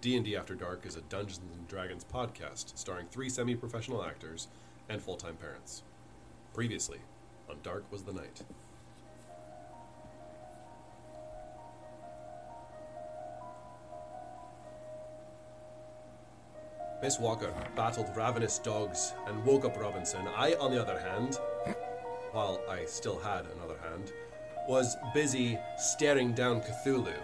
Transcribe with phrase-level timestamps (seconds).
[0.00, 4.48] D&D After Dark is a Dungeons and Dragons podcast starring three semi-professional actors
[4.88, 5.82] and full-time parents.
[6.54, 7.00] Previously,
[7.50, 8.42] on Dark Was the Night.
[17.02, 20.26] Miss Walker battled ravenous dogs and woke up Robinson.
[20.34, 21.38] I, on the other hand,
[22.32, 24.12] while I still had another hand,
[24.66, 27.14] was busy staring down Cthulhu.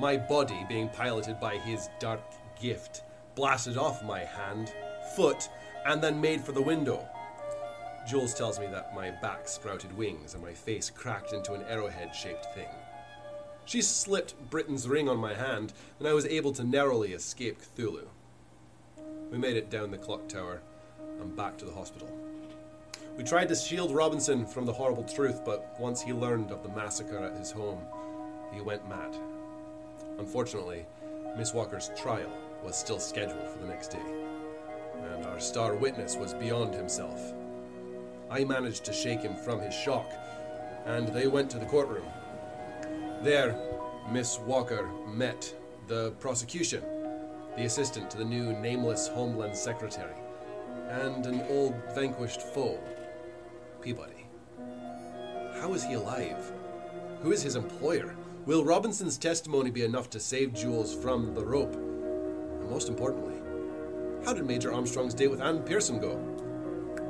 [0.00, 2.22] My body, being piloted by his dark
[2.58, 3.02] gift,
[3.34, 4.72] blasted off my hand,
[5.14, 5.50] foot,
[5.84, 7.06] and then made for the window.
[8.08, 12.14] Jules tells me that my back sprouted wings and my face cracked into an arrowhead
[12.14, 12.68] shaped thing.
[13.66, 18.06] She slipped Britain's ring on my hand, and I was able to narrowly escape Cthulhu.
[19.30, 20.62] We made it down the clock tower
[21.20, 22.08] and back to the hospital.
[23.18, 26.70] We tried to shield Robinson from the horrible truth, but once he learned of the
[26.70, 27.80] massacre at his home,
[28.50, 29.14] he went mad.
[30.20, 30.84] Unfortunately,
[31.38, 32.30] Miss Walker's trial
[32.62, 34.04] was still scheduled for the next day,
[35.14, 37.32] and our star witness was beyond himself.
[38.30, 40.12] I managed to shake him from his shock,
[40.84, 42.04] and they went to the courtroom.
[43.22, 43.58] There,
[44.12, 45.54] Miss Walker met
[45.88, 46.84] the prosecution,
[47.56, 50.16] the assistant to the new nameless Homeland Secretary,
[50.90, 52.78] and an old vanquished foe,
[53.80, 54.26] Peabody.
[55.54, 56.52] How is he alive?
[57.22, 58.14] Who is his employer?
[58.46, 61.74] Will Robinson's testimony be enough to save Jules from the rope?
[61.74, 63.36] And most importantly,
[64.24, 66.18] how did Major Armstrong's date with Ann Pierson go?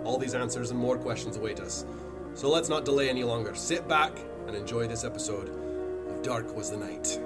[0.05, 1.87] All these answers and more questions await us.
[2.35, 3.55] So let's not delay any longer.
[3.55, 4.13] Sit back
[4.49, 5.49] and enjoy this episode
[6.11, 7.21] of Dark Was the Night.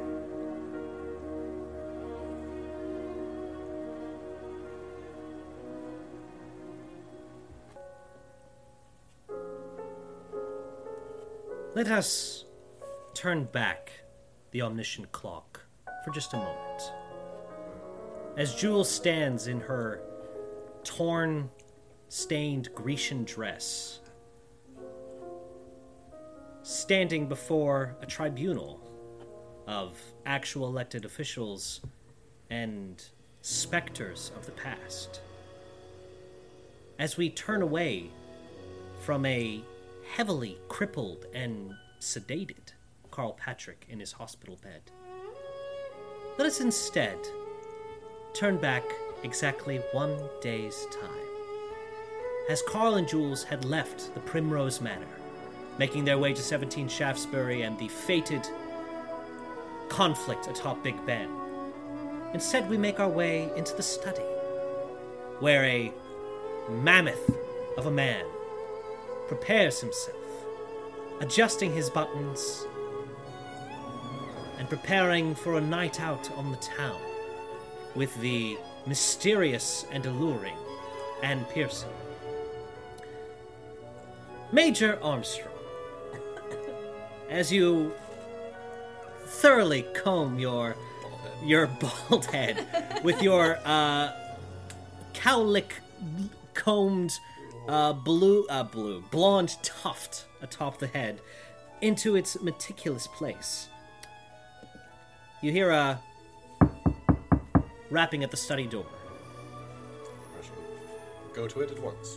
[11.75, 12.44] Let us
[13.15, 13.93] turn back
[14.51, 15.61] the omniscient clock
[16.05, 16.93] for just a moment.
[18.37, 20.03] As Jules stands in her
[20.83, 21.49] torn,
[22.09, 24.01] stained Grecian dress,
[26.63, 28.81] standing before a tribunal
[29.67, 31.81] of actual elected officials
[32.51, 33.05] and
[33.41, 35.21] specters of the past.
[36.99, 38.11] As we turn away
[39.01, 39.63] from a
[40.17, 42.73] heavily crippled and sedated
[43.15, 44.83] Carl Patrick in his hospital bed.
[46.37, 47.17] Let us instead
[48.33, 48.83] turn back
[49.23, 51.29] exactly one day's time.
[52.51, 55.07] As Carl and Jules had left the Primrose Manor,
[55.79, 58.49] making their way to 17 Shaftesbury and the fated
[59.89, 61.31] conflict atop Big Ben,
[62.33, 64.27] instead we make our way into the study,
[65.39, 65.93] where a
[66.69, 67.31] mammoth
[67.79, 68.27] of a man
[69.29, 70.17] prepares himself,
[71.21, 72.67] adjusting his buttons
[74.65, 76.99] and preparing for a night out on the town
[77.95, 80.57] with the mysterious and alluring
[81.23, 81.91] Ann Pierson.
[84.53, 85.53] Major Armstrong,
[87.29, 87.93] as you
[89.27, 90.77] thoroughly comb your
[91.43, 91.67] your
[92.09, 92.67] bald head
[93.05, 94.13] with your uh,
[95.13, 95.73] cowlick
[96.55, 97.13] combed
[97.69, 101.21] uh, blue, uh, blue, blonde tuft atop the head
[101.83, 103.69] into its meticulous place.
[105.45, 106.01] You hear a
[107.91, 108.87] rapping at the study door.
[110.41, 112.17] I shall go to it at once.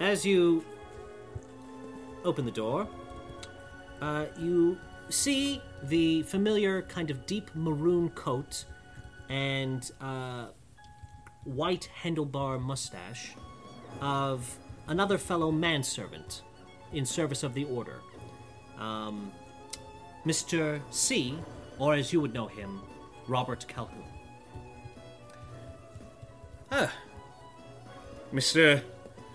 [0.00, 0.64] As you
[2.24, 2.88] open the door,
[4.00, 4.78] uh, you
[5.10, 8.64] see the familiar kind of deep maroon coat
[9.28, 10.46] and uh,
[11.44, 13.34] white handlebar mustache
[14.00, 14.58] of
[14.88, 16.40] another fellow manservant
[16.94, 18.00] in service of the order.
[18.78, 19.32] Um,
[20.26, 20.80] Mr.
[20.90, 21.38] C,
[21.78, 22.82] or as you would know him,
[23.28, 24.02] Robert Calhoun.
[26.72, 26.92] Ah.
[28.32, 28.82] Mr.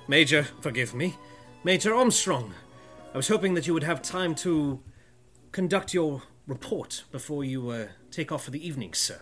[0.10, 1.16] Major, forgive me.
[1.64, 2.54] Major Armstrong.
[3.14, 4.82] I was hoping that you would have time to
[5.54, 9.22] conduct your report before you uh, take off for the evening, sir.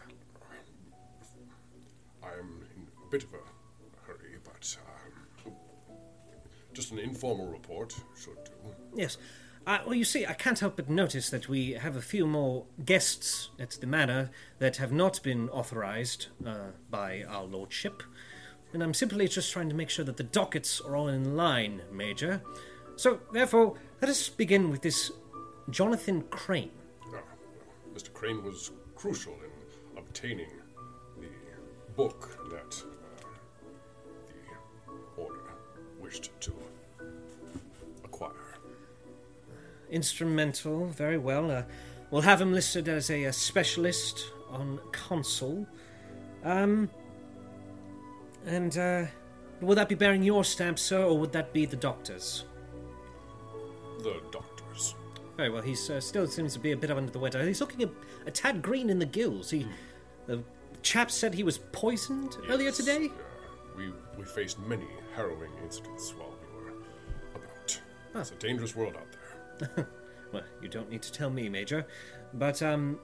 [2.24, 4.78] I'm in a bit of a hurry, but
[5.46, 5.54] um,
[6.74, 8.52] just an informal report should do.
[8.96, 9.18] Yes.
[9.68, 12.66] Uh, well, you see, I can't help but notice that we have a few more
[12.86, 18.02] guests at the manor that have not been authorized uh, by our lordship.
[18.74, 21.82] And I'm simply just trying to make sure that the dockets are all in line,
[21.92, 22.42] Major.
[22.96, 25.12] So, therefore, let us begin with this
[25.70, 26.72] Jonathan Crane.
[27.14, 27.22] Ah,
[27.94, 28.12] Mr.
[28.14, 30.50] Crane was crucial in obtaining
[31.20, 31.28] the
[31.96, 33.28] book that uh,
[35.16, 35.42] the order
[36.00, 36.52] wished to
[39.92, 41.50] Instrumental, very well.
[41.50, 41.64] Uh,
[42.12, 45.68] we'll have him listed as a, a specialist on console.
[46.44, 46.90] Um,
[48.46, 49.06] and uh,
[49.62, 52.46] will that be bearing your stamp, sir, or would that be the doctor's?
[54.00, 54.96] The doctors.
[55.36, 55.62] Very well.
[55.62, 57.46] He uh, still seems to be a bit under the weather.
[57.46, 57.90] He's looking a,
[58.28, 59.50] a tad green in the gills.
[59.50, 59.68] He,
[60.28, 60.44] the
[60.82, 63.08] chap said he was poisoned earlier today.
[63.08, 66.70] uh, we we faced many harrowing incidents while we were
[67.36, 67.82] about.
[68.16, 69.19] It's a dangerous world out there.
[70.32, 71.88] Well, you don't need to tell me, Major.
[72.34, 73.00] But, um,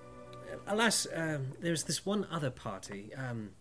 [0.68, 3.52] alas, um, there's this one other party, um,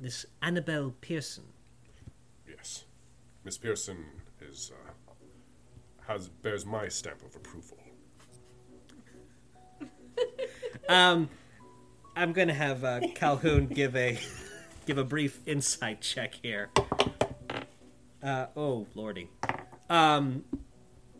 [0.00, 1.44] this Annabelle Pierson.
[2.48, 2.84] Yes,
[3.44, 4.04] Miss Pierson
[4.40, 5.12] is uh,
[6.06, 7.78] has bears my stamp of approval.
[10.88, 11.28] Um,
[12.14, 14.20] I'm going to have uh, Calhoun give a
[14.86, 16.70] give a brief insight check here.
[18.22, 19.28] Uh, oh, lordy.
[19.90, 20.44] Um,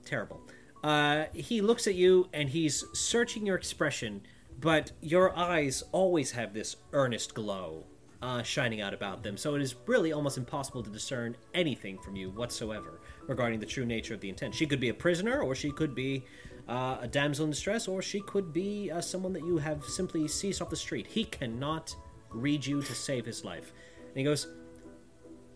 [0.07, 0.41] terrible.
[0.83, 4.23] Uh, he looks at you and he's searching your expression,
[4.61, 7.85] but your eyes always have this earnest glow
[8.23, 12.17] uh, shining out about them, so it is really almost impossible to discern anything from
[12.17, 14.55] you whatsoever regarding the true nature of the intent.
[14.55, 16.25] She could be a prisoner, or she could be
[16.69, 20.27] uh, a damsel in distress, or she could be uh, someone that you have simply
[20.29, 21.07] seized off the street.
[21.07, 21.95] He cannot
[22.31, 23.73] read you to save his life.
[24.09, 24.49] And he goes,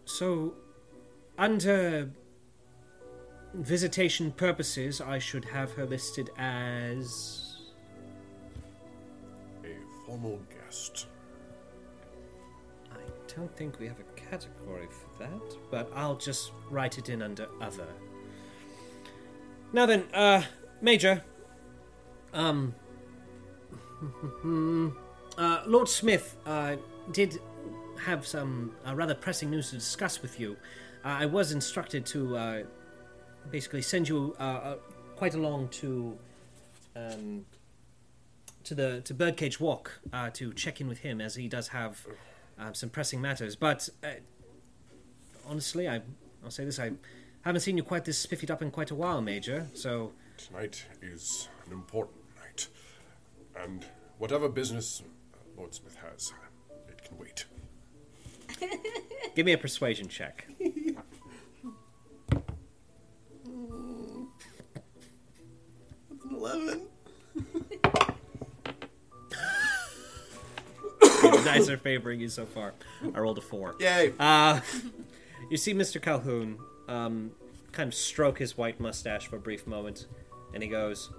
[0.05, 0.55] So,
[1.38, 2.11] under
[3.55, 7.56] visitation purposes, I should have her listed as.
[9.64, 11.06] A formal guest.
[12.93, 12.99] I
[13.35, 17.49] don't think we have a category for that, but I'll just write it in under
[17.61, 17.88] other.
[19.73, 20.43] Now then, uh,
[20.81, 21.23] Major.
[22.32, 22.75] Um.
[25.38, 26.76] uh, Lord Smith, uh,
[27.12, 27.38] did
[27.99, 30.56] have some uh, rather pressing news to discuss with you.
[31.05, 32.62] Uh, I was instructed to, uh,
[33.50, 34.75] basically send you, uh, uh,
[35.16, 36.16] quite along to,
[36.96, 37.44] um,
[38.64, 42.06] to the to Birdcage Walk uh, to check in with him, as he does have
[42.58, 43.56] uh, some pressing matters.
[43.56, 44.08] But uh,
[45.46, 46.02] honestly, I
[46.44, 46.92] I'll say this: I
[47.42, 49.69] haven't seen you quite this spiffied up in quite a while, Major.
[49.75, 52.69] So Tonight is an important night,
[53.62, 53.84] and
[54.19, 55.02] whatever business
[55.34, 56.32] uh, Lord Smith has,
[56.88, 57.44] it can wait.
[59.34, 60.46] give me a persuasion check.
[66.40, 66.81] An eleven.
[71.02, 72.72] the dice are favoring you so far.
[73.14, 73.75] I rolled a four.
[73.78, 74.14] Yay!
[74.19, 74.60] Uh,
[75.50, 76.00] you see Mr.
[76.00, 76.58] Calhoun
[76.88, 77.32] um,
[77.72, 80.06] kind of stroke his white mustache for a brief moment,
[80.54, 81.10] and he goes,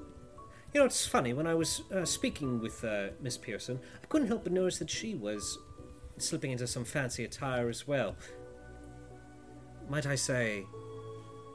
[0.73, 4.27] You know, it's funny, when I was uh, speaking with uh, Miss Pierson, I couldn't
[4.27, 5.59] help but notice that she was
[6.18, 8.15] slipping into some fancy attire as well.
[9.88, 10.65] Might I say,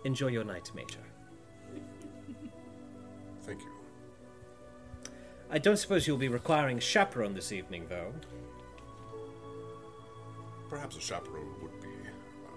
[0.04, 1.05] enjoy your night, Major.
[3.46, 3.70] Thank you.
[5.50, 8.12] I don't suppose you'll be requiring a chaperone this evening, though.
[10.68, 11.86] Perhaps a chaperone would be.
[11.88, 12.50] Uh,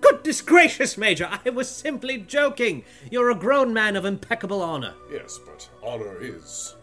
[0.00, 1.28] Goodness gracious, Major!
[1.44, 2.84] I was simply joking!
[3.10, 4.94] You're a grown man of impeccable honor.
[5.10, 6.74] yes, but honor is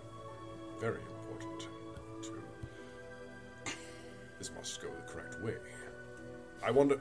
[0.80, 1.68] very important.
[2.24, 3.72] To
[4.40, 5.56] this must go the correct way.
[6.66, 7.00] I wonder,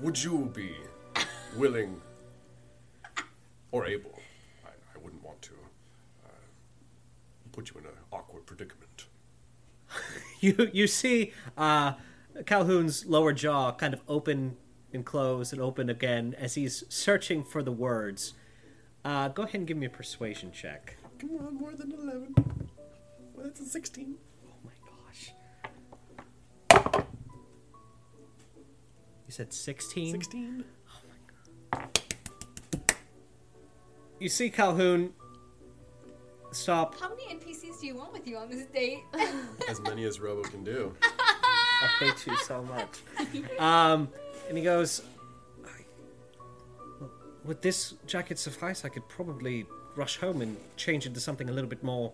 [0.00, 0.76] would you be
[1.56, 2.00] willing
[3.72, 4.16] or able?
[4.64, 5.52] I, I wouldn't want to
[6.24, 6.28] uh,
[7.52, 9.06] put you in an awkward predicament.
[10.40, 11.92] You you see uh,
[12.46, 14.56] Calhoun's lower jaw kind of open
[14.92, 18.34] and close and open again as he's searching for the words.
[19.04, 20.96] Uh, go ahead and give me a persuasion check.
[21.20, 22.34] Come on, more than eleven.
[23.34, 24.16] Well, that's a sixteen.
[24.44, 25.32] Oh my gosh.
[29.26, 30.10] You said 16?
[30.12, 30.64] Sixteen.
[30.90, 32.00] Oh my god!
[34.18, 35.14] You see Calhoun
[36.54, 36.98] stop.
[37.00, 39.00] How many NPCs do you want with you on this date?
[39.68, 40.94] As many as Robo can do.
[41.02, 43.00] I hate you so much.
[43.58, 44.08] Um,
[44.48, 45.02] and he goes,
[45.64, 45.84] "I-
[47.44, 48.84] Would this jacket suffice?
[48.84, 49.66] I could probably
[49.96, 52.12] rush home and change into something a little bit more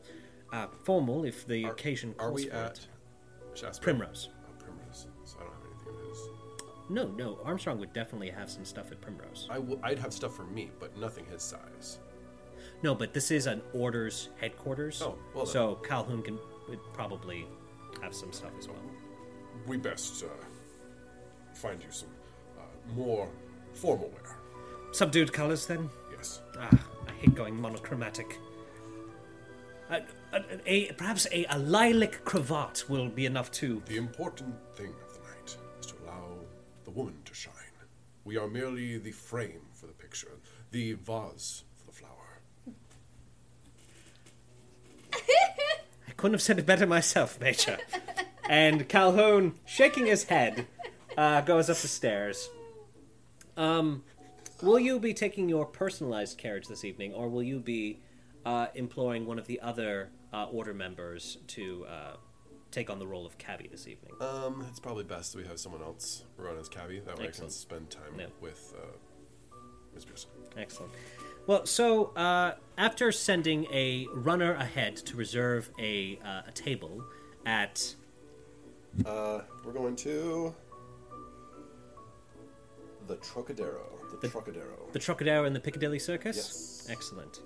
[0.52, 2.80] uh, formal if the Are- occasion Are calls we for at it.
[3.54, 3.82] Shasper?
[3.82, 4.28] Primrose.
[4.32, 5.06] Oh, Primrose.
[5.24, 6.18] So I don't have anything of his.
[6.90, 9.46] No, no, Armstrong would definitely have some stuff at Primrose.
[9.50, 11.98] I w- I'd have stuff for me, but nothing his size.
[12.82, 15.02] No, but this is an orders headquarters.
[15.02, 15.46] Oh, well.
[15.46, 17.46] So Calhoun can would probably
[18.02, 18.76] have some stuff as well.
[19.66, 20.28] We best uh,
[21.54, 22.10] find you some
[22.58, 22.62] uh,
[22.94, 23.28] more
[23.74, 24.36] formal wear.
[24.92, 25.88] Subdued colors, then?
[26.16, 26.40] Yes.
[26.58, 26.70] Ah,
[27.08, 28.38] I hate going monochromatic.
[29.90, 33.82] A, a, a- perhaps a, a lilac cravat will be enough too.
[33.86, 36.28] The important thing of the night is to allow
[36.84, 37.52] the woman to shine.
[38.24, 40.38] We are merely the frame for the picture,
[40.70, 42.14] the vase for the flower.
[46.18, 47.78] Couldn't have said it better myself, Major.
[48.48, 50.66] and Calhoun, shaking his head,
[51.16, 52.50] uh, goes up the stairs.
[53.56, 54.02] Um,
[54.60, 58.00] will you be taking your personalized carriage this evening, or will you be
[58.44, 62.16] uh, employing one of the other uh, order members to uh,
[62.72, 64.12] take on the role of cabbie this evening?
[64.20, 66.98] Um, it's probably best we have someone else run as cabbie.
[67.00, 68.26] That way I can spend time Yeah.
[68.40, 68.86] with uh,
[69.94, 70.30] Miss Pierson.
[70.56, 70.92] Excellent.
[71.48, 77.02] Well, so uh, after sending a runner ahead to reserve a, uh, a table
[77.46, 77.94] at
[79.06, 80.54] Uh, we're going to
[83.06, 83.80] the Trocadero.
[84.20, 84.92] The, Trocadero.
[84.92, 86.36] the Trocadero in the Piccadilly Circus?
[86.36, 86.86] Yes.
[86.90, 87.40] Excellent.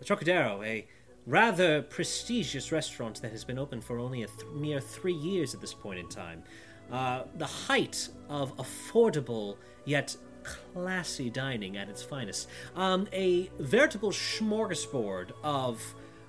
[0.00, 0.84] The Trocadero, a
[1.24, 5.60] rather prestigious restaurant that has been open for only a th- mere three years at
[5.60, 6.42] this point in time.
[6.90, 12.48] Uh, the height of affordable yet classy dining at its finest.
[12.76, 15.82] Um, a veritable smorgasbord of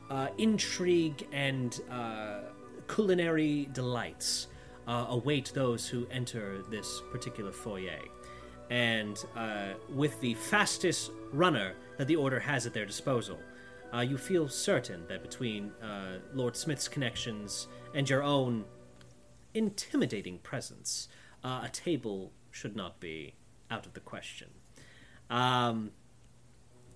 [0.10, 2.40] uh, intrigue and uh,
[2.88, 4.48] culinary delights
[4.88, 8.00] uh, await those who enter this particular foyer
[8.70, 13.40] and uh, with the fastest runner that the order has at their disposal,
[13.94, 18.66] uh, you feel certain that between uh, Lord Smith's connections and your own
[19.54, 21.08] intimidating presence,
[21.44, 23.36] a table should not be
[23.70, 24.50] out of the question.
[25.30, 25.92] Um,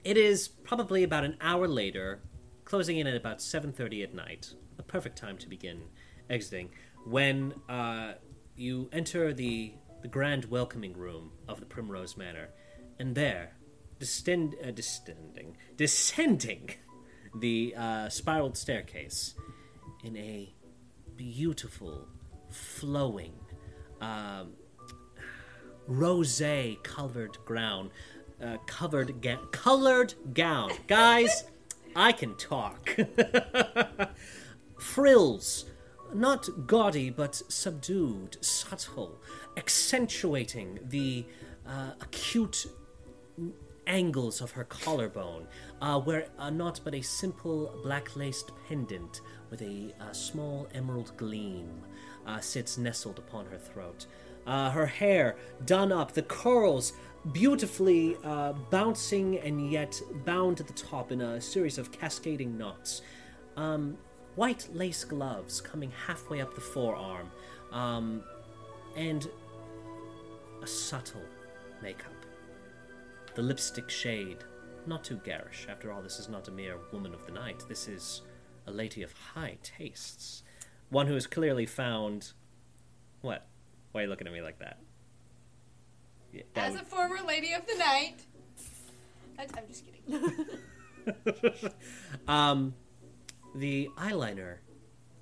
[0.03, 2.21] it is probably about an hour later,
[2.65, 5.83] closing in at about 7:30 at night, a perfect time to begin
[6.29, 6.69] exiting,
[7.05, 8.13] when uh,
[8.55, 12.49] you enter the the grand welcoming room of the Primrose Manor,
[12.99, 13.57] and there,
[13.99, 16.69] distend, uh, distending, descending
[17.35, 19.35] the uh, spiraled staircase
[20.03, 20.53] in a
[21.17, 22.07] beautiful,
[22.49, 23.33] flowing,
[23.99, 24.53] um,
[25.89, 26.41] rose
[26.83, 27.89] colored gown,
[28.41, 30.71] uh, covered ga- colored gown.
[30.87, 31.43] Guys,
[31.95, 32.95] I can talk.
[34.79, 35.65] Frills,
[36.13, 39.19] not gaudy but subdued, subtle,
[39.57, 41.25] accentuating the
[41.67, 42.67] uh, acute
[43.87, 45.47] angles of her collarbone,
[45.81, 51.11] uh, where uh, not but a simple black laced pendant with a uh, small emerald
[51.17, 51.81] gleam
[52.27, 54.05] uh, sits nestled upon her throat.
[54.49, 56.93] Uh, her hair done up, the curls
[57.33, 63.03] beautifully uh, bouncing and yet bound at the top in a series of cascading knots.
[63.57, 63.95] Um,
[64.33, 67.29] white lace gloves coming halfway up the forearm,
[67.71, 68.23] um,
[68.95, 69.29] and
[70.63, 71.21] a subtle
[71.83, 72.25] makeup.
[73.35, 74.39] The lipstick shade,
[74.87, 75.67] not too garish.
[75.69, 77.63] After all, this is not a mere woman of the night.
[77.69, 78.23] This is
[78.65, 80.41] a lady of high tastes.
[80.89, 82.31] One who has clearly found.
[83.21, 83.45] What?
[83.91, 84.77] Why are you looking at me like that?
[86.31, 88.15] Yeah, that As would- a former lady of the night.
[89.37, 91.71] I- I'm just kidding.
[92.27, 92.75] um,
[93.55, 94.57] the eyeliner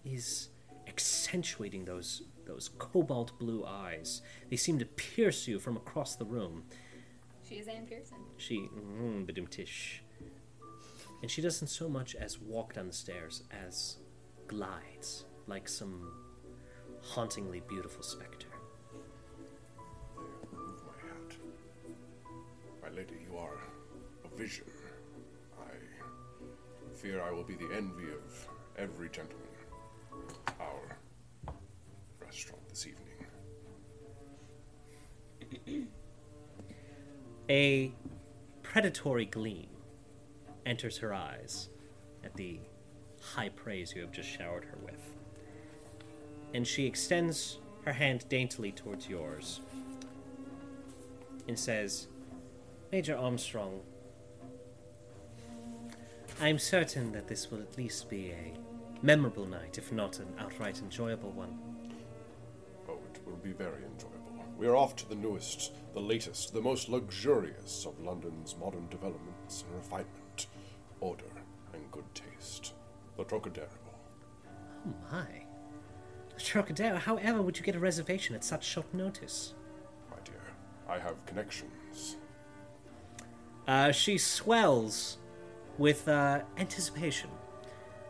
[0.03, 0.49] is
[0.87, 4.21] accentuating those those cobalt blue eyes.
[4.49, 6.63] They seem to pierce you from across the room.
[7.47, 8.17] She is Ann Pierson.
[8.37, 10.01] She, mm, badum-tish.
[11.21, 13.97] And she doesn't so much as walk down the stairs as
[14.47, 16.09] glides like some
[17.01, 18.46] hauntingly beautiful specter.
[22.97, 23.59] Lady, you are
[24.25, 24.65] a vision.
[25.59, 29.47] I fear I will be the envy of every gentleman.
[30.59, 30.97] Our
[32.19, 32.87] restaurant this
[35.67, 35.87] evening.
[37.49, 37.93] A
[38.63, 39.69] predatory gleam
[40.65, 41.69] enters her eyes
[42.23, 42.59] at the
[43.21, 45.15] high praise you have just showered her with.
[46.55, 49.61] And she extends her hand daintily towards yours
[51.47, 52.07] and says,
[52.91, 53.81] Major Armstrong,
[56.39, 58.53] I'm certain that this will at least be a
[59.01, 61.57] memorable night, if not an outright enjoyable one.
[62.87, 64.45] Oh, it will be very enjoyable.
[64.57, 69.65] We are off to the newest, the latest, the most luxurious of London's modern developments
[69.67, 70.47] in refinement,
[71.01, 71.25] order,
[71.73, 72.73] and good taste.
[73.17, 73.67] The Trocadero.
[74.87, 75.43] Oh my.
[76.35, 79.55] The Trocadero, however would you get a reservation at such short notice?
[80.09, 80.41] My dear,
[80.87, 81.71] I have connections.
[83.67, 85.17] Uh, she swells
[85.77, 87.29] with uh, anticipation.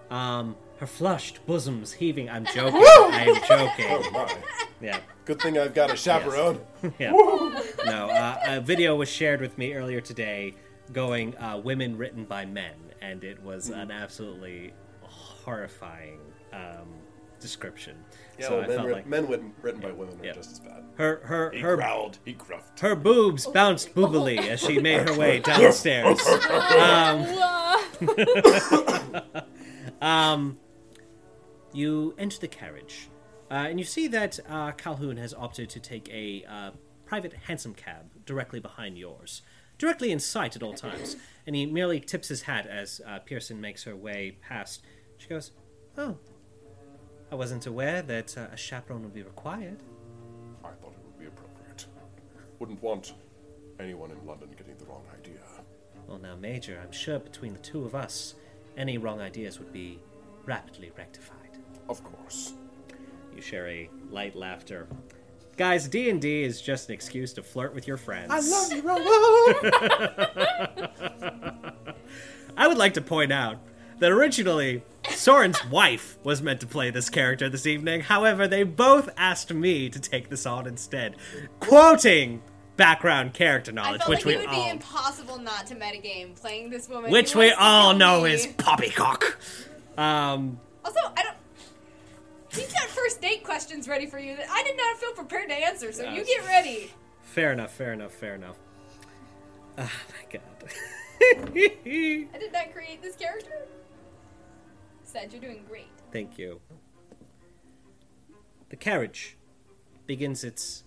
[0.09, 2.29] Um, her flushed bosoms heaving.
[2.29, 2.81] I'm joking.
[2.81, 3.85] I am joking.
[3.89, 4.35] Oh my.
[4.79, 6.61] Yeah, Good thing I've got a chaperone.
[6.99, 7.11] yeah.
[7.11, 10.53] No, uh, a video was shared with me earlier today,
[10.93, 14.71] going uh, "women written by men," and it was an absolutely
[15.01, 16.21] horrifying
[16.53, 16.87] um,
[17.41, 17.97] description.
[18.39, 20.33] Yeah, so well, men, felt like men written, written by women are yeah.
[20.33, 20.83] just as bad.
[20.95, 22.19] her her He her growled.
[22.23, 22.79] He gruffed.
[22.79, 26.19] her boobs bounced boobily as she made her way downstairs.
[26.77, 27.25] Um,
[30.01, 30.59] um,
[31.73, 33.09] you enter the carriage,
[33.49, 36.71] uh, and you see that uh, Calhoun has opted to take a uh,
[37.05, 39.41] private hansom cab directly behind yours,
[39.77, 41.15] directly in sight at all times.
[41.47, 44.83] And he merely tips his hat as uh, Pierson makes her way past.
[45.17, 45.51] She goes,
[45.97, 46.17] "Oh,
[47.31, 49.83] I wasn't aware that uh, a chaperone would be required."
[50.63, 51.85] I thought it would be appropriate.
[52.59, 53.13] Wouldn't want
[53.79, 55.39] anyone in London getting the wrong idea.
[56.07, 58.35] Well, now, Major, I'm sure between the two of us,
[58.77, 59.99] any wrong ideas would be
[60.45, 61.57] rapidly rectified.
[61.89, 62.53] Of course.
[63.35, 64.87] You share a light laughter.
[65.57, 68.29] Guys, D and D is just an excuse to flirt with your friends.
[68.29, 69.03] I love you, Rolo!
[72.57, 73.57] I would like to point out
[73.99, 78.01] that originally Soren's wife was meant to play this character this evening.
[78.01, 81.15] However, they both asked me to take this on instead,
[81.59, 82.41] quoting
[82.75, 85.75] background character I knowledge, felt which like we it would all, be impossible not to
[85.75, 87.11] metagame playing this woman.
[87.11, 88.33] which we all know me.
[88.33, 89.37] is poppycock.
[89.97, 91.35] Um, Also, I don't.
[92.53, 95.55] He's got first date questions ready for you that I did not feel prepared to
[95.55, 96.91] answer, so you get ready.
[97.23, 98.55] fair enough, fair enough, fair enough.
[99.79, 100.41] Oh my god.
[101.21, 103.67] I did not create this character.
[105.07, 105.87] Said you're doing great.
[106.11, 106.59] Thank you.
[108.67, 109.37] The carriage
[110.05, 110.83] begins its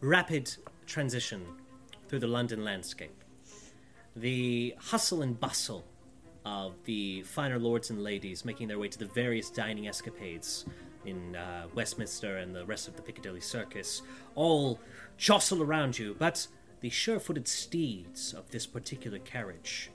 [0.00, 1.46] rapid transition
[2.08, 3.22] through the London landscape.
[4.16, 5.84] The hustle and bustle
[6.44, 10.66] of the finer lords and ladies making their way to the various dining escapades
[11.04, 14.02] in uh, Westminster and the rest of the Piccadilly Circus
[14.34, 14.80] all
[15.16, 16.48] jostle around you, but
[16.80, 19.92] the sure footed steeds of this particular carriage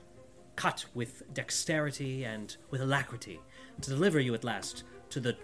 [0.56, 3.40] cut with dexterity and with alacrity
[3.80, 5.36] to deliver you at last to the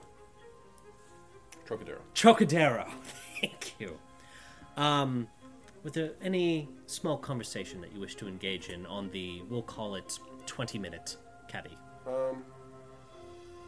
[1.67, 1.99] Trocadero.
[2.15, 2.89] Chocodero.
[3.41, 3.97] Thank you.
[4.77, 5.29] Um,
[5.85, 9.95] with there any small conversation that you wish to engage in on the, we'll call
[9.95, 11.17] it 20 minute
[11.49, 11.77] caddy?
[12.07, 12.45] Um,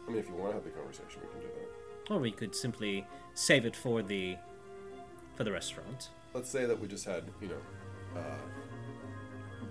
[0.05, 2.13] I mean, if you want to have the conversation, we can do that.
[2.13, 4.35] Or we could simply save it for the
[5.35, 6.09] for the restaurant.
[6.33, 8.35] Let's say that we just had, you know, uh,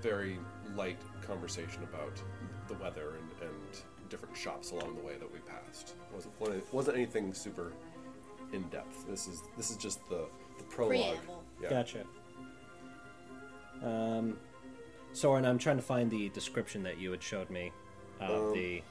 [0.00, 0.38] very
[0.74, 2.20] light conversation about
[2.68, 5.94] the weather and, and different shops along the way that we passed.
[6.14, 7.72] wasn't wasn't- wasn't anything super
[8.52, 9.06] in depth.
[9.08, 10.26] This is this is just the
[10.58, 11.16] the prologue.
[11.16, 11.42] Preamble.
[11.62, 11.70] Yeah.
[11.70, 12.04] Gotcha.
[13.82, 14.38] Um,
[15.12, 17.72] Soren, I'm trying to find the description that you had showed me
[18.20, 18.82] of Um, the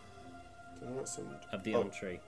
[0.80, 2.20] Did I not send of the oh, elm tree.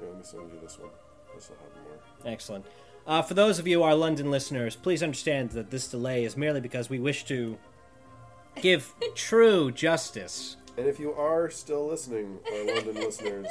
[0.00, 0.90] yeah, let me send you this one.
[1.34, 2.32] This will have more.
[2.32, 2.66] Excellent.
[3.06, 6.60] Uh, for those of you, our London listeners, please understand that this delay is merely
[6.60, 7.58] because we wish to
[8.60, 10.56] give true justice.
[10.76, 13.48] And if you are still listening, our London listeners,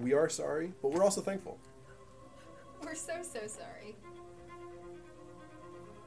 [0.00, 1.58] we are sorry, but we're also thankful.
[2.82, 3.96] We're so so sorry.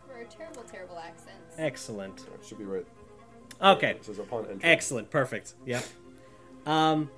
[0.08, 1.56] For our terrible, terrible accents.
[1.58, 2.22] Excellent.
[2.22, 2.86] It should be right.
[3.62, 3.92] Okay.
[3.92, 4.62] It says upon entry.
[4.64, 5.10] Excellent.
[5.10, 5.54] Perfect.
[5.66, 5.84] Yep.
[6.66, 7.10] Um,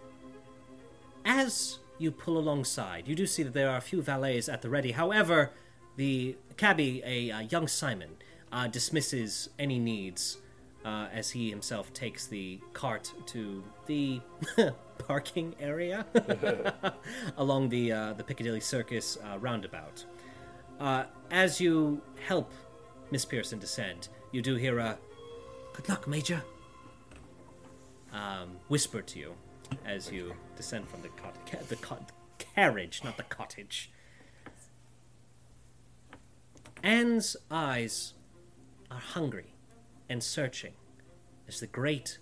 [1.24, 4.70] as you pull alongside, you do see that there are a few valets at the
[4.70, 4.92] ready.
[4.92, 5.52] However,
[5.96, 8.18] the cabbie, a uh, young Simon,
[8.52, 10.38] uh, dismisses any needs
[10.86, 14.22] uh, as he himself takes the cart to the
[15.00, 16.06] parking area
[17.38, 20.06] along the uh, the Piccadilly Circus uh, roundabout.
[20.80, 22.52] Uh, as you help
[23.12, 24.98] Miss Pierson descend, you do hear a
[25.74, 26.42] "Good luck, Major."
[28.14, 29.34] um, whisper to you
[29.86, 31.78] as you descend from the cot- ca- the
[32.38, 33.92] carriage, not the cottage.
[36.82, 38.14] Ann's eyes
[38.90, 39.55] are hungry
[40.10, 40.74] and searching
[41.48, 42.20] as the great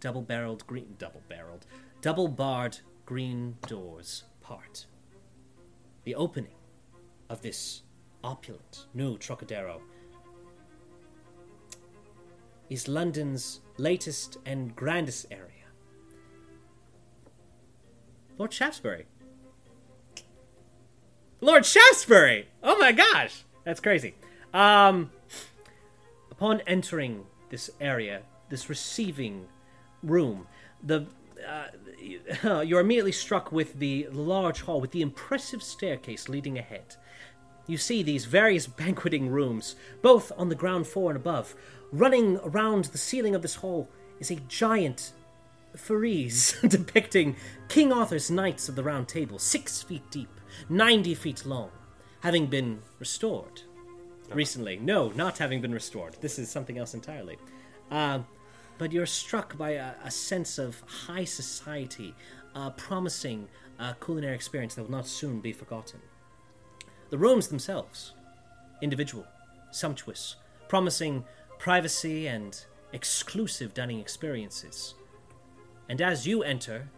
[0.00, 1.66] double-barreled green double-barreled
[2.00, 4.86] double-barred green doors part.
[6.04, 6.54] The opening
[7.28, 7.82] of this
[8.22, 9.80] opulent new Trocadero
[12.70, 15.52] is London's latest and grandest area.
[18.36, 19.06] Lord Shaftesbury.
[21.40, 22.48] Lord Shaftesbury!
[22.62, 23.44] Oh my gosh!
[23.64, 24.14] That's crazy.
[24.52, 25.10] Um,
[26.38, 29.46] upon entering this area, this receiving
[30.04, 30.46] room,
[30.82, 31.04] the
[32.44, 36.94] uh, you're immediately struck with the large hall with the impressive staircase leading ahead.
[37.66, 41.56] You see these various banqueting rooms, both on the ground floor and above.
[41.90, 43.88] Running around the ceiling of this hall
[44.20, 45.12] is a giant
[45.76, 47.34] frieze depicting
[47.68, 51.70] King Arthur's Knights of the Round Table, six feet deep, 90 feet long,
[52.20, 53.62] having been restored
[54.32, 54.76] recently.
[54.78, 56.16] No, not having been restored.
[56.20, 57.38] This is something else entirely.
[57.90, 58.20] Uh,
[58.76, 62.14] but you're struck by a, a sense of high society,
[62.54, 66.00] a promising uh, culinary experience that will not soon be forgotten.
[67.10, 68.12] The rooms themselves,
[68.82, 69.26] individual,
[69.70, 70.36] sumptuous,
[70.68, 71.24] promising
[71.58, 74.94] privacy and exclusive dining experiences.
[75.88, 76.88] And as you enter,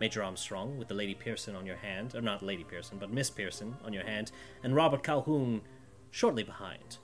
[0.00, 3.28] Major Armstrong, with the Lady Pierson on your hand, or not Lady Pierson, but Miss
[3.28, 5.60] Pierson on your hand, and Robert Calhoun
[6.10, 6.98] shortly behind.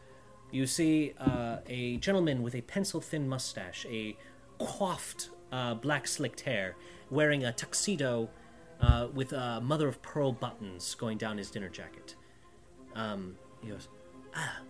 [0.51, 4.17] You see uh, a gentleman with a pencil thin mustache, a
[4.59, 6.77] coiffed uh, black slicked hair,
[7.11, 8.29] wearing a tuxedo
[8.81, 12.15] uh, with mother of pearl buttons going down his dinner jacket.
[12.95, 13.89] Um, he goes,
[14.35, 14.61] Ah,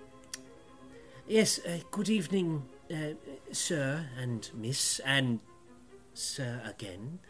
[1.27, 3.15] yes, uh, good evening, uh,
[3.53, 5.41] sir and miss, and
[6.15, 7.21] sir again.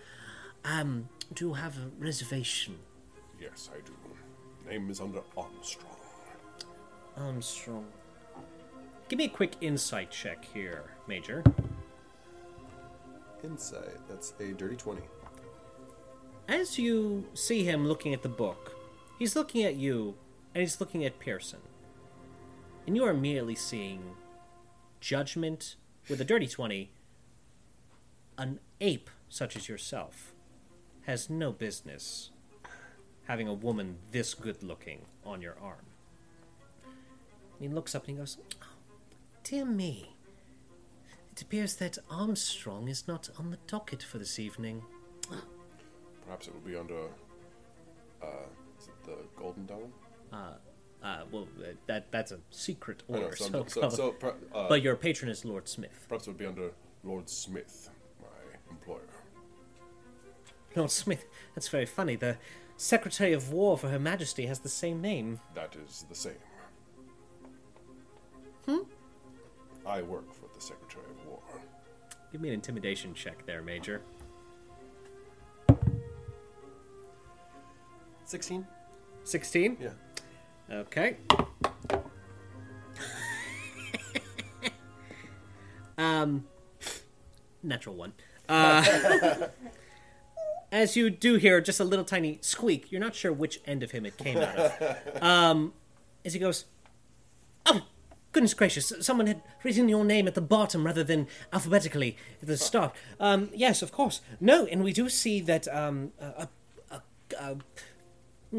[0.65, 2.77] Um, do you have a reservation?
[3.41, 3.93] Yes, I do.
[4.69, 5.96] Name is under Armstrong.
[7.17, 7.87] Armstrong.
[9.09, 11.43] Give me a quick insight check here, Major.
[13.45, 14.07] Insight.
[14.09, 15.03] That's a dirty 20.
[16.49, 18.77] As you see him looking at the book,
[19.19, 20.15] he's looking at you
[20.55, 21.61] and he's looking at Pierson.
[22.87, 24.15] And you are immediately seeing
[25.01, 25.77] judgment
[26.09, 26.91] with a dirty 20.
[28.39, 30.33] An ape such as yourself
[31.03, 32.31] has no business
[33.27, 35.96] having a woman this good looking on your arm.
[37.59, 38.67] And he looks up and he goes, oh,
[39.45, 40.15] Dear me.
[41.33, 44.83] It appears that Armstrong is not on the docket for this evening.
[46.25, 47.05] Perhaps it will be under.
[48.23, 48.27] Uh,
[48.81, 49.93] is it the Golden Dome?
[50.33, 53.37] Uh, well, uh, that that's a secret I know, order.
[53.37, 56.07] so, so, so, so per, uh, but your patron is Lord Smith.
[56.09, 56.73] perhaps it would be under
[57.05, 57.91] Lord Smith,
[58.21, 58.27] my
[58.71, 58.99] employer.
[60.75, 61.25] Lord Smith.
[61.55, 62.17] That's very funny.
[62.17, 62.39] The
[62.77, 65.41] Secretary of War for Her Majesty has the same name.
[65.55, 66.35] That is the same.
[68.67, 68.79] Hmm?
[69.87, 71.41] I work for the Secretary of War.
[72.33, 74.03] Give me an intimidation check there, Major.
[78.25, 78.67] 16?
[79.23, 79.77] Sixteen.
[79.81, 79.91] Yeah.
[80.71, 81.17] Okay.
[85.99, 86.45] um,
[87.63, 88.13] natural one.
[88.49, 89.49] Uh,
[90.73, 93.91] as you do hear just a little tiny squeak, you're not sure which end of
[93.93, 95.23] him it came out of.
[95.23, 95.73] Um,
[96.25, 96.67] as he goes,
[97.67, 97.83] "Oh,
[98.37, 98.93] goodness gracious!
[99.01, 103.49] Someone had written your name at the bottom rather than alphabetically at the start." Um,
[103.55, 104.21] yes, of course.
[104.41, 106.47] No, and we do see that um, a,
[106.91, 107.01] a,
[107.41, 107.57] a,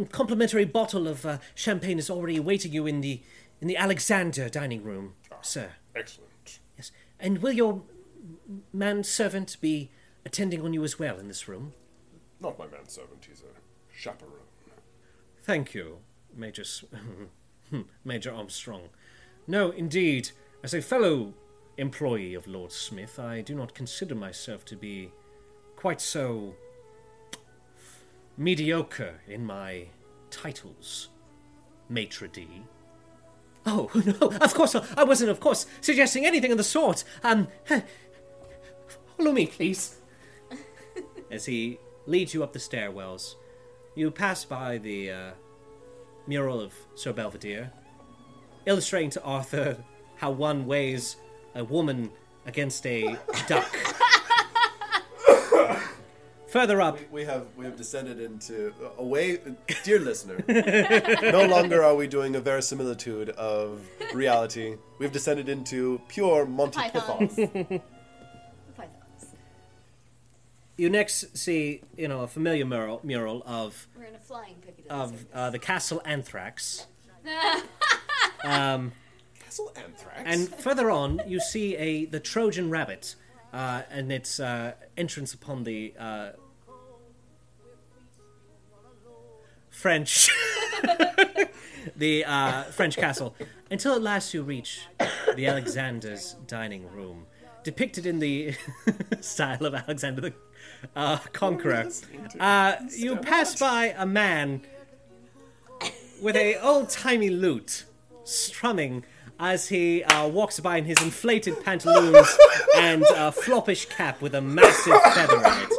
[0.10, 3.22] complimentary bottle of uh, champagne is already awaiting you in the
[3.62, 5.74] in the Alexander dining room, sir.
[5.96, 6.58] Excellent.
[6.76, 6.92] Yes.
[7.20, 7.84] And will your
[8.74, 9.92] manservant be
[10.26, 11.74] attending on you as well in this room?
[12.40, 14.32] Not my manservant, he's a chaperone.
[15.44, 16.00] Thank you,
[16.36, 16.84] Major S-
[18.04, 18.90] Major Armstrong.
[19.48, 20.32] No, indeed,
[20.62, 21.34] as a fellow
[21.78, 25.12] employee of Lord Smith, I do not consider myself to be
[25.78, 26.56] quite so
[28.36, 29.88] mediocre in my
[30.30, 31.10] titles,
[31.90, 32.64] Maitre d'.
[33.66, 34.32] Oh no!
[34.40, 34.76] Of course.
[34.76, 37.04] I wasn't, of course, suggesting anything of the sort.
[37.24, 37.48] Um,
[39.18, 40.00] follow me, please.
[41.32, 43.36] As he leads you up the stairwells,
[43.96, 45.32] you pass by the uh,
[46.28, 47.72] mural of Sir Belvedere,
[48.68, 49.78] illustrating to Arthur
[50.18, 51.16] how one weighs
[51.56, 52.12] a woman
[52.46, 53.76] against a duck.
[56.50, 59.40] Further up, We have we have descended into away,
[59.84, 60.38] dear listener.
[60.48, 63.82] no longer are we doing a verisimilitude of
[64.14, 64.78] reality.
[64.98, 67.36] We've descended into pure Monty Pythons.
[67.36, 67.82] Python.
[68.78, 69.26] Pythons.
[70.78, 74.56] you next see, you know, a familiar mural, mural of We're in a flying
[74.90, 76.88] of uh, the Castle Anthrax.
[78.41, 80.21] Castle Anthrax.
[80.26, 83.15] And further on, you see a the Trojan rabbit,
[83.54, 86.30] uh, and its uh, entrance upon the uh,
[89.69, 90.30] French,
[91.95, 93.36] the uh, French castle,
[93.71, 94.82] until at last you reach
[95.36, 97.26] the Alexander's dining room,
[97.63, 98.56] depicted in the
[99.21, 100.34] style of Alexander the
[100.95, 101.89] uh, Conqueror.
[102.39, 104.62] Uh, you pass by a man
[106.21, 107.86] with a old timey lute
[108.28, 109.04] strumming
[109.40, 112.38] as he uh, walks by in his inflated pantaloons
[112.78, 115.70] and a floppish cap with a massive feather in it.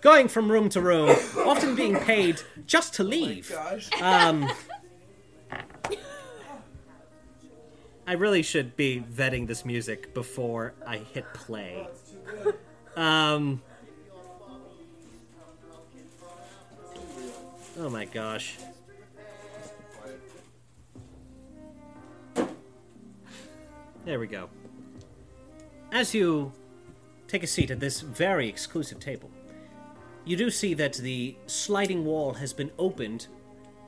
[0.00, 3.50] Going from room to room, often being paid just to leave.
[3.50, 3.88] Gosh.
[8.06, 11.88] I really should be vetting this music before I hit play.
[12.96, 13.62] Um.
[17.78, 18.58] Oh my gosh.
[24.04, 24.50] There we go.
[25.90, 26.52] As you
[27.26, 29.30] take a seat at this very exclusive table,
[30.26, 33.28] you do see that the sliding wall has been opened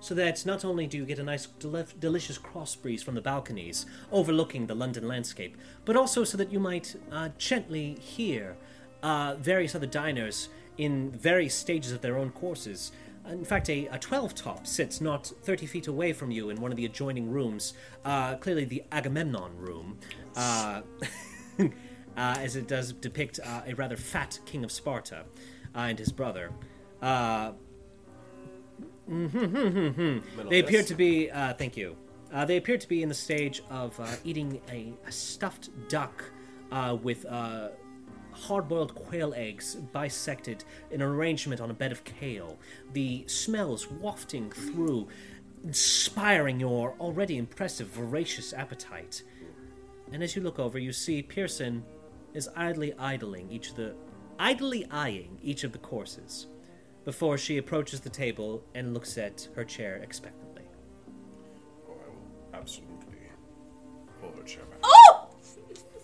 [0.00, 3.20] so that not only do you get a nice, deli- delicious cross breeze from the
[3.20, 8.56] balconies overlooking the London landscape, but also so that you might uh, gently hear
[9.02, 10.48] uh, various other diners
[10.78, 12.92] in various stages of their own courses.
[13.28, 16.70] In fact, a, a 12 top sits not 30 feet away from you in one
[16.70, 19.98] of the adjoining rooms, uh, clearly the Agamemnon room,
[20.36, 20.82] uh,
[21.58, 21.66] uh,
[22.16, 25.24] as it does depict uh, a rather fat king of Sparta
[25.74, 26.50] uh, and his brother.
[27.02, 27.52] Uh,
[29.08, 31.96] they appear to be, uh, thank you.
[32.32, 36.24] Uh, they appear to be in the stage of uh, eating a, a stuffed duck
[36.72, 37.68] uh, with uh,
[38.36, 42.58] hard boiled quail eggs bisected in an arrangement on a bed of kale.
[42.92, 45.08] The smells wafting through,
[45.64, 49.22] inspiring your already impressive, voracious appetite.
[50.12, 51.84] And as you look over, you see Pierson
[52.34, 53.94] is idly idling each of the
[54.38, 56.46] idly eyeing each of the courses
[57.06, 60.62] before she approaches the table and looks at her chair expectantly.
[61.88, 62.96] Oh, I will absolutely
[64.20, 65.28] pull her chair back, Oh!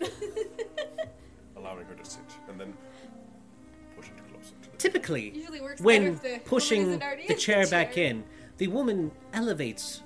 [2.64, 2.74] then
[3.96, 7.92] push it closer to the Typically, works when if the woman pushing the chair back
[7.94, 8.06] chair.
[8.10, 8.24] in,
[8.58, 10.02] the woman elevates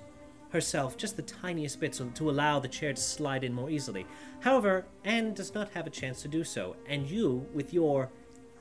[0.50, 4.06] herself just the tiniest bit so to allow the chair to slide in more easily.
[4.40, 8.10] However, Ann does not have a chance to do so, and you, with your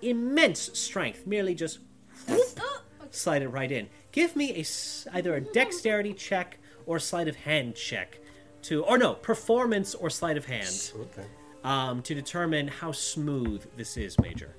[0.02, 1.80] immense strength, merely just
[2.30, 2.82] Oh,
[3.12, 3.88] slide it right in.
[4.12, 8.20] Give me a s- either a dexterity check or a sleight of hand check
[8.64, 11.28] to, or no, performance or sleight of hand Okay.
[11.66, 14.56] Um, to determine how smooth this is, Major.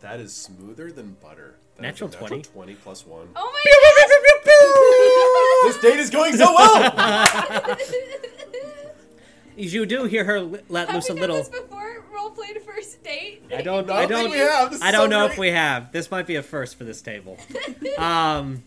[0.00, 1.56] That is smoother than butter.
[1.76, 2.42] That is a Natural 20.
[2.42, 3.28] 20 plus 1.
[3.36, 3.52] oh
[5.64, 7.76] my This date is going so well!
[9.56, 11.36] You do hear her let Have loose a little.
[11.36, 12.04] this before?
[12.12, 13.42] Role played first date?
[13.56, 13.88] I don't.
[13.88, 14.22] I I don't don't.
[14.22, 14.82] think we have.
[14.82, 15.92] I don't so know if we have.
[15.92, 17.38] This might be a first for this table.
[17.98, 18.64] um,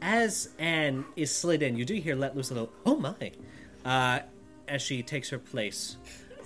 [0.00, 2.72] as Ann is slid in, you do hear let loose a little.
[2.86, 3.32] Oh my!
[3.84, 4.20] Uh,
[4.68, 5.96] as she takes her place,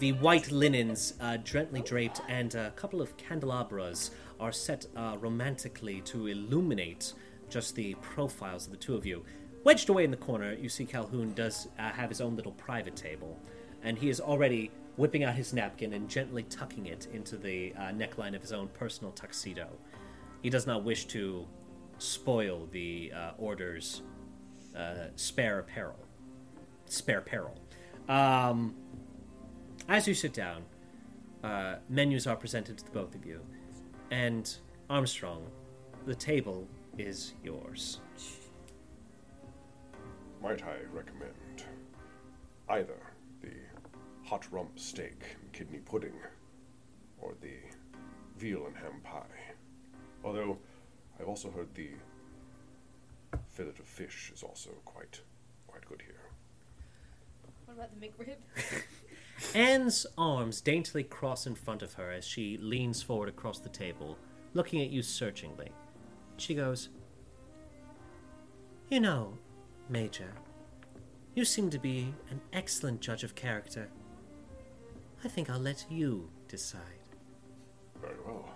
[0.03, 4.11] the white linens uh, gently draped and a couple of candelabras
[4.41, 7.13] are set uh, romantically to illuminate
[7.49, 9.25] just the profiles of the two of you.
[9.63, 12.97] Wedged away in the corner, you see Calhoun does uh, have his own little private
[12.97, 13.39] table,
[13.85, 17.83] and he is already whipping out his napkin and gently tucking it into the uh,
[17.93, 19.69] neckline of his own personal tuxedo.
[20.43, 21.47] He does not wish to
[21.99, 24.03] spoil the uh, order's
[24.77, 26.09] uh, spare apparel.
[26.87, 27.57] Spare peril.
[28.09, 28.75] Um,
[29.89, 30.63] as you sit down,
[31.43, 33.41] uh, menus are presented to the both of you,
[34.11, 34.57] and
[34.89, 35.47] Armstrong,
[36.07, 36.67] the table
[36.99, 38.01] is yours.
[40.43, 41.65] Might I recommend
[42.69, 42.99] either
[43.41, 43.55] the
[44.25, 46.15] hot rump steak and kidney pudding
[47.21, 47.57] or the
[48.37, 49.55] veal and ham pie?
[50.25, 50.59] Although
[51.21, 51.91] I've also heard the
[53.51, 55.21] fillet of fish is also quite
[55.67, 56.21] quite good here.
[57.67, 58.37] What about the McRib?
[59.55, 64.17] Ann's arms daintily cross in front of her as she leans forward across the table,
[64.55, 65.71] looking at you searchingly.
[66.37, 66.89] She goes,
[68.89, 69.39] You know,
[69.89, 70.33] Major,
[71.35, 73.89] you seem to be an excellent judge of character.
[75.25, 76.81] I think I'll let you decide.
[78.01, 78.49] Very well.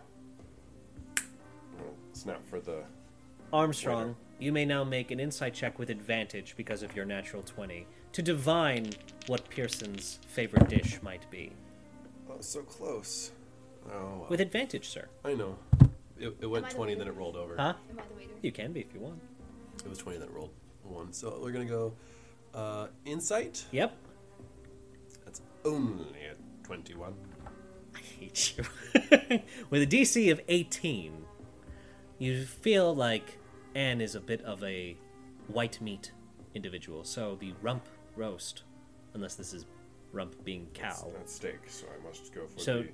[1.79, 2.85] Well, snap for the
[3.53, 4.18] Armstrong, Waiter.
[4.40, 8.22] you may now make an insight check with advantage because of your natural 20 to
[8.22, 8.88] divine
[9.26, 11.52] what Pierson's favorite dish might be.
[12.31, 13.33] Oh, so close.
[13.88, 14.26] Oh, well.
[14.31, 15.07] With advantage, sir.
[15.22, 15.59] I know.
[16.18, 16.98] It, it went Am I the 20, waiter?
[17.05, 17.57] then it rolled over.
[17.59, 17.74] Huh?
[17.90, 18.33] Am I the waiter?
[18.40, 19.20] You can be if you want.
[19.85, 20.48] It was 20, then it rolled
[20.83, 21.12] one.
[21.12, 21.92] So we're going to go
[22.55, 23.66] uh, insight.
[23.70, 23.94] Yep.
[25.26, 27.12] That's only a 21.
[27.94, 28.64] I hate you.
[29.68, 31.22] With a DC of 18,
[32.18, 33.38] you feel like
[33.74, 34.96] Ann is a bit of a
[35.48, 36.12] white meat
[36.55, 37.05] individual.
[37.05, 37.85] So the rump
[38.16, 38.62] roast,
[39.14, 39.66] unless this is
[40.12, 41.11] rump being cow.
[41.14, 42.90] That's steak, so I must go for So- the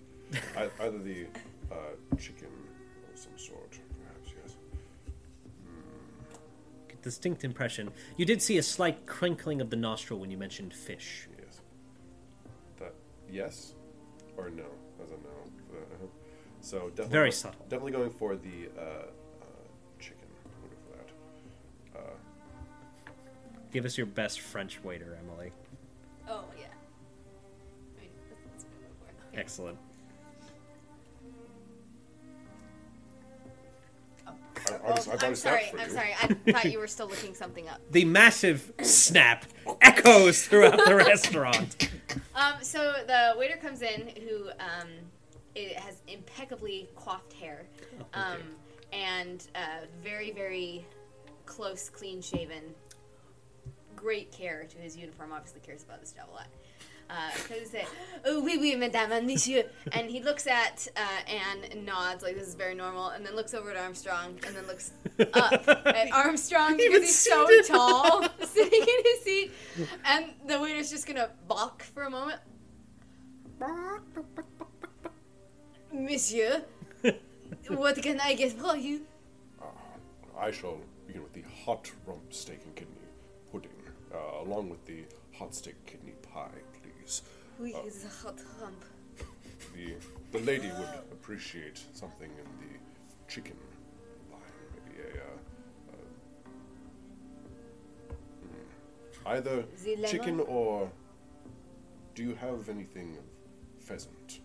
[0.81, 1.27] either the
[1.71, 1.77] uh,
[2.19, 4.31] chicken or some sort, perhaps.
[4.45, 4.57] Yes.
[7.03, 7.91] Distinct impression.
[8.17, 11.29] You did see a slight crinkling of the nostril when you mentioned fish.
[11.39, 11.61] Yes.
[12.79, 12.95] That
[13.29, 13.75] yes
[14.37, 14.67] or no?
[15.03, 15.79] As a no.
[15.79, 16.07] Uh,
[16.61, 17.67] so definitely Very subtle.
[17.69, 18.83] Definitely going for the uh,
[23.73, 25.51] Give us your best French waiter, Emily.
[26.29, 26.67] Oh, yeah.
[27.97, 28.67] I mean, that's, that's
[29.01, 29.41] what I'm going for.
[29.41, 29.79] Excellent.
[34.27, 34.35] I, I
[34.85, 35.73] Oh, just, I've I'm sorry.
[35.79, 35.95] I'm you.
[35.95, 36.15] sorry.
[36.23, 37.81] I thought you were still looking something up.
[37.91, 39.47] The massive snap
[39.81, 41.89] echoes throughout the restaurant.
[42.37, 44.89] Um, so the waiter comes in who um,
[45.55, 47.65] it has impeccably coiffed hair,
[48.15, 48.39] um,
[48.93, 50.85] and uh, very very
[51.47, 52.63] close, clean shaven.
[54.03, 55.33] Great care to his uniform.
[55.33, 56.49] Obviously cares about this job a lot.
[57.11, 57.85] Uh, so he say,
[58.25, 62.37] "Oh oui, oui, madame and monsieur," and he looks at uh, Ann and nods like
[62.37, 64.93] this is very normal, and then looks over at Armstrong, and then looks
[65.35, 69.53] up at Armstrong because he's so tall, sitting in his seat,
[70.07, 72.41] and the waiter's just gonna balk for a moment.
[75.93, 76.62] Monsieur,
[77.69, 79.03] what can I get for you?
[80.38, 83.02] I shall begin with the hot rump steak and kidney pudding,
[84.14, 86.48] uh, along with the hot steak kidney pie,
[86.83, 87.22] please.
[87.59, 88.85] Oui, it's a hot rump.
[89.75, 89.94] The
[90.33, 93.57] the lady would appreciate something in the chicken
[94.31, 94.40] line,
[94.75, 95.11] maybe a.
[95.18, 95.27] Uh,
[95.92, 96.05] uh,
[99.22, 99.29] hmm.
[99.29, 99.64] either
[100.07, 100.90] chicken or.
[102.14, 103.25] Do you have anything of
[103.83, 104.40] pheasant?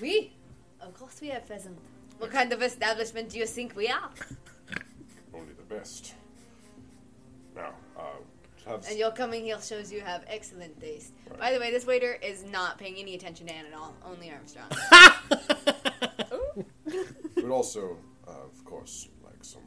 [0.00, 0.32] Oui,
[0.80, 1.78] of course we have pheasant.
[2.18, 4.10] What kind of establishment do you think we are?
[5.34, 6.14] Only the best.
[7.54, 8.02] Now, uh,
[8.66, 11.12] have And your coming here shows you have excellent taste.
[11.38, 13.94] By the way, this waiter is not paying any attention to Ann at all.
[14.04, 14.68] Only Armstrong.
[17.36, 19.62] But also, uh, of course, like some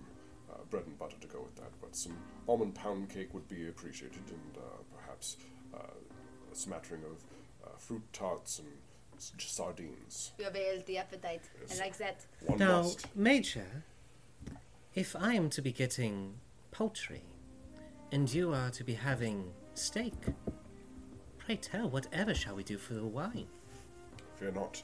[0.52, 1.70] uh, bread and butter to go with that.
[1.80, 4.62] But some almond pound cake would be appreciated, and uh,
[4.96, 5.38] perhaps
[5.74, 5.78] uh,
[6.52, 7.24] a smattering of
[7.64, 8.68] uh, fruit tarts and
[9.20, 10.32] sardines.
[10.40, 11.44] you have a healthy appetite.
[11.72, 12.26] I like that.
[12.48, 13.16] One Now, must.
[13.16, 13.84] Major,
[14.96, 16.36] if I am to be getting
[16.72, 17.22] poultry,
[18.12, 20.14] and you are to be having steak,
[21.38, 23.48] pray tell, whatever shall we do for the wine?
[24.36, 24.82] Fear not.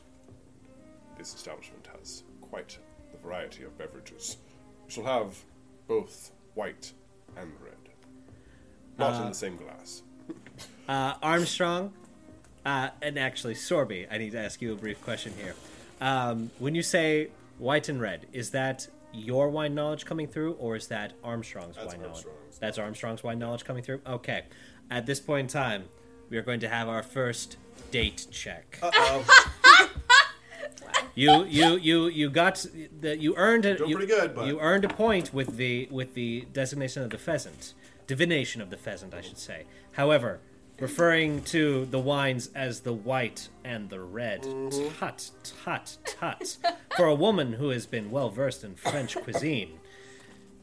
[1.17, 2.77] This establishment has quite
[3.11, 4.37] the variety of beverages.
[4.85, 5.37] We shall have
[5.87, 6.91] both white
[7.37, 7.73] and red.
[8.97, 10.01] Not in the same glass.
[10.85, 11.93] Uh, Armstrong,
[12.65, 15.55] uh, and actually, Sorby, I need to ask you a brief question here.
[16.01, 20.75] Um, when you say white and red, is that your wine knowledge coming through, or
[20.75, 22.25] is that Armstrong's That's wine knowledge?
[22.25, 22.59] Armstrong's.
[22.59, 24.01] That's Armstrong's wine knowledge coming through?
[24.07, 24.43] Okay.
[24.89, 25.85] At this point in time,
[26.29, 27.57] we are going to have our first
[27.91, 28.79] date check.
[28.81, 29.25] Uh-oh.
[31.15, 32.65] You you you you got
[33.01, 35.87] the you earned a Doing you, pretty good, but- you earned a point with the
[35.91, 37.75] with the designation of the pheasant,
[38.07, 39.65] divination of the pheasant, I should say.
[39.91, 40.39] However,
[40.79, 44.95] referring to the wines as the white and the red, Mm-hmm.
[44.99, 46.57] tut tut tut.
[46.97, 49.79] For a woman who has been well versed in French cuisine,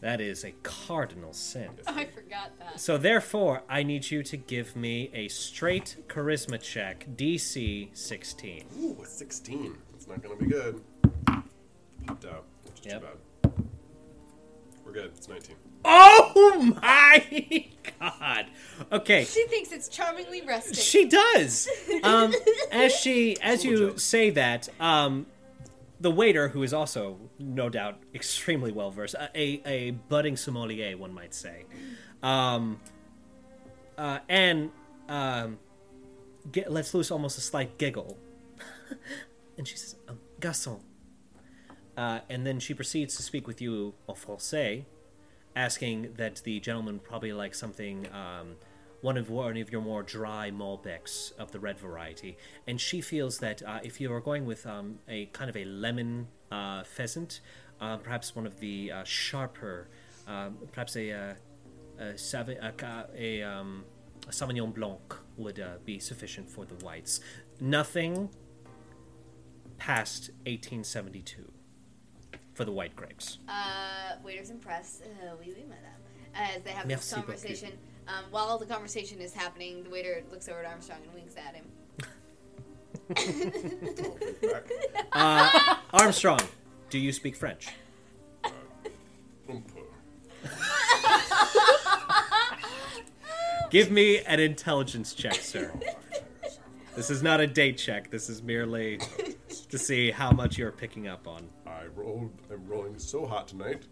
[0.01, 1.71] that is a cardinal sin.
[1.87, 2.81] I forgot that.
[2.81, 8.65] So therefore, I need you to give me a straight charisma check, DC 16.
[8.81, 9.77] Ooh, a 16.
[9.95, 10.81] It's not gonna be good.
[12.07, 13.01] Popped out, which is Yep.
[13.03, 13.53] too bad.
[14.85, 15.13] We're good.
[15.17, 15.57] It's 19.
[15.85, 17.67] Oh my
[17.99, 18.47] god.
[18.93, 19.25] Okay.
[19.25, 20.77] She thinks it's charmingly rustic.
[20.77, 21.69] She does.
[22.03, 22.33] Um,
[22.73, 24.01] as she, as you joke.
[24.01, 25.27] say that, um,
[26.01, 30.97] the waiter, who is also no doubt extremely well versed, a, a a budding sommelier,
[30.97, 31.67] one might say,
[32.23, 32.81] um,
[33.99, 34.71] uh, and
[35.11, 35.59] um,
[36.51, 38.17] get, lets loose almost a slight giggle,
[39.59, 40.81] and she says, um, "Garçon,"
[41.99, 44.85] uh, and then she proceeds to speak with you en français,
[45.57, 48.57] asking that the gentleman probably like something um,
[49.01, 52.37] one of one of your more dry Malbecs of the red variety,
[52.67, 55.65] and she feels that uh, if you are going with um, a kind of a
[55.65, 57.41] lemon uh, pheasant,
[57.81, 59.89] uh, perhaps one of the uh, sharper,
[60.27, 61.35] um, perhaps a uh,
[61.99, 62.15] a,
[62.63, 63.85] a, a, um,
[64.27, 67.21] a Sauvignon Blanc would uh, be sufficient for the whites.
[67.61, 68.31] Nothing
[69.79, 71.51] past 1872
[72.61, 73.39] for the white grapes.
[73.49, 75.01] Uh, waiter's impressed.
[75.03, 75.95] Uh, oui, oui, madame.
[76.35, 77.29] As they have this Merci beaucoup.
[77.29, 77.73] conversation.
[78.07, 81.55] Um, while the conversation is happening, the waiter looks over at Armstrong and winks at
[81.55, 81.65] him.
[84.43, 85.79] Back.
[85.95, 86.41] Armstrong,
[86.91, 87.69] do you speak French?
[93.71, 95.73] Give me an intelligence check, sir.
[96.95, 98.11] This is not a date check.
[98.11, 99.01] This is merely
[99.71, 101.49] to see how much you're picking up on.
[101.67, 102.31] I rolled.
[102.51, 103.87] I'm rolling so hot tonight.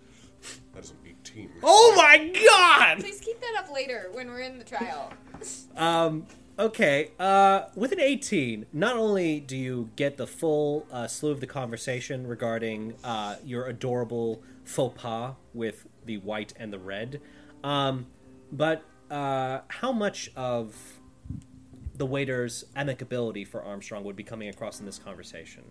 [0.72, 1.50] That is an 18.
[1.62, 3.00] Oh my god!
[3.00, 5.12] Please keep that up later when we're in the trial.
[5.76, 6.26] Um,
[6.58, 11.40] okay, uh, with an 18, not only do you get the full uh, slew of
[11.40, 17.20] the conversation regarding uh, your adorable faux pas with the white and the red,
[17.64, 18.06] um,
[18.52, 20.97] but uh, how much of
[21.98, 25.64] the waiter's amicability for Armstrong would be coming across in this conversation?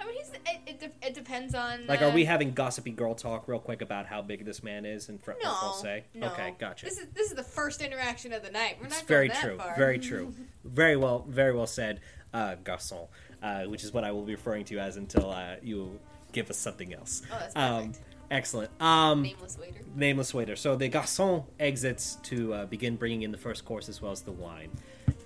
[0.00, 1.86] I mean, he's, it, it, de- it depends on.
[1.86, 4.84] Like, uh, are we having gossipy girl talk real quick about how big this man
[4.84, 6.04] is and front No, of say?
[6.14, 6.26] no.
[6.32, 6.86] Okay, gotcha.
[6.86, 8.78] This is this is the first interaction of the night.
[8.80, 9.58] We're not It's very that true.
[9.58, 9.76] far.
[9.76, 10.34] Very true.
[10.64, 11.24] Very well.
[11.28, 12.00] Very well said,
[12.34, 13.06] uh, garçon.
[13.42, 15.98] Uh, which is what I will be referring to as until uh, you
[16.32, 17.22] give us something else.
[17.30, 18.04] Oh, that's Um, perfect.
[18.32, 18.70] Excellent.
[18.80, 19.80] Um, Nameless waiter.
[19.94, 20.56] nameless waiter.
[20.56, 24.22] So the garçon exits to uh, begin bringing in the first course as well as
[24.22, 24.70] the wine,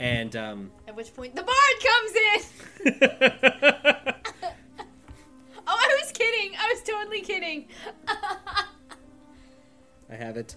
[0.00, 2.42] and um, At which point the bard comes in.
[5.68, 6.56] oh, I was kidding.
[6.58, 7.68] I was totally kidding.
[10.10, 10.56] I have it.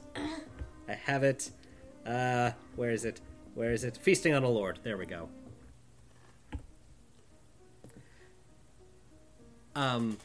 [0.88, 1.52] I have it.
[2.04, 3.22] Uh, where is it?
[3.54, 3.96] Where is it?
[3.98, 4.80] Feasting on a lord.
[4.82, 5.30] There we go.
[9.76, 10.18] Um,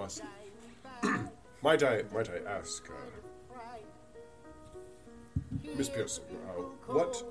[0.00, 0.22] must.
[1.62, 2.94] might I might I ask, uh,
[5.76, 7.22] Miss Pierson, uh, what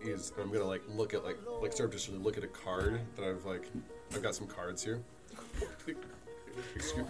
[0.00, 0.32] is?
[0.40, 3.44] I'm gonna like look at like like start to look at a card that I've
[3.44, 3.68] like
[4.14, 5.00] I've got some cards here.
[6.74, 7.06] Excuse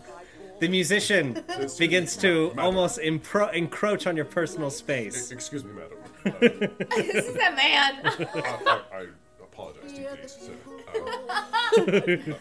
[0.60, 1.42] the musician
[1.78, 5.30] begins to almost impro- encroach on your personal space.
[5.30, 5.98] Excuse me, madam.
[6.26, 6.30] Uh,
[6.96, 8.00] this is a man.
[8.04, 9.06] I, I, I
[9.42, 10.52] apologize deeply, sir.
[10.94, 11.80] Uh,
[12.32, 12.34] uh,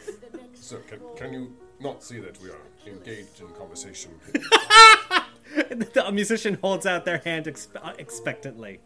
[0.54, 4.12] sir, can, can you not see that we are engaged in conversation?
[5.70, 8.80] the musician holds out their hand expe- uh, expectantly.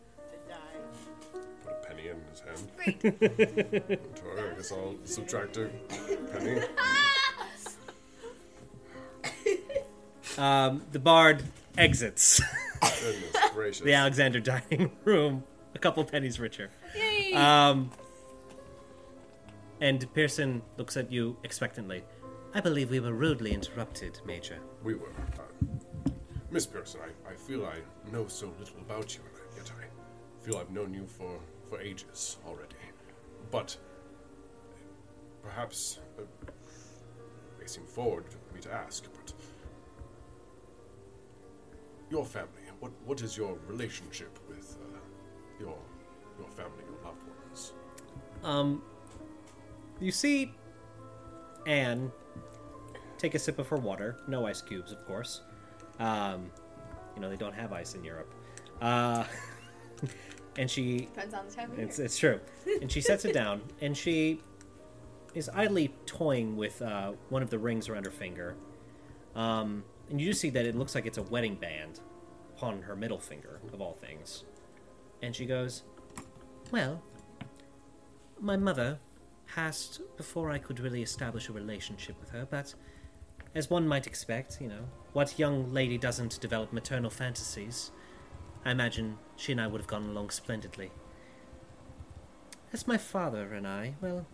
[1.64, 4.08] Put a penny in his hand.
[4.18, 5.70] Sorry, I guess I'll subtract a
[6.32, 6.62] penny.
[10.38, 11.44] Um, the bard
[11.78, 12.42] exits
[12.82, 13.82] Goodness gracious.
[13.82, 15.44] the Alexander dining room,
[15.76, 16.72] a couple pennies richer.
[16.96, 17.34] Yay.
[17.34, 17.92] Um,
[19.80, 22.04] and Pierson looks at you expectantly.
[22.56, 24.60] I believe we were rudely interrupted, Major.
[24.84, 25.10] We were.
[25.40, 26.12] Uh,
[26.52, 27.78] Miss Pierson, I, I feel I
[28.12, 32.38] know so little about you, and yet I feel I've known you for, for ages
[32.46, 32.76] already.
[33.50, 33.76] But
[35.42, 36.22] perhaps uh,
[37.60, 39.34] may seem forward for me to ask, but
[42.12, 44.98] your family, what, what is your relationship with uh,
[45.60, 45.76] your,
[46.38, 47.74] your family, your loved ones?
[48.44, 48.84] Um,
[50.00, 50.52] you see
[51.66, 52.12] Ann
[53.18, 54.18] take a sip of her water.
[54.28, 55.42] No ice cubes, of course.
[56.00, 56.52] Um,
[57.16, 58.34] you know, they don't have ice in Europe.
[58.82, 59.24] Uh,
[60.58, 62.06] and she Depends on the time of It's, year.
[62.06, 62.40] it's true.
[62.82, 64.42] And she sets it down, and she
[65.34, 68.56] is idly toying with uh, one of the rings around her finger.
[69.36, 72.00] Um, and you do see that it looks like it's a wedding band
[72.56, 74.44] upon her middle finger, of all things.
[75.22, 75.84] And she goes,
[76.72, 77.02] Well,
[78.40, 79.00] my mother
[79.54, 82.74] passed before I could really establish a relationship with her, but
[83.54, 87.92] as one might expect, you know, what young lady doesn't develop maternal fantasies?
[88.66, 90.92] I imagine she and I would have gone along splendidly.
[92.72, 94.26] As my father and I, well,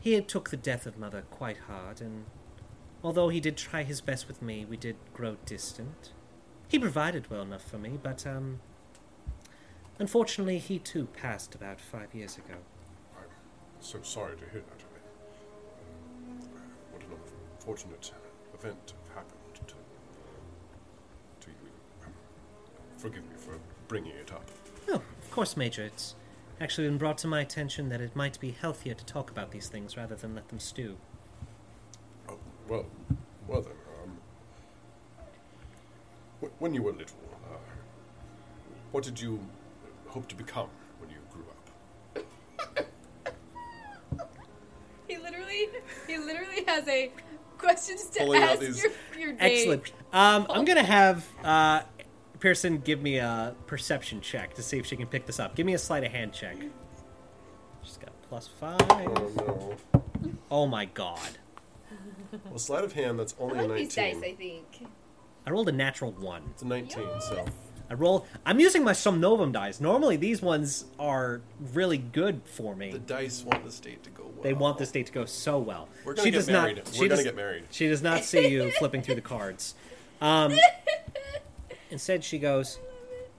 [0.00, 2.26] he took the death of mother quite hard, and
[3.02, 6.12] although he did try his best with me, we did grow distant.
[6.68, 8.60] He provided well enough for me, but, um,
[9.98, 12.56] unfortunately, he too passed about five years ago.
[13.78, 14.82] I'm so sorry to hear that.
[16.34, 16.48] Um,
[16.90, 17.08] what an
[17.58, 18.10] unfortunate
[18.52, 19.74] event happened to,
[21.46, 21.70] to you.
[22.04, 22.12] Um,
[22.96, 23.56] forgive me for
[23.86, 24.44] bringing it up.
[24.88, 25.84] Oh, of course, Major.
[25.84, 26.16] It's
[26.60, 29.68] actually been brought to my attention that it might be healthier to talk about these
[29.68, 30.96] things rather than let them stew.
[32.28, 32.86] Oh, well,
[33.46, 33.74] well then.
[34.02, 34.18] Um,
[36.42, 37.16] wh- when you were little,
[37.48, 37.58] uh,
[38.90, 39.38] what did you
[40.08, 40.68] hope to become
[40.98, 42.86] when you grew up?
[45.58, 47.10] He literally, he literally has a
[47.58, 49.38] questions to Pulling out ask these- your, your date.
[49.40, 49.92] Excellent.
[50.12, 51.82] Um, I'm gonna have uh,
[52.40, 55.54] Pierson give me a perception check to see if she can pick this up.
[55.56, 56.56] Give me a sleight of hand check.
[57.82, 58.76] She's got plus five.
[58.80, 59.76] Oh no.
[60.50, 61.38] Oh my god!
[62.46, 64.20] Well, sleight of hand, that's I only a like these 19.
[64.20, 64.86] dice, I think.
[65.46, 66.42] I rolled a natural one.
[66.52, 67.44] It's a 19, so.
[67.90, 68.26] I roll.
[68.44, 69.80] I'm using my Somnovum dice.
[69.80, 71.40] Normally, these ones are
[71.72, 72.90] really good for me.
[72.92, 74.42] The dice want the state to go well.
[74.42, 75.88] They want this date to go so well.
[76.04, 76.76] We're gonna she get does married.
[76.76, 77.64] Not, We're she gonna does- get married.
[77.70, 79.74] She does not see you flipping through the cards.
[80.20, 80.52] Um,
[81.90, 82.78] instead, she goes,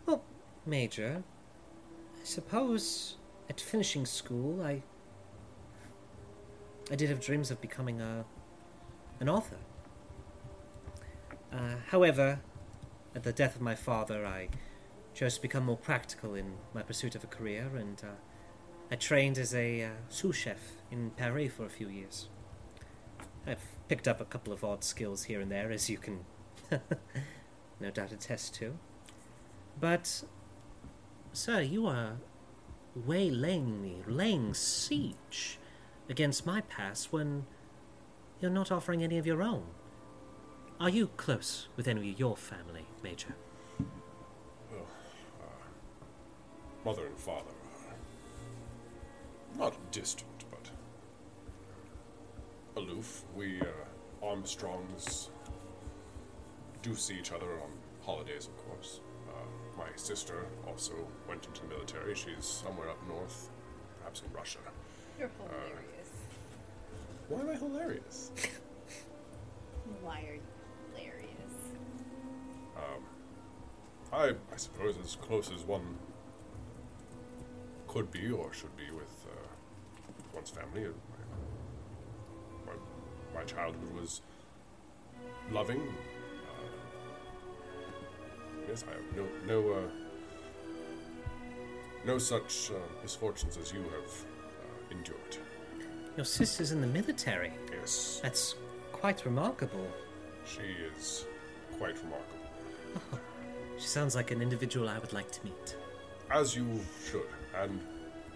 [0.06, 0.24] "Well,
[0.66, 1.24] Major,
[2.20, 3.18] I suppose
[3.50, 4.82] at finishing school, I
[6.92, 8.26] I did have dreams of becoming a
[9.20, 9.58] an author.
[11.54, 12.40] Uh, however,
[13.16, 14.50] at the death of my father, I
[15.14, 18.16] chose to become more practical in my pursuit of a career, and uh,
[18.92, 20.60] I trained as a uh, sous chef
[20.92, 22.30] in Paris for a few years.
[23.46, 26.26] I've picked up a couple of odd skills here and there, as you can
[27.80, 28.78] no doubt attest to.
[29.80, 30.24] But,
[31.34, 32.18] sir, you are
[32.96, 35.58] waylaying me, laying siege
[36.10, 37.46] against my past when
[38.40, 39.64] you're not offering any of your own.
[40.80, 43.36] Are you close with any of your family, Major?
[46.86, 47.52] Mother and father
[49.52, 50.72] are not distant, but
[52.82, 53.24] aloof.
[53.36, 53.66] We uh,
[54.26, 55.30] Armstrongs
[56.82, 57.70] do see each other on
[58.06, 59.02] holidays, of course.
[59.28, 60.94] Uh, my sister also
[61.28, 62.16] went into the military.
[62.16, 63.50] She's somewhere up north,
[64.00, 64.60] perhaps in Russia.
[65.20, 66.12] You're hilarious.
[67.28, 68.32] Why am I hilarious?
[70.02, 70.49] Why are you hilarious?
[74.12, 75.98] I, I suppose as close as one
[77.88, 79.48] could be or should be with uh,
[80.34, 80.84] one's family.
[82.66, 84.22] My, my, my childhood was
[85.52, 85.82] loving.
[85.82, 86.70] Uh,
[88.68, 89.82] yes, I have no no uh,
[92.06, 95.38] no such uh, misfortunes as you have uh, endured.
[96.18, 97.52] Your sister's in the military.
[97.72, 98.56] Yes, That's
[98.92, 99.88] quite remarkable.
[100.46, 100.62] she
[100.98, 101.26] is
[101.78, 102.49] quite remarkable.
[103.78, 105.76] She sounds like an individual I would like to meet.
[106.32, 106.80] As you
[107.10, 107.28] should,
[107.62, 107.80] and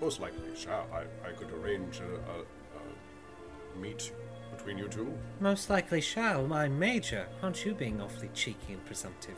[0.02, 0.88] most likely shall.
[0.94, 4.12] I, I could arrange a, a, a meet
[4.56, 5.14] between you two.
[5.40, 6.48] Most likely shall.
[6.48, 7.28] My major.
[7.42, 9.38] Aren't you being awfully cheeky and presumptive?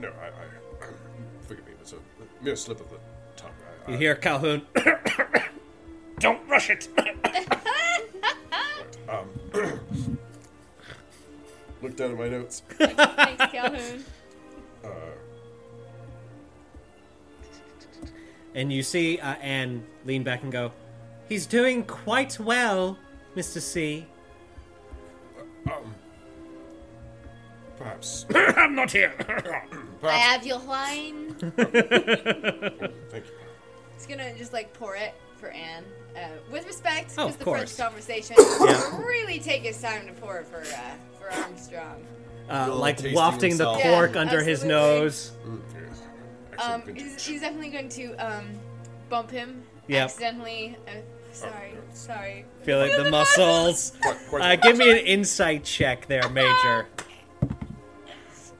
[0.00, 0.86] No, I, I
[1.46, 1.72] forgive me.
[1.80, 1.96] It's a
[2.42, 2.98] mere slip of the
[3.36, 3.50] tongue.
[3.86, 4.62] I, You I, hear Calhoun?
[6.18, 6.88] Don't rush it!
[9.08, 9.28] Um,
[11.80, 12.62] look down at my notes.
[12.70, 14.04] Thanks, Calhoun.
[18.56, 20.72] And you see uh, Ann lean back and go,
[21.28, 22.98] He's doing quite well,
[23.36, 23.60] Mr.
[23.60, 24.06] C.
[27.76, 28.24] Perhaps.
[28.34, 29.12] I'm not here.
[30.02, 31.34] I have your wine.
[31.38, 31.60] Thank
[33.26, 33.32] you.
[33.94, 35.84] He's gonna just like pour it for Ann.
[36.16, 37.76] Uh, with respect, Oh, because of the course.
[37.76, 39.04] French conversation, Yeah.
[39.06, 42.06] really take his time to pour it for uh, for Armstrong.
[42.48, 45.32] Uh, like tasting wafting the cork Yeah, under his nose.
[45.44, 45.75] Yes.
[46.58, 47.02] Excellent Um, vintage.
[47.02, 48.46] he's, he's definitely going to um,
[49.08, 50.04] bump him Yep.
[50.04, 50.76] accidentally.
[50.88, 50.92] Uh,
[51.32, 51.94] sorry, yeah.
[51.94, 52.44] sorry.
[52.62, 53.92] Feel like the muscles.
[54.02, 56.86] Quite- quite Uh, give me an insight check there, Major.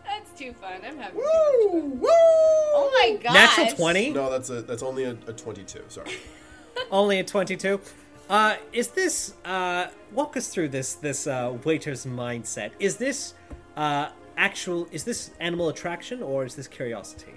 [0.05, 0.81] That's too fun.
[0.87, 1.17] I'm having.
[1.17, 1.81] Woo!
[2.01, 2.09] Woo!
[2.09, 3.33] Oh my god!
[3.35, 4.11] Natural 20?
[4.11, 5.83] No, that's a that's only a, a twenty-two.
[5.89, 6.11] Sorry.
[6.93, 7.81] Only a 22.
[8.29, 12.71] Uh, is this, uh, walk us through this, this, uh, waiter's mindset.
[12.79, 13.33] Is this,
[13.79, 17.36] uh, actual, is this animal attraction or is this curiosity?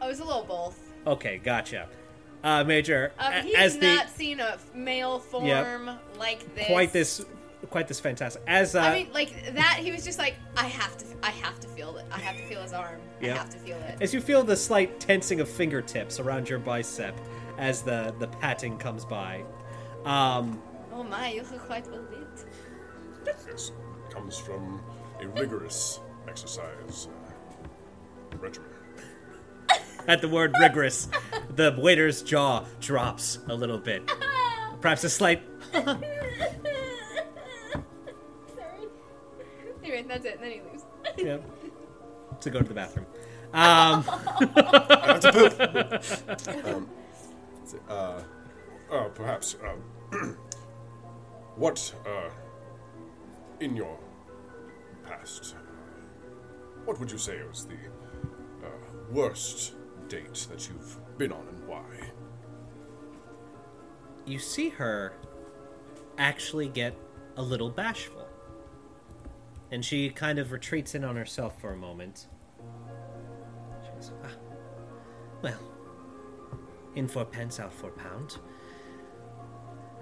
[0.00, 0.78] Oh, was a little both.
[1.06, 1.88] Okay, gotcha.
[2.42, 6.66] Uh, Major, Um, a- he's as the, not seen a male form like this.
[6.68, 7.24] quite this,
[7.68, 8.42] quite this fantastic.
[8.46, 9.76] As, uh, I mean, like that.
[9.80, 12.06] He was just like, I have to, I have to feel it.
[12.10, 12.98] I have to feel his arm.
[13.20, 13.34] Yeah.
[13.34, 13.98] I have to feel it.
[14.00, 17.14] as you feel the slight tensing of fingertips around your bicep
[17.58, 19.44] as the, the patting comes by.
[20.06, 22.44] Um, Oh my, you look quite well lit.
[23.46, 23.72] Yes.
[24.10, 24.82] Comes from
[25.20, 27.08] a rigorous exercise
[28.32, 28.69] uh, regimen.
[30.14, 31.08] At the word rigorous,
[31.54, 34.10] the waiter's jaw drops a little bit.
[34.80, 35.40] Perhaps a slight.
[35.72, 35.96] Sorry.
[39.84, 40.34] Anyway, that's it.
[40.34, 40.84] And then he leaves.
[41.16, 41.38] Yeah,
[42.40, 43.06] to go to the bathroom.
[43.54, 44.04] Um,
[47.88, 48.20] Uh,
[48.90, 49.56] uh, perhaps.
[49.62, 50.36] Um,
[51.54, 52.30] what, uh,
[53.60, 53.96] in your
[55.06, 55.54] past,
[56.84, 57.74] what would you say was the
[58.66, 58.70] uh,
[59.12, 59.74] worst
[60.10, 62.10] date that you've been on and why?
[64.30, 65.12] you see her
[66.18, 66.94] actually get
[67.36, 68.26] a little bashful.
[69.70, 72.26] And she kind of retreats in on herself for a moment.
[73.84, 74.28] She goes, ah,
[75.42, 75.60] well,
[76.96, 78.38] in for pence, out for pound.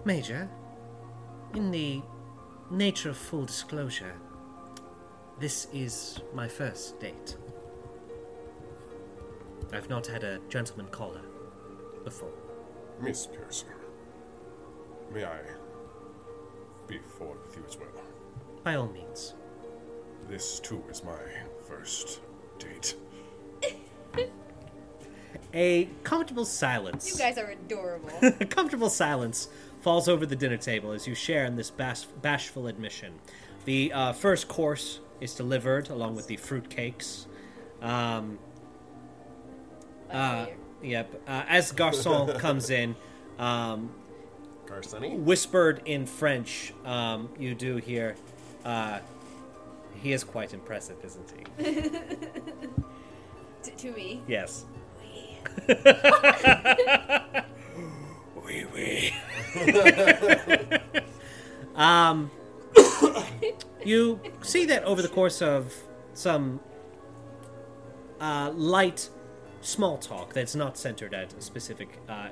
[0.04, 0.48] Major,
[1.54, 2.02] in the
[2.70, 4.14] nature of full disclosure,
[5.38, 7.36] this is my first date.
[9.72, 11.22] I've not had a gentleman caller
[12.04, 12.32] before.
[13.00, 13.68] Miss Pierson,
[15.12, 15.38] may I
[16.86, 17.88] be forward with you as well?
[18.64, 19.34] By all means.
[20.28, 21.18] This, too, is my
[21.66, 22.20] first
[22.58, 22.96] date.
[25.54, 27.10] A comfortable silence.
[27.10, 28.10] You guys are adorable.
[28.22, 29.48] A comfortable silence
[29.80, 33.14] falls over the dinner table as you share in this bash- bashful admission.
[33.64, 37.26] The uh, first course is delivered along with the fruit cakes.
[37.80, 38.38] Um,
[40.10, 40.46] uh,
[40.82, 41.20] yep.
[41.26, 42.94] Uh, as Garçon comes in,
[43.38, 43.90] um,
[44.66, 45.16] Garcony.
[45.18, 48.16] whispered in French, um, you do hear,
[48.64, 49.00] uh,
[49.94, 51.72] he is quite impressive, isn't he?
[53.62, 54.22] T- to me.
[54.26, 54.64] Yes.
[58.44, 59.12] Oui, oui.
[61.74, 62.30] um,
[63.84, 65.74] you see that over the course of
[66.14, 66.60] some
[68.20, 69.10] uh, light,
[69.60, 72.28] small talk that's not centered at a specific uh,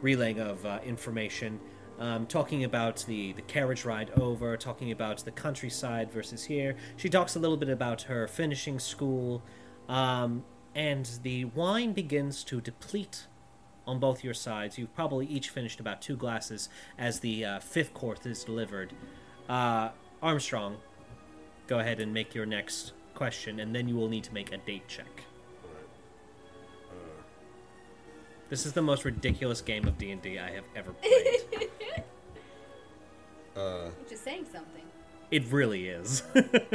[0.00, 1.60] relaying of uh, information,
[1.98, 6.76] um, talking about the, the carriage ride over, talking about the countryside versus here.
[6.96, 9.42] She talks a little bit about her finishing school,
[9.88, 10.44] um,
[10.74, 13.26] and the wine begins to deplete
[13.86, 14.78] on both your sides.
[14.78, 18.92] You've probably each finished about two glasses as the uh, fifth course is delivered.
[19.48, 19.90] Uh,
[20.22, 20.76] Armstrong,
[21.66, 24.56] go ahead and make your next question, and then you will need to make a
[24.58, 25.11] date check.
[28.52, 32.04] This is the most ridiculous game of D&D I have ever played.
[33.54, 34.82] Which is saying something.
[35.30, 36.22] it really is.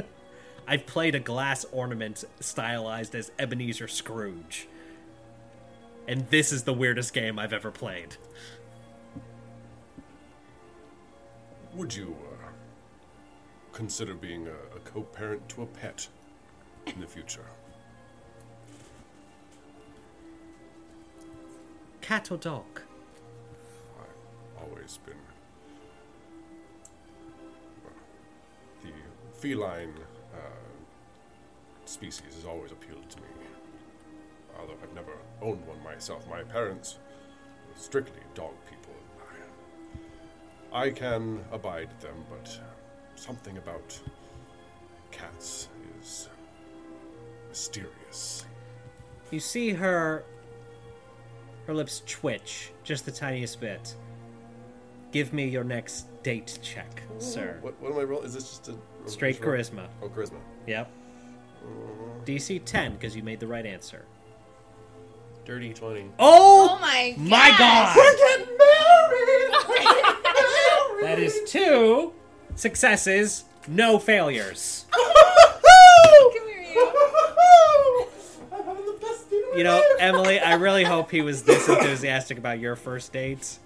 [0.67, 4.67] I've played a glass ornament stylized as Ebenezer Scrooge.
[6.07, 8.15] And this is the weirdest game I've ever played.
[11.75, 12.47] Would you uh,
[13.71, 16.07] consider being a, a co-parent to a pet
[16.87, 17.45] in the future?
[22.07, 22.81] Cat or dog?
[23.99, 25.13] I've always been
[27.83, 27.93] well,
[28.81, 28.91] the
[29.37, 29.93] feline
[30.33, 30.37] uh,
[31.83, 33.27] species has always appealed to me.
[34.57, 36.97] Although I've never owned one myself, my parents
[37.67, 38.93] were strictly dog people.
[40.71, 42.57] I, I can abide them, but
[43.15, 43.99] something about
[45.11, 45.67] cats
[45.99, 46.29] is
[47.49, 48.45] mysterious.
[49.29, 50.23] You see her
[51.67, 53.93] her lips twitch just the tiniest bit.
[55.11, 57.57] Give me your next date check, sir.
[57.61, 58.25] What, what am I rolling?
[58.25, 58.75] Is this just a
[59.09, 59.53] Straight roll?
[59.55, 59.87] charisma.
[60.01, 60.39] Oh, charisma.
[60.65, 60.89] Yep.
[61.63, 61.67] Uh,
[62.25, 64.05] DC 10 because you made the right answer.
[65.45, 66.05] Dirty twenty.
[66.19, 67.25] Oh, Oh my god!
[67.29, 67.95] my god!
[68.17, 69.53] Getting married!
[71.03, 72.13] That is two
[72.55, 74.85] successes, no failures.
[74.93, 76.91] Oh, Come here, you.
[79.57, 83.59] You know, Emily, I really hope he was this enthusiastic about your first dates.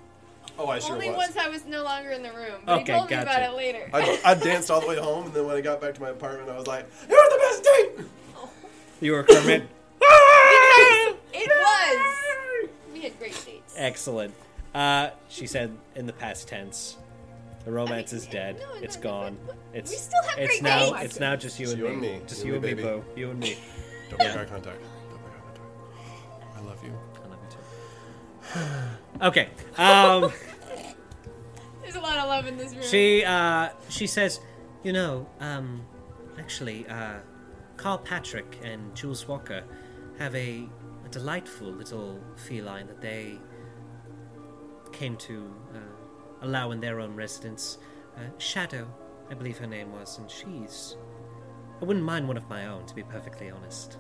[0.58, 1.18] Oh, I sure Only was.
[1.18, 3.54] once I was no longer in the room, but Okay, he told me about it
[3.56, 3.90] later.
[3.94, 6.10] I, I danced all the way home, and then when I got back to my
[6.10, 8.06] apartment, I was like, "It was the best date."
[9.02, 9.64] You were Kermit.
[10.02, 11.18] it
[11.50, 12.70] was.
[12.94, 13.74] We had great dates.
[13.78, 14.34] Excellent.
[14.76, 16.98] Uh, she said in the past tense.
[17.66, 18.60] The romance I mean, is dead.
[18.60, 19.38] no, no, it's no, gone.
[19.46, 21.04] but- but It's we still have it's great now dates.
[21.06, 21.94] it's now just you Just and you me.
[21.94, 22.28] and me.
[22.28, 23.02] Just You you and and me, me, baby.
[23.02, 23.20] Boo.
[23.20, 23.58] You and me.
[24.10, 24.42] Don't make Yeah.
[24.42, 24.78] eye contact.
[29.22, 29.50] okay.
[29.78, 30.32] Um,
[31.82, 32.84] There's a lot of love in this room.
[32.84, 34.40] she uh, she says,
[34.84, 35.86] you know, um,
[36.40, 37.20] actually, uh,
[37.78, 39.64] Carl Patrick and Jules Walker
[40.20, 40.68] have a,
[41.06, 43.38] a delightful little feline that they
[44.92, 47.78] came to uh, allow in their own residence.
[48.16, 48.88] Uh, Shadow,
[49.30, 50.98] I believe her name was, and she's.
[51.82, 53.98] I wouldn't mind one of my own, to be perfectly honest.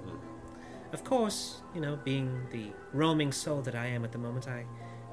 [0.93, 4.65] Of course, you know, being the roaming soul that I am at the moment, I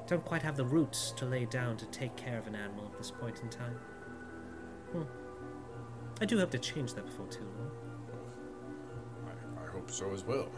[0.07, 2.97] don't quite have the roots to lay down to take care of an animal at
[2.97, 3.79] this point in time.
[4.91, 5.03] Hmm.
[6.21, 7.71] I do hope to change that before too long.
[9.27, 10.49] I, I hope so as well.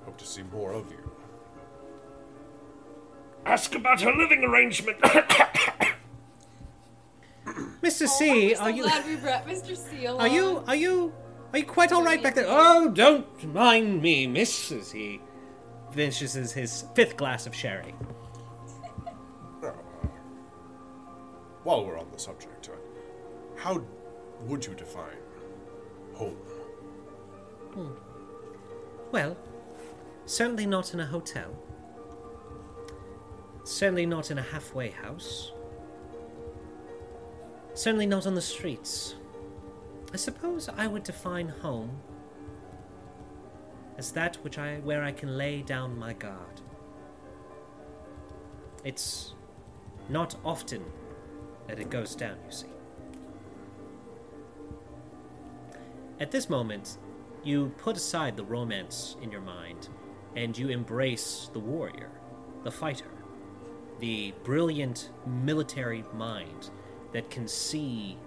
[0.00, 1.10] I hope to see more of you.
[3.46, 4.98] Ask about her living arrangement.
[7.82, 8.02] Mr.
[8.02, 9.76] Oh, C, I'm so are you glad we brought Mr.
[9.76, 10.20] C along.
[10.20, 11.12] are you are you
[11.52, 12.46] are you quite all right back there?
[12.48, 15.20] Oh, don't mind me, miss, as he
[15.90, 17.94] finishes his, his fifth glass of sherry.
[19.60, 19.68] Now,
[21.62, 22.76] while we're on the subject, uh,
[23.60, 23.82] how
[24.46, 25.18] would you define
[26.14, 26.36] home?
[29.10, 29.36] Well,
[30.24, 31.54] certainly not in a hotel.
[33.64, 35.52] Certainly not in a halfway house.
[37.74, 39.14] Certainly not on the streets.
[40.12, 41.98] I suppose I would define home
[43.96, 46.60] as that which I where I can lay down my guard.
[48.84, 49.34] It's
[50.08, 50.84] not often
[51.66, 52.66] that it goes down, you see.
[56.20, 56.98] At this moment,
[57.42, 59.88] you put aside the romance in your mind
[60.36, 62.10] and you embrace the warrior,
[62.64, 63.10] the fighter,
[63.98, 66.70] the brilliant military mind
[67.12, 68.18] that can see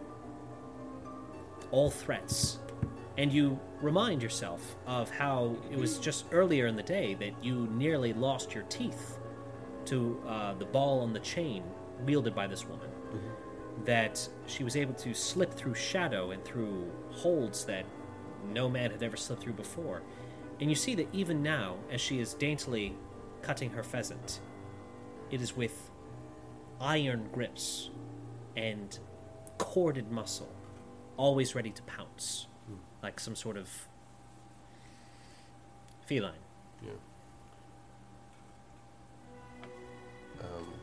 [1.75, 2.59] all threats.
[3.17, 7.67] And you remind yourself of how it was just earlier in the day that you
[7.73, 9.19] nearly lost your teeth
[9.85, 11.63] to uh, the ball on the chain
[12.05, 12.89] wielded by this woman.
[13.83, 17.85] That she was able to slip through shadow and through holds that
[18.53, 20.01] no man had ever slipped through before.
[20.61, 22.95] And you see that even now, as she is daintily
[23.41, 24.39] cutting her pheasant,
[25.29, 25.91] it is with
[26.79, 27.89] iron grips
[28.55, 28.97] and
[29.57, 30.54] corded muscle,
[31.17, 32.77] always ready to pounce, mm.
[33.03, 33.87] like some sort of
[36.05, 36.33] feline.
[36.83, 36.91] Yeah.
[40.41, 40.73] Um.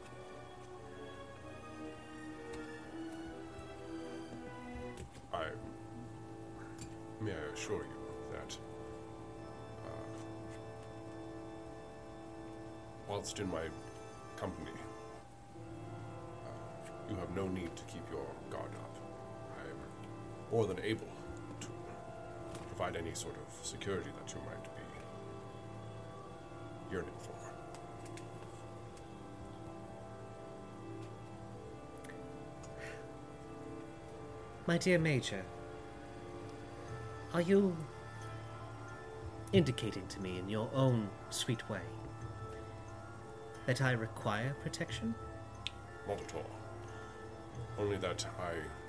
[5.32, 5.46] I
[7.20, 8.56] may I assure you that
[9.86, 9.90] uh,
[13.08, 13.62] whilst in my
[14.36, 14.72] company,
[16.44, 18.26] uh, you have no need to keep your
[20.52, 21.08] more than able
[21.60, 21.68] to
[22.68, 24.70] provide any sort of security that you might be
[26.92, 27.32] yearning for.
[34.66, 35.42] My dear Major,
[37.34, 37.74] are you
[39.52, 41.80] indicating to me in your own sweet way
[43.66, 45.14] that I require protection?
[46.06, 46.50] Not at all.
[47.78, 48.81] Only that I.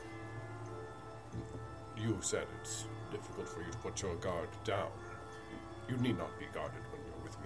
[1.97, 4.89] You said it's difficult for you to put your guard down.
[5.87, 7.45] You need not be guarded when you're with me.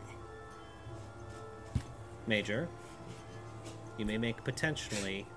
[2.27, 2.69] Major,
[3.97, 5.27] you may make potentially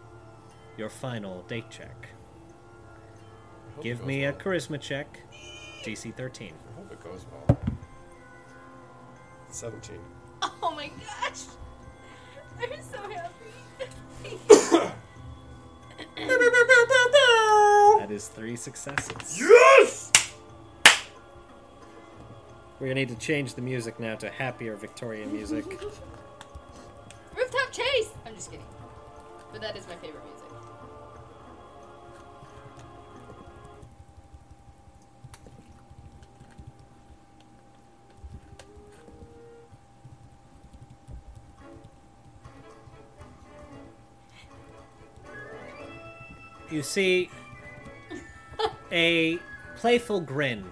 [0.77, 2.09] your final date check.
[2.09, 5.21] I hope it Give goes me a charisma check,
[5.85, 6.53] DC 13.
[6.53, 7.59] I hope it goes well.
[9.49, 9.99] 17.
[10.63, 11.45] Oh my gosh!
[12.61, 14.91] I'm so happy.
[18.01, 19.39] That is three successes.
[19.39, 20.11] Yes!
[22.79, 25.67] We're gonna need to change the music now to happier Victorian music.
[27.37, 28.09] Rooftop chase!
[28.25, 28.65] I'm just kidding.
[29.53, 30.47] But that is my favorite music.
[46.71, 47.29] you see
[48.93, 49.39] a
[49.77, 50.65] playful grin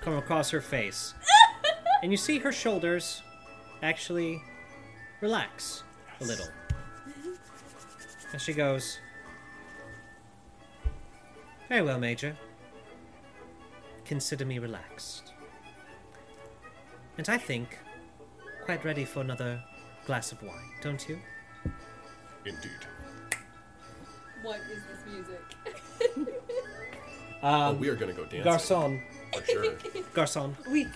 [0.00, 1.14] come across her face.
[2.02, 3.22] and you see her shoulders
[3.82, 4.42] actually
[5.20, 5.82] relax
[6.20, 6.48] a little.
[8.32, 8.98] And she goes,
[11.68, 12.36] Very well, Major.
[14.04, 15.32] Consider me relaxed.
[17.16, 17.78] And I think
[18.64, 19.62] quite ready for another
[20.06, 21.18] glass of wine, don't you?
[22.44, 22.86] Indeed.
[24.42, 26.34] What is this music?
[27.42, 28.42] oh, we are gonna go dancing.
[28.42, 29.00] Garçon,
[29.34, 29.72] For sure.
[30.14, 30.54] Garçon.
[30.70, 30.86] Oui.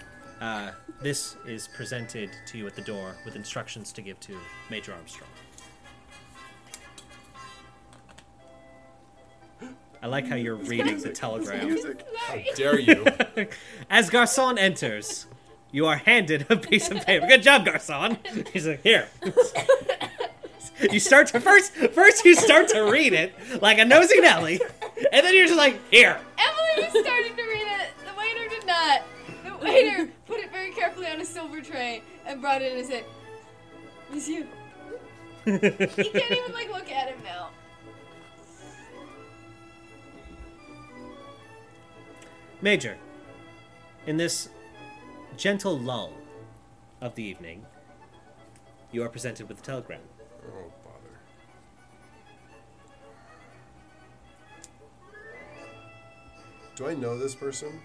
[0.40, 4.36] Uh, this is presented to you at the door with instructions to give to
[4.70, 5.30] Major Armstrong.
[10.02, 11.78] I like how you're reading the telegram.
[12.26, 13.06] How dare you?
[13.90, 15.26] As Garçon enters,
[15.70, 17.28] you are handed a piece of paper.
[17.28, 18.18] Good job, Garçon.
[18.48, 19.08] He's like, here.
[20.90, 21.72] You start to first.
[21.74, 23.32] First, you start to read it
[23.62, 24.60] like a nosy Nelly,
[25.12, 26.18] and then you're just like, here.
[26.72, 27.90] Emily was starting to read it.
[28.04, 29.02] The waiter did not.
[29.44, 32.86] The waiter put it very carefully on a silver tray and brought it in and
[32.86, 33.04] said,
[34.10, 34.46] Monsieur.
[35.46, 37.50] you can't even like look at him now.
[42.60, 42.96] Major,
[44.06, 44.48] in this
[45.36, 46.12] gentle lull
[47.00, 47.66] of the evening,
[48.92, 50.00] you are presented with a telegram.
[50.46, 50.72] Oh,
[56.76, 57.80] Do I know this person?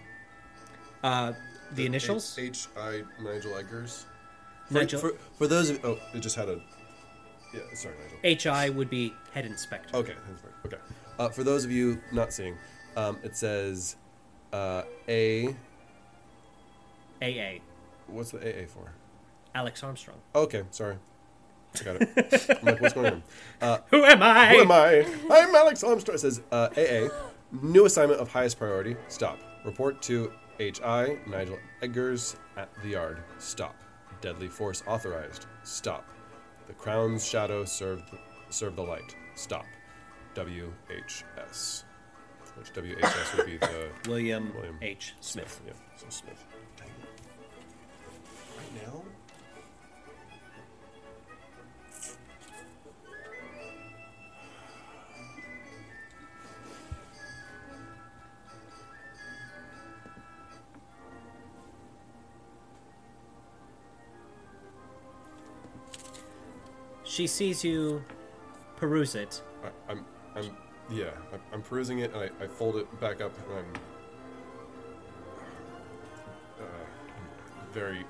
[1.03, 1.33] Uh,
[1.73, 2.37] the initials?
[2.39, 4.05] H I Nigel Eggers.
[4.67, 6.61] For, Nigel- For, for those of oh, it just had a.
[7.53, 8.53] Yeah, sorry, Nigel.
[8.53, 9.95] HI would be head inspector.
[9.95, 10.51] Okay, that's fine.
[10.65, 10.77] okay.
[11.19, 12.55] Uh, for those of you not seeing,
[12.95, 13.95] um, it says
[14.53, 15.55] uh, A.
[17.21, 17.59] AA.
[18.07, 18.91] What's the AA for?
[19.55, 20.17] Alex Armstrong.
[20.35, 20.97] Okay, sorry.
[21.79, 22.57] I got it.
[22.59, 23.21] I'm like, what's going
[23.61, 23.81] on?
[23.89, 24.49] Who am I?
[24.49, 25.05] Who am I?
[25.31, 26.15] I'm Alex Armstrong.
[26.15, 27.09] It says uh, AA.
[27.51, 28.97] New assignment of highest priority.
[29.07, 29.39] Stop.
[29.63, 33.23] Report to HI Nigel Eggers at the yard.
[33.37, 33.75] Stop.
[34.19, 35.45] Deadly force authorized.
[35.63, 36.05] Stop.
[36.67, 38.03] The crown's shadow served
[38.49, 39.15] serve the light.
[39.35, 39.65] Stop.
[40.35, 41.83] WHS.
[42.55, 45.13] Which WHS would be the William, William H.
[45.21, 45.61] Smith.
[45.65, 46.43] Yeah, so Smith.
[48.57, 49.03] Right now?
[67.17, 68.03] She sees you
[68.75, 69.41] peruse it.
[69.63, 70.05] I, I'm,
[70.35, 70.55] I'm,
[70.87, 73.65] yeah, I'm, I'm perusing it, and I, I fold it back up, and I'm
[76.59, 76.83] uh,
[77.73, 78.05] very.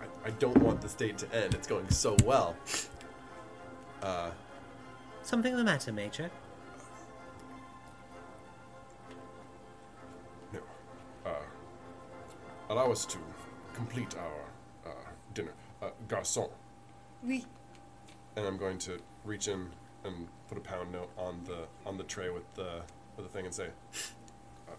[0.00, 1.54] I, I don't want this date to end.
[1.54, 2.56] It's going so well.
[4.02, 4.30] Uh,
[5.22, 6.28] Something the matter, Major?
[10.52, 10.58] No.
[11.24, 11.34] Uh,
[12.68, 13.18] allow us to
[13.74, 14.94] complete our uh,
[15.34, 15.52] dinner.
[15.80, 16.50] Uh, garçon.
[17.22, 17.46] Oui.
[18.36, 19.68] And I'm going to reach in
[20.04, 22.82] and put a pound note on the on the tray with the
[23.16, 23.68] with the thing and say,
[24.68, 24.72] uh,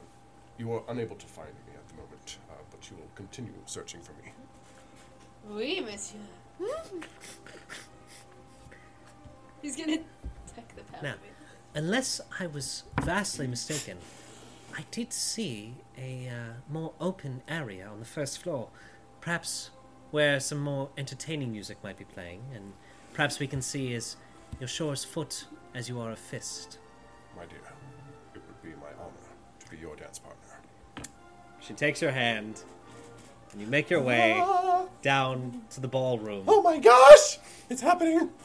[0.57, 4.01] you are unable to find me at the moment, uh, but you will continue searching
[4.01, 4.31] for me.
[5.49, 6.19] Oui, monsieur.
[9.61, 9.97] He's gonna
[10.55, 11.03] tuck the pound.
[11.03, 11.15] Now,
[11.75, 13.97] unless I was vastly mistaken,
[14.75, 18.69] I did see a uh, more open area on the first floor,
[19.21, 19.69] perhaps
[20.11, 22.73] where some more entertaining music might be playing, and
[23.13, 24.17] perhaps we can see as
[24.59, 26.79] your sure's foot as you are a fist.
[27.35, 27.59] My dear,
[28.35, 29.13] it would be my honor
[29.59, 30.39] to be your dance partner.
[31.59, 32.63] She takes your hand,
[33.51, 34.43] and you make your way
[35.01, 36.43] down to the ballroom.
[36.47, 37.39] Oh my gosh!
[37.69, 38.29] It's happening!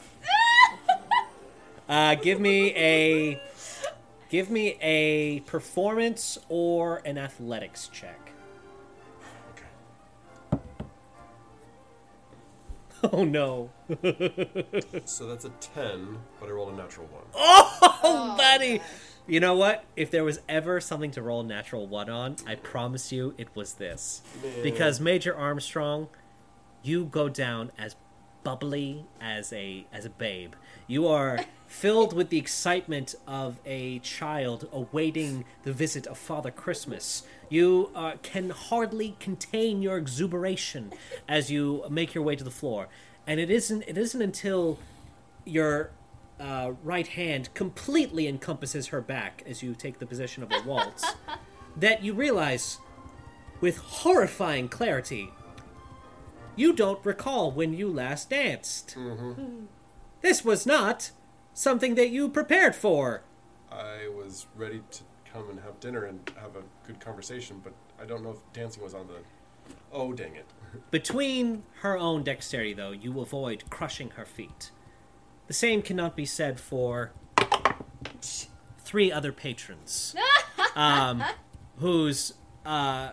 [1.89, 3.41] Uh, give me a
[4.29, 8.28] give me a performance or an athletics check.
[13.13, 13.69] Oh no,
[15.05, 17.23] So that's a 10, but I rolled a natural one.
[17.33, 18.81] oh, oh buddy!
[19.27, 19.85] You know what?
[19.95, 23.47] If there was ever something to roll a natural one on, I promise you it
[23.55, 24.21] was this.
[24.63, 26.07] Because Major Armstrong,
[26.81, 27.95] you go down as
[28.43, 30.53] bubbly as a as a babe.
[30.87, 37.23] You are filled with the excitement of a child awaiting the visit of Father Christmas.
[37.49, 40.93] You uh, can hardly contain your exuberation
[41.27, 42.87] as you make your way to the floor,
[43.25, 44.79] and it isn't it isn't until
[45.45, 45.91] your
[46.39, 51.05] uh, right hand completely encompasses her back as you take the position of a waltz
[51.75, 52.77] that you realize
[53.59, 55.31] with horrifying clarity
[56.59, 58.97] you don't recall when you last danced.
[60.21, 61.11] This was not
[61.53, 63.23] something that you prepared for.
[63.71, 68.05] I was ready to come and have dinner and have a good conversation, but I
[68.05, 69.15] don't know if dancing was on the.
[69.91, 70.45] Oh, dang it.
[70.91, 74.71] Between her own dexterity, though, you avoid crushing her feet.
[75.47, 77.11] The same cannot be said for
[78.79, 80.15] three other patrons,
[80.75, 81.23] um,
[81.77, 82.33] whose
[82.65, 83.11] uh,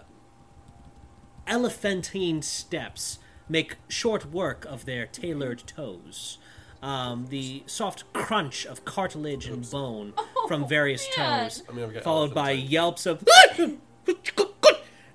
[1.46, 6.38] elephantine steps make short work of their tailored toes.
[6.82, 10.12] Um, the soft crunch of cartilage and bone
[10.46, 11.44] from various man.
[11.44, 13.24] toes, I mean, followed by elephant yelps of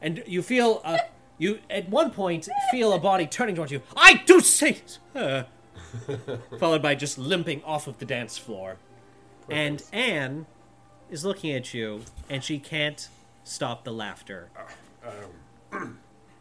[0.02, 0.98] and you feel uh,
[1.38, 3.82] you at one point feel a body turning towards you.
[3.96, 4.82] I do say,
[5.16, 5.44] uh,
[6.60, 8.78] followed by just limping off of the dance floor,
[9.50, 10.46] and Ann
[11.10, 13.08] is looking at you, and she can't
[13.44, 14.50] stop the laughter.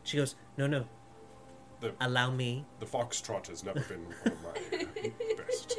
[0.03, 0.85] She goes, "No, no,
[1.81, 2.65] The, allow me.
[2.79, 4.85] the foxtrot has never been one of my uh,
[5.37, 5.79] best.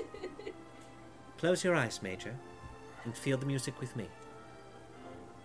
[1.38, 2.36] Close your eyes, Major,
[3.03, 4.07] and feel the music with me.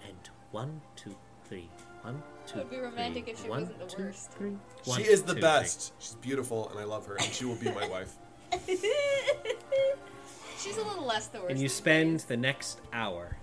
[0.07, 0.17] And
[0.53, 1.15] one, two,
[1.49, 1.69] three.
[2.03, 3.33] One, two, would be romantic three.
[3.33, 4.31] if she One, wasn't the two, worst.
[4.33, 4.57] three.
[4.85, 5.93] One, she is the two, best.
[5.99, 8.15] She's beautiful, and I love her, and she will be my wife.
[10.59, 11.51] She's a little less the worst.
[11.51, 12.25] And you spend days.
[12.25, 13.37] the next hour.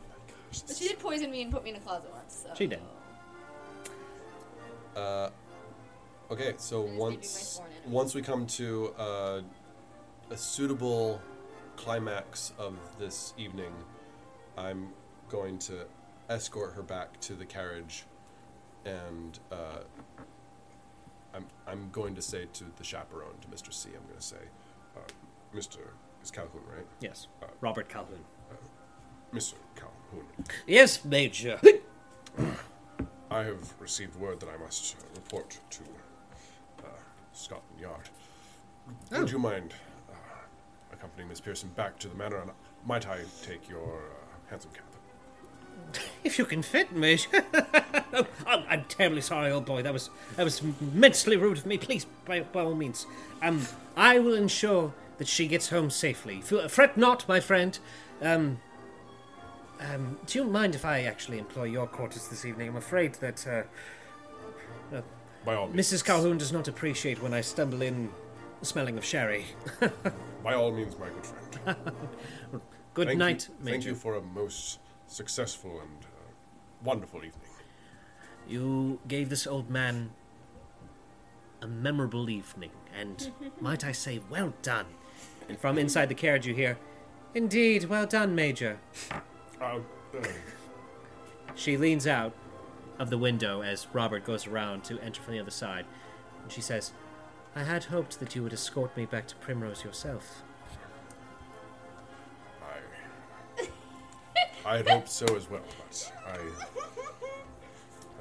[0.68, 2.44] But she did poison me and put me in a closet once.
[2.48, 2.54] So.
[2.56, 2.80] She did.
[4.96, 5.30] Uh,
[6.32, 9.42] okay, so just gave you my once once we come to uh,
[10.34, 11.22] a suitable
[11.76, 13.72] climax of this evening,
[14.58, 14.90] I'm
[15.30, 15.86] going to
[16.28, 18.06] escort her back to the carriage,
[18.84, 19.82] and uh,
[21.36, 23.72] I'm I'm going to say to the chaperone, to Mr.
[23.72, 24.44] C, I'm going to say,
[24.98, 25.02] Uh,
[25.56, 25.78] Mr.
[26.24, 26.86] is Calhoun, right?
[27.00, 27.28] Yes,
[27.62, 28.26] Robert Calhoun.
[29.32, 29.54] Mr.
[29.76, 30.26] Calhoun.
[30.66, 31.60] Yes, Major.
[33.30, 35.84] I have received word that I must uh, report to
[36.84, 36.88] uh,
[37.34, 38.10] Scotland Yard.
[39.12, 39.93] Would you mind uh,
[41.04, 42.52] accompanying Miss Pierson back to the manor, and
[42.86, 44.84] might I take your uh, handsome cap?
[46.24, 47.28] If you can fit, Major.
[48.14, 49.84] oh, I'm, I'm terribly sorry, old boy.
[49.84, 51.78] That was that was immensely rude of me.
[51.78, 53.06] Please, by, by all means,
[53.42, 56.40] um, I will ensure that she gets home safely.
[56.42, 57.78] Fret not, my friend.
[58.22, 58.60] Um,
[59.82, 62.70] um, do you mind if I actually employ your quarters this evening?
[62.70, 65.02] I'm afraid that uh,
[65.44, 65.92] By all means.
[65.92, 66.06] Mrs.
[66.06, 68.10] Calhoun does not appreciate when I stumble in
[68.62, 69.46] smelling of sherry.
[70.44, 71.78] By all means, my good friend.
[72.94, 73.72] Good Thank night, you, Major.
[73.72, 74.78] Thank you for a most
[75.08, 76.08] successful and uh,
[76.84, 77.50] wonderful evening.
[78.48, 80.12] You gave this old man
[81.62, 83.32] a memorable evening, and
[83.62, 84.86] might I say, well done.
[85.50, 86.78] And from inside the carriage, you hear,
[87.34, 88.78] Indeed, well done, Major.
[89.60, 89.80] Uh,
[90.16, 90.28] uh,
[91.56, 92.34] She leans out
[93.00, 95.86] of the window as Robert goes around to enter from the other side.
[96.44, 96.94] And she says,
[97.56, 100.42] I had hoped that you would escort me back to Primrose yourself.
[103.60, 103.68] I,
[104.66, 106.38] I had hoped so as well, but I,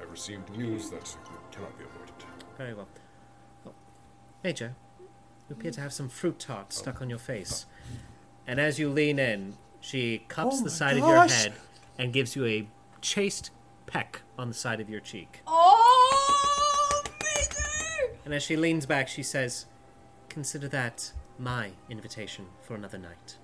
[0.01, 1.15] I received news that
[1.51, 2.13] cannot be avoided.
[2.57, 2.87] Very well.
[3.65, 3.71] Oh,
[4.43, 4.75] Major,
[5.49, 7.65] you appear to have some fruit tart stuck on your face.
[8.45, 11.53] and as you lean in, she cups Oh the my side of your head
[11.97, 12.67] and gives you a
[13.01, 13.49] chaste
[13.87, 15.41] peck on the side of your cheek.
[15.47, 15.82] Oh, Major!
[18.25, 19.65] And as she leans back, she says,
[20.29, 23.37] Consider that my invitation for another night.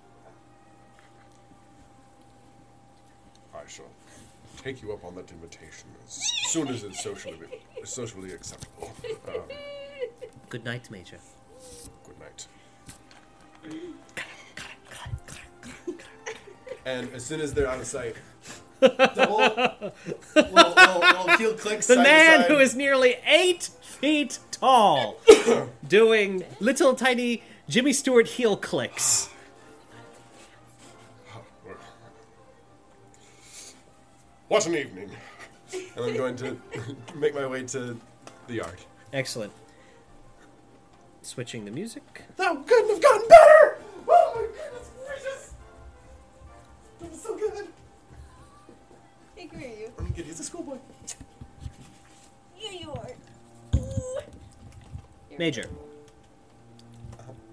[3.54, 3.86] I shall
[4.58, 7.38] take you up on that invitation as soon as it's socially
[7.84, 8.92] socially acceptable.
[9.28, 9.32] Uh,
[10.50, 11.18] Good night, Major.
[12.06, 12.48] good night.
[16.86, 18.16] And as soon as they're out of sight,
[18.82, 19.94] double, little,
[20.36, 22.48] little, little heel clicks The side to man side.
[22.52, 25.18] who is nearly eight feet tall,
[25.88, 29.30] doing little tiny Jimmy Stewart heel clicks.
[34.48, 35.12] What an evening!
[35.72, 36.58] and I'm going to
[37.16, 38.00] make my way to
[38.48, 38.80] the yard.
[39.14, 39.54] Excellent.
[41.22, 42.24] Switching the music.
[42.38, 43.78] That couldn't have gotten better!
[44.08, 45.54] Oh my goodness gracious!
[47.00, 47.68] That was so good.
[49.36, 49.92] Hey, come here, you.
[50.00, 50.78] I'm gonna use a schoolboy.
[52.56, 53.08] Here you are.
[55.40, 55.70] Major.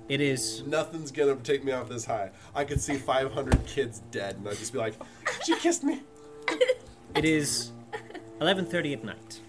[0.08, 2.30] It is Nothing's gonna take me off this high.
[2.52, 4.94] I could see 500 kids dead, and I'd just be like,
[5.44, 6.02] "She kissed me."
[7.14, 7.70] it is
[8.40, 9.40] 11:30 at night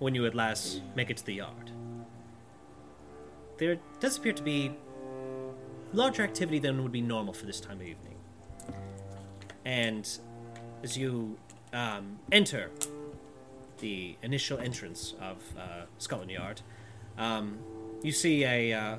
[0.00, 1.70] when you at last make it to the yard.
[3.58, 4.72] There does appear to be
[5.92, 8.18] larger activity than would be normal for this time of evening.
[9.64, 10.08] And
[10.82, 11.38] as you
[11.72, 12.72] um, enter
[13.78, 16.62] the initial entrance of uh, Scotland Yard,
[17.18, 17.58] um,
[18.02, 18.96] you see a uh,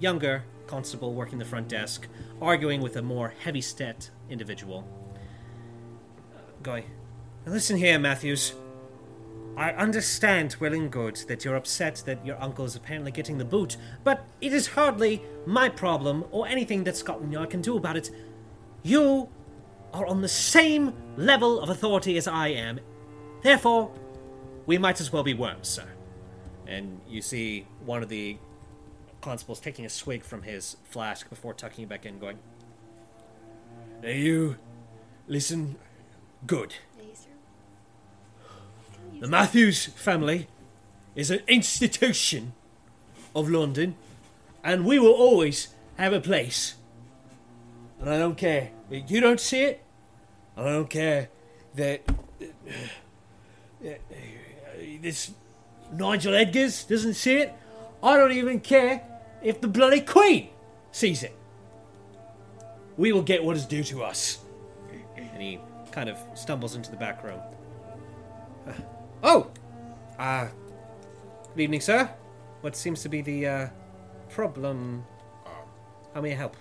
[0.00, 2.08] younger constable working the front desk,
[2.40, 4.86] arguing with a more heavy set individual.
[6.62, 6.84] Going,
[7.44, 8.54] "Now listen here, Matthews.
[9.56, 13.44] I understand well and good that you're upset that your uncle is apparently getting the
[13.44, 17.96] boot, but it is hardly my problem or anything that Scotland Yard can do about
[17.96, 18.10] it.
[18.82, 19.30] You
[19.94, 22.80] are on the same level of authority as I am.
[23.40, 23.90] Therefore,
[24.66, 25.88] we might as well be worms, sir.
[26.66, 28.38] And you see one of the
[29.20, 32.38] constables taking a swig from his flask before tucking it back in, going,
[34.02, 34.56] Now you
[35.26, 35.76] listen
[36.46, 36.74] good.
[39.20, 40.46] The Matthews family
[41.14, 42.52] is an institution
[43.34, 43.96] of London,
[44.62, 46.74] and we will always have a place.
[47.98, 49.82] And I don't care if you don't see it.
[50.56, 51.30] I don't care
[51.74, 52.02] that
[52.40, 53.90] uh, uh,
[55.00, 55.30] this
[55.92, 57.54] Nigel Edgars doesn't see it.
[58.02, 59.02] I don't even care
[59.42, 60.50] if the bloody Queen
[60.92, 61.36] sees it.
[62.96, 64.38] We will get what is due to us.
[65.16, 65.60] And he
[65.92, 67.40] kind of stumbles into the back room.
[68.66, 68.72] Uh,
[69.22, 69.50] oh!
[70.18, 70.48] Uh,
[71.54, 72.10] good evening, sir.
[72.62, 73.68] What seems to be the uh,
[74.30, 75.04] problem?
[76.14, 76.56] How may I help?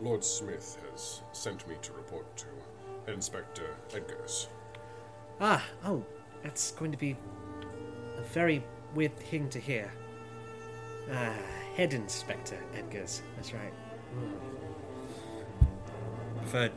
[0.00, 4.46] Lord Smith has sent me to report to Inspector Edgars.
[5.40, 6.04] Ah, oh,
[6.42, 7.16] that's going to be
[8.18, 9.92] a very weird thing to hear.
[11.12, 11.34] Ah,
[11.76, 13.20] Head Inspector Edgars.
[13.36, 13.72] That's right.
[16.38, 16.72] Preferred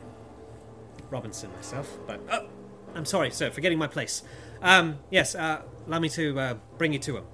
[1.10, 2.46] Robinson myself, but oh,
[2.94, 4.22] I'm sorry, sir, forgetting my place.
[4.62, 7.24] Um, yes, uh, allow me to uh, bring you to him.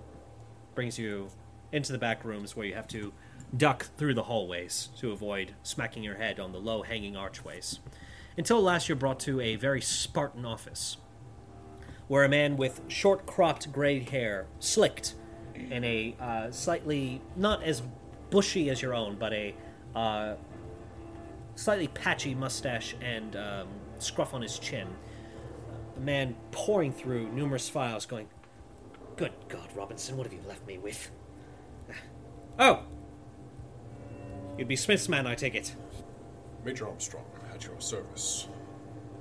[0.74, 1.28] Brings you
[1.70, 3.12] into the back rooms where you have to
[3.57, 7.80] duck through the hallways to avoid smacking your head on the low hanging archways.
[8.36, 10.96] Until last you're brought to a very Spartan office
[12.09, 15.14] where a man with short cropped gray hair, slicked,
[15.70, 17.82] and a uh, slightly not as
[18.30, 19.55] bushy as your own, but a
[19.94, 20.34] uh,
[21.55, 24.88] slightly patchy mustache and um, scruff on his chin.
[25.96, 28.28] A man pouring through numerous files, going,
[29.16, 31.11] "Good God, Robinson, what have you left me with?"
[32.59, 32.82] Oh,
[34.59, 35.74] you'd be Smith's man, I take it.
[36.64, 38.46] Major Armstrong, at your service.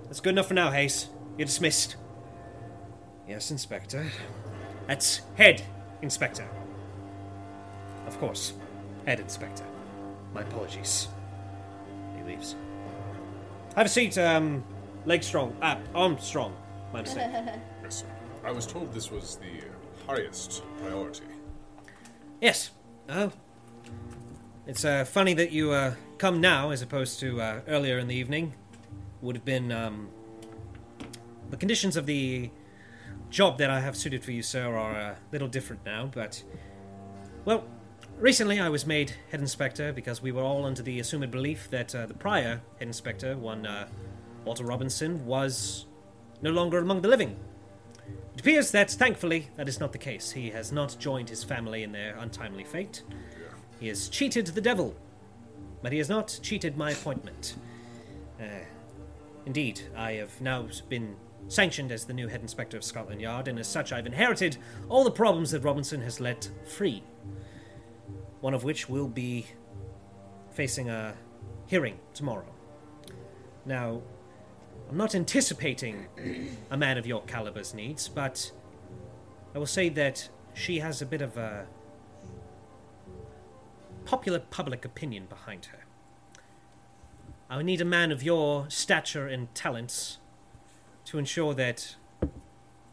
[0.03, 1.09] That's good enough for now, Hayes.
[1.37, 1.95] You're dismissed.
[3.27, 4.05] Yes, Inspector.
[4.87, 5.61] That's head
[6.01, 6.47] inspector.
[8.07, 8.53] Of course,
[9.05, 9.63] head inspector.
[10.33, 11.07] My apologies.
[12.17, 12.55] He leaves.
[13.75, 14.63] Have a seat, um,
[15.05, 15.55] leg strong.
[15.61, 16.53] Ah, arm strong.
[16.91, 17.31] My mistake.
[17.83, 18.05] Yes, sir.
[18.43, 19.61] I was told this was the
[20.07, 21.23] highest priority.
[22.41, 22.71] yes.
[23.09, 23.31] Oh.
[24.67, 28.15] It's uh, funny that you uh, come now as opposed to uh, earlier in the
[28.15, 28.53] evening.
[29.21, 30.09] Would have been um,
[31.49, 32.49] the conditions of the
[33.31, 36.11] job that I have suited for you, sir, are a little different now.
[36.13, 36.43] But
[37.45, 37.63] well,
[38.19, 41.95] recently I was made head inspector because we were all under the assumed belief that
[41.95, 43.87] uh, the prior head inspector, one uh,
[44.43, 45.85] Walter Robinson, was
[46.41, 47.37] no longer among the living.
[48.35, 50.31] It appears that, thankfully, that is not the case.
[50.31, 53.03] He has not joined his family in their untimely fate.
[53.79, 54.95] He has cheated the devil,
[55.81, 57.55] but he has not cheated my appointment.
[58.39, 58.65] Uh,
[59.45, 61.15] indeed, I have now been
[61.47, 64.57] sanctioned as the new head inspector of Scotland Yard, and as such, I've inherited
[64.89, 67.03] all the problems that Robinson has let free.
[68.39, 69.47] One of which will be
[70.51, 71.15] facing a
[71.67, 72.45] hearing tomorrow.
[73.65, 74.01] Now,
[74.89, 76.07] I'm not anticipating
[76.69, 78.51] a man of your caliber's needs, but
[79.53, 81.65] I will say that she has a bit of a
[84.05, 85.79] popular public opinion behind her.
[87.49, 90.17] I would need a man of your stature and talents
[91.11, 91.95] to ensure that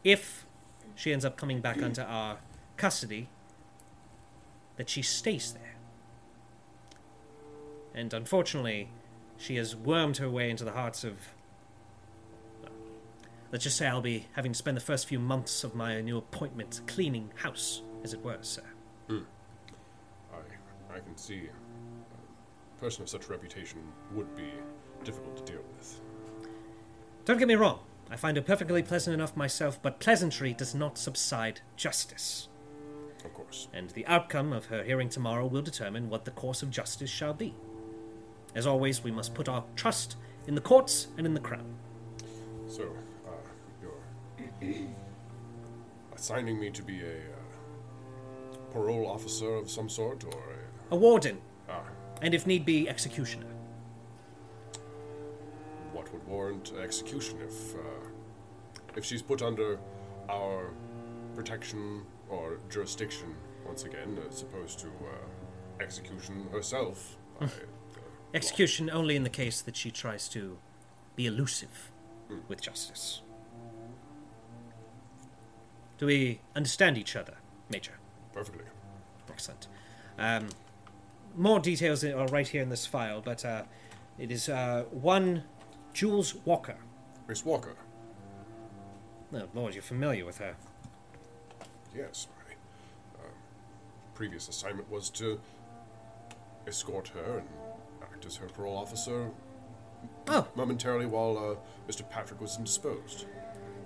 [0.03, 0.45] if
[0.93, 2.39] she ends up coming back under our
[2.75, 3.29] custody,
[4.75, 5.75] that she stays there.
[7.93, 8.89] And unfortunately,
[9.37, 11.29] she has wormed her way into the hearts of.
[13.53, 16.17] Let's just say I'll be having to spend the first few months of my new
[16.17, 18.63] appointment cleaning house, as it were, sir.
[19.07, 19.19] Hmm.
[20.33, 22.17] I, I can see uh,
[22.77, 23.79] a person of such reputation
[24.13, 24.51] would be
[25.05, 26.01] difficult to deal with.
[27.23, 27.79] Don't get me wrong,
[28.11, 32.47] I find her perfectly pleasant enough myself, but pleasantry does not subside justice.
[33.25, 33.67] Of course.
[33.73, 37.33] and the outcome of her hearing tomorrow will determine what the course of justice shall
[37.33, 37.53] be.
[38.55, 40.15] As always, we must put our trust
[40.47, 41.65] in the courts and in the crown.
[42.67, 42.83] So,
[43.27, 43.31] uh,
[43.81, 44.73] you're
[46.15, 50.29] assigning me to be a uh, parole officer of some sort, or
[50.91, 50.95] a.
[50.95, 51.39] A warden,
[51.69, 51.83] Ah,
[52.21, 53.45] and if need be, executioner.
[55.99, 57.75] What would warrant execution if.
[57.75, 57.79] Uh,
[58.95, 59.77] if she's put under
[60.29, 60.71] our
[61.35, 63.35] protection or jurisdiction
[63.65, 67.17] once again, as opposed to uh, execution herself?
[67.39, 67.51] by the
[68.33, 70.57] Execution only in the case that she tries to
[71.15, 71.91] be elusive
[72.47, 73.21] with justice.
[75.97, 77.35] Do we understand each other,
[77.69, 77.93] Major?
[78.33, 78.65] Perfectly.
[79.29, 79.67] Excellent.
[80.17, 80.49] Um,
[81.35, 83.63] more details are right here in this file, but uh,
[84.17, 85.43] it is uh, one
[85.93, 86.75] Jules Walker.
[87.27, 87.75] Miss Walker.
[89.33, 90.55] Oh, Lord, you're familiar with her.
[91.95, 92.53] Yes, my
[93.23, 93.27] uh,
[94.15, 95.39] previous assignment was to
[96.67, 97.47] escort her and
[98.01, 99.29] act as her parole officer
[100.27, 102.07] Oh, momentarily while uh, Mr.
[102.09, 103.25] Patrick was indisposed.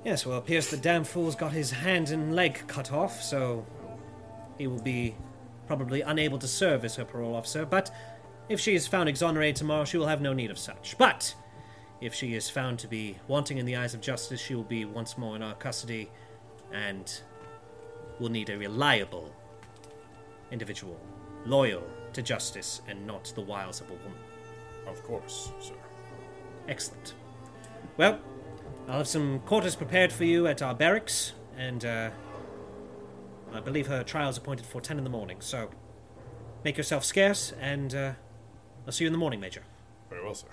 [0.06, 3.66] yes, well, it appears the damn fool's got his hand and leg cut off, so
[4.58, 5.16] he will be
[5.66, 7.90] probably unable to serve as her parole officer, but
[8.50, 10.96] if she is found exonerated tomorrow, she will have no need of such.
[10.98, 11.34] But
[12.04, 14.84] if she is found to be wanting in the eyes of justice, she will be
[14.84, 16.12] once more in our custody
[16.72, 17.22] and
[18.20, 19.34] will need a reliable
[20.52, 21.00] individual,
[21.46, 21.84] loyal
[22.14, 24.20] to justice and not the wiles of a woman.
[24.86, 25.74] Of course, sir.
[26.68, 27.14] Excellent.
[27.98, 28.20] Well,
[28.88, 32.10] I'll have some quarters prepared for you at our barracks, and uh,
[33.54, 35.70] I believe her trial's appointed for 10 in the morning, so
[36.66, 38.14] make yourself scarce, and uh,
[38.86, 39.64] I'll see you in the morning, Major.
[40.10, 40.48] Very well, sir.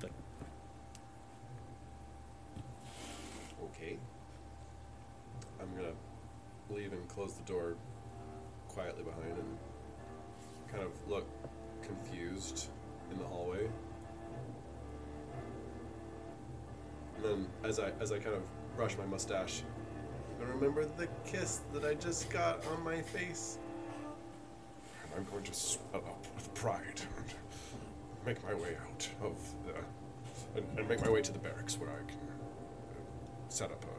[0.00, 0.10] Good.
[3.64, 3.98] Okay.
[5.60, 5.92] I'm gonna
[6.70, 7.76] leave and close the door
[8.66, 9.58] quietly behind and
[10.72, 11.24] kind of look
[11.80, 12.66] confused
[13.12, 13.68] in the hallway.
[17.16, 18.42] And then as I as I kind of
[18.74, 19.62] brush my mustache,
[20.40, 23.58] I remember the kiss that I just got on my face.
[25.04, 27.34] And I'm going to swell up with pride and
[28.26, 29.74] make my way out of the.
[30.56, 32.18] And, and make my way to the barracks where I can
[33.48, 33.91] set up a.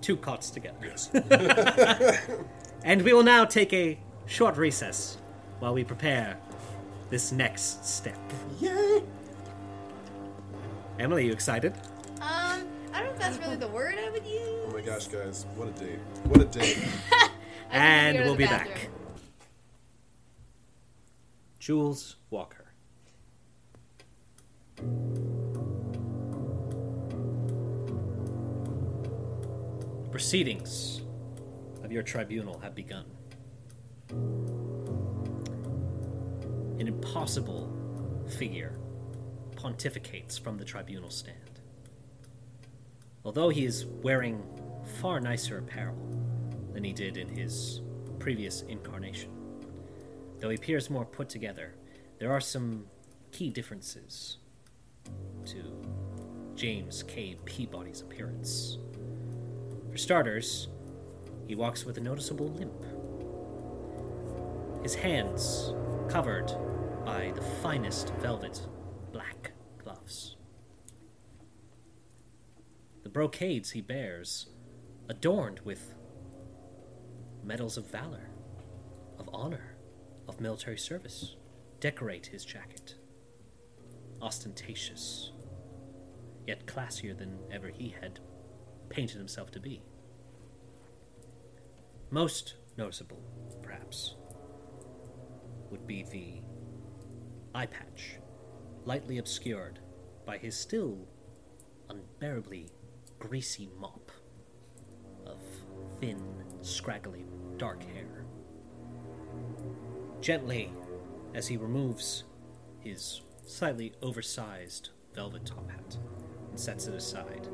[0.00, 0.76] Two cots together.
[0.82, 1.10] yes.
[2.84, 5.18] And we will now take a short recess
[5.58, 6.38] while we prepare
[7.10, 8.16] this next step.
[8.60, 9.02] Yay!
[11.00, 11.74] Emily, you excited?
[12.20, 12.62] Um,
[12.92, 14.64] I don't know if that's really the word I would use.
[14.68, 15.98] Oh my gosh, guys, what a day!
[16.24, 16.78] What a date!
[17.10, 17.28] I need
[17.70, 18.74] to and we'll be bathroom.
[18.74, 18.88] back.
[21.58, 22.66] Jules Walker.
[30.16, 31.02] Proceedings
[31.84, 33.04] of your tribunal have begun.
[36.80, 37.70] An impossible
[38.26, 38.78] figure
[39.56, 41.60] pontificates from the tribunal stand.
[43.26, 44.42] Although he is wearing
[45.02, 45.98] far nicer apparel
[46.72, 47.82] than he did in his
[48.18, 49.28] previous incarnation,
[50.40, 51.74] though he appears more put together,
[52.18, 52.86] there are some
[53.32, 54.38] key differences
[55.44, 55.58] to
[56.54, 57.36] James K.
[57.44, 58.78] Peabody's appearance.
[59.96, 60.68] For starters,
[61.48, 62.84] he walks with a noticeable limp.
[64.82, 65.72] His hands
[66.06, 66.52] covered
[67.06, 68.60] by the finest velvet
[69.10, 69.52] black
[69.82, 70.36] gloves.
[73.04, 74.48] The brocades he bears,
[75.08, 75.94] adorned with
[77.42, 78.28] medals of valor,
[79.18, 79.78] of honor,
[80.28, 81.36] of military service,
[81.80, 82.96] decorate his jacket.
[84.20, 85.32] Ostentatious.
[86.46, 88.20] yet classier than ever he had
[88.88, 89.82] painted himself to be.
[92.10, 93.20] Most noticeable,
[93.62, 94.14] perhaps,
[95.70, 96.40] would be the
[97.54, 98.18] eye patch,
[98.84, 99.80] lightly obscured
[100.24, 101.08] by his still
[101.88, 102.68] unbearably
[103.18, 104.10] greasy mop
[105.26, 105.40] of
[106.00, 106.22] thin,
[106.60, 107.24] scraggly,
[107.56, 108.24] dark hair.
[110.20, 110.72] Gently,
[111.34, 112.24] as he removes
[112.80, 115.96] his slightly oversized velvet top hat
[116.50, 117.48] and sets it aside,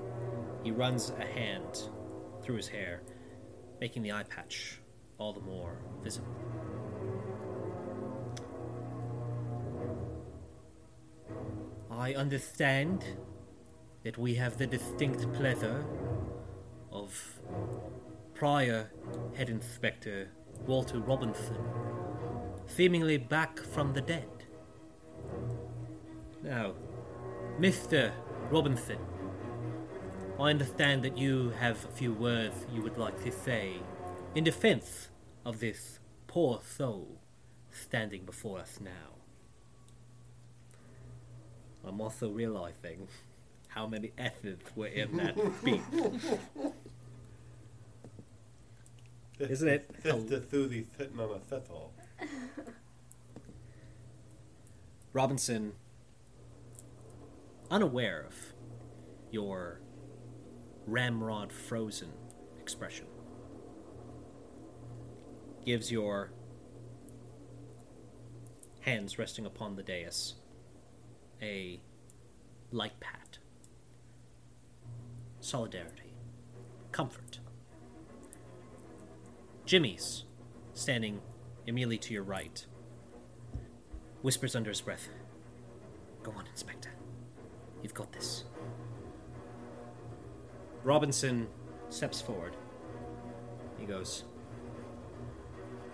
[0.62, 1.89] he runs a hand
[2.43, 3.02] through his hair,
[3.80, 4.80] making the eye patch
[5.18, 6.34] all the more visible.
[11.90, 13.05] I understand
[14.02, 15.84] that we have the distinct pleasure
[16.90, 17.40] of
[18.34, 18.90] prior
[19.34, 20.28] head inspector
[20.66, 21.59] Walter Robinson
[22.66, 24.28] seemingly back from the dead.
[26.43, 26.72] Now,
[27.60, 28.12] Mr.
[28.51, 28.98] Robinson,
[30.38, 33.76] I understand that you have a few words you would like to say
[34.34, 35.09] in defense
[35.44, 37.20] of this poor soul
[37.70, 38.90] standing before us now.
[41.84, 43.09] I'm also realizing
[43.68, 45.80] how many S's were in that speech.
[49.38, 50.02] Isn't it?
[50.04, 51.40] Thuli fitting on a.
[55.12, 55.72] Robinson,
[57.70, 58.54] unaware of
[59.30, 59.80] your
[60.86, 62.12] ramrod frozen
[62.60, 63.06] expression,
[65.64, 66.30] gives your
[68.80, 70.34] hands resting upon the dais
[71.40, 71.80] a
[72.70, 73.38] light pat.
[75.40, 76.14] Solidarity.
[76.92, 77.40] Comfort.
[79.64, 80.24] Jimmy's,
[80.74, 81.20] standing
[81.66, 82.66] immediately to your right,
[84.22, 85.09] whispers under his breath,
[86.22, 86.90] Go on, Inspector.
[87.82, 88.44] You've got this.
[90.84, 91.48] Robinson
[91.88, 92.56] steps forward.
[93.78, 94.24] He goes,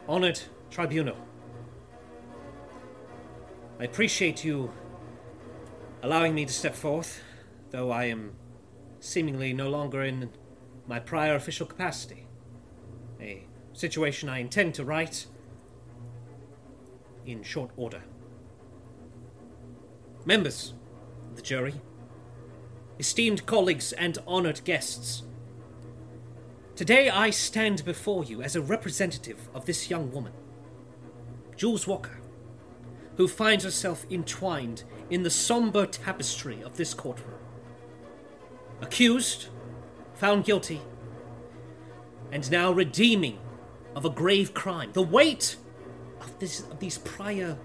[0.09, 0.41] Honored
[0.71, 1.17] Tribunal.
[3.79, 4.73] I appreciate you
[6.03, 7.23] allowing me to step forth,
[7.71, 8.35] though I am
[9.01, 10.31] seemingly no longer in
[10.87, 12.27] my prior official capacity.
[13.21, 15.27] A situation I intend to right
[17.27, 18.03] in short order.
[20.25, 20.73] Members
[21.31, 21.75] of the jury,
[22.99, 25.23] esteemed colleagues, and honored guests,
[26.75, 30.33] today I stand before you as a representative of this young woman,
[31.57, 32.21] Jules Walker,
[33.17, 37.35] who finds herself entwined in the somber tapestry of this courtroom.
[38.81, 39.49] Accused,
[40.15, 40.81] found guilty,
[42.31, 43.39] and now redeeming
[43.97, 44.91] of a grave crime.
[44.93, 45.57] The weight
[46.21, 47.59] of, this, of these prior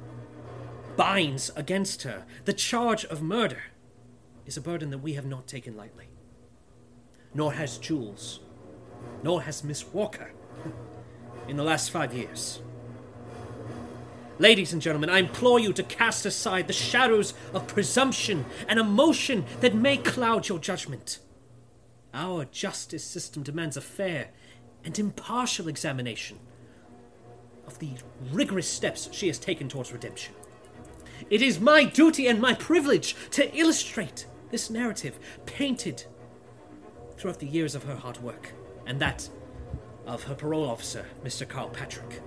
[0.95, 3.63] binds against her, the charge of murder,
[4.45, 6.07] is a burden that we have not taken lightly.
[7.33, 8.39] Nor has Jules,
[9.23, 10.31] nor has Miss Walker
[11.47, 12.61] in the last five years.
[14.39, 19.45] Ladies and gentlemen, I implore you to cast aside the shadows of presumption and emotion
[19.61, 21.19] that may cloud your judgment.
[22.13, 24.29] Our justice system demands a fair
[24.83, 26.39] and impartial examination
[27.65, 27.91] of the
[28.31, 30.33] rigorous steps she has taken towards redemption.
[31.29, 35.17] It is my duty and my privilege to illustrate this narrative
[35.47, 36.03] painted
[37.17, 38.53] throughout the years of her hard work
[38.85, 39.27] and that
[40.05, 41.49] of her parole officer, Mr.
[41.49, 42.21] Carl Patrick.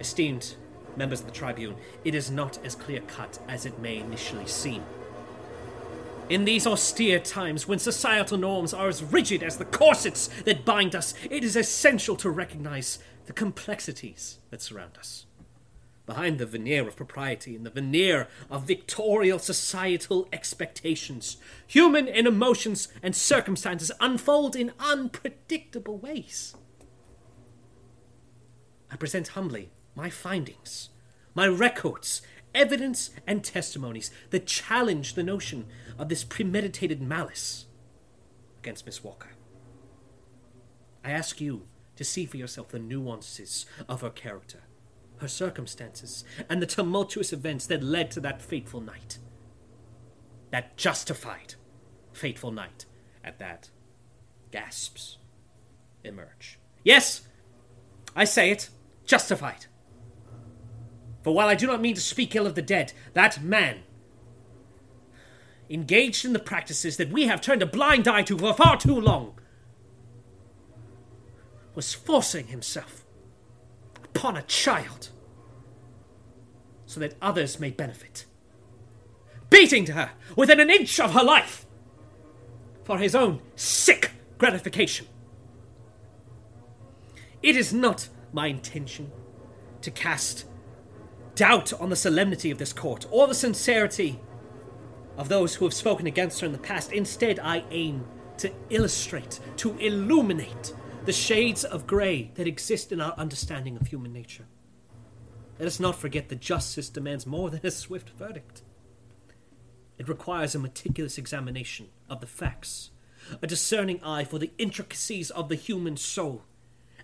[0.00, 0.56] Esteemed
[0.96, 4.82] members of the Tribune, it is not as clear cut as it may initially seem.
[6.28, 10.96] In these austere times, when societal norms are as rigid as the corsets that bind
[10.96, 15.25] us, it is essential to recognize the complexities that surround us.
[16.06, 22.86] Behind the veneer of propriety and the veneer of Victorian societal expectations, human and emotions
[23.02, 26.54] and circumstances unfold in unpredictable ways.
[28.88, 30.90] I present humbly my findings,
[31.34, 32.22] my records,
[32.54, 35.66] evidence, and testimonies that challenge the notion
[35.98, 37.66] of this premeditated malice
[38.58, 39.30] against Miss Walker.
[41.04, 41.66] I ask you
[41.96, 44.60] to see for yourself the nuances of her character,
[45.18, 49.18] her circumstances, and the tumultuous events that led to that fateful night.
[50.50, 51.54] That justified
[52.12, 52.86] fateful night
[53.24, 53.70] at that
[54.50, 55.18] gasps
[56.04, 56.58] emerge.
[56.84, 57.22] Yes,
[58.14, 58.70] I say it,
[59.04, 59.66] justified.
[61.22, 63.80] For while I do not mean to speak ill of the dead, that man,
[65.68, 68.98] engaged in the practices that we have turned a blind eye to for far too
[69.00, 69.38] long,
[71.74, 73.05] was forcing himself
[74.16, 75.10] upon a child
[76.86, 78.24] so that others may benefit.
[79.50, 81.66] beating to her within an inch of her life
[82.84, 85.06] for his own sick gratification.
[87.42, 89.10] It is not my intention
[89.82, 90.46] to cast
[91.34, 94.18] doubt on the solemnity of this court or the sincerity
[95.16, 96.92] of those who have spoken against her in the past.
[96.92, 98.04] Instead, I aim
[98.38, 100.74] to illustrate, to illuminate
[101.06, 104.44] the shades of grey that exist in our understanding of human nature.
[105.56, 108.62] Let us not forget that justice demands more than a swift verdict.
[109.98, 112.90] It requires a meticulous examination of the facts,
[113.40, 116.42] a discerning eye for the intricacies of the human soul,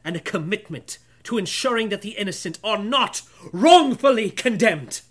[0.05, 3.23] and a commitment to ensuring that the innocent are not
[3.53, 5.03] wrongfully condemned.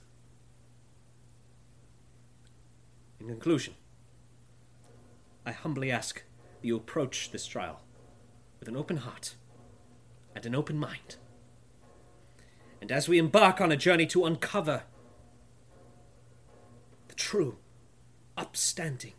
[3.22, 3.74] In conclusion,
[5.46, 6.24] I humbly ask
[6.62, 7.80] that you approach this trial
[8.62, 9.36] with an open heart
[10.36, 11.18] and an open mind.
[12.80, 14.84] And as we embark on a journey to uncover
[17.08, 17.58] the true,
[18.38, 19.14] upstanding,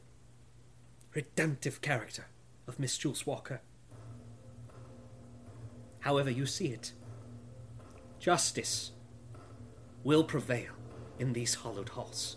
[1.14, 2.26] redemptive character
[2.66, 3.60] of Miss Jules Walker,
[6.00, 6.92] however you see it,
[8.20, 8.92] justice
[10.04, 10.72] will prevail
[11.18, 12.36] in these hollowed halls.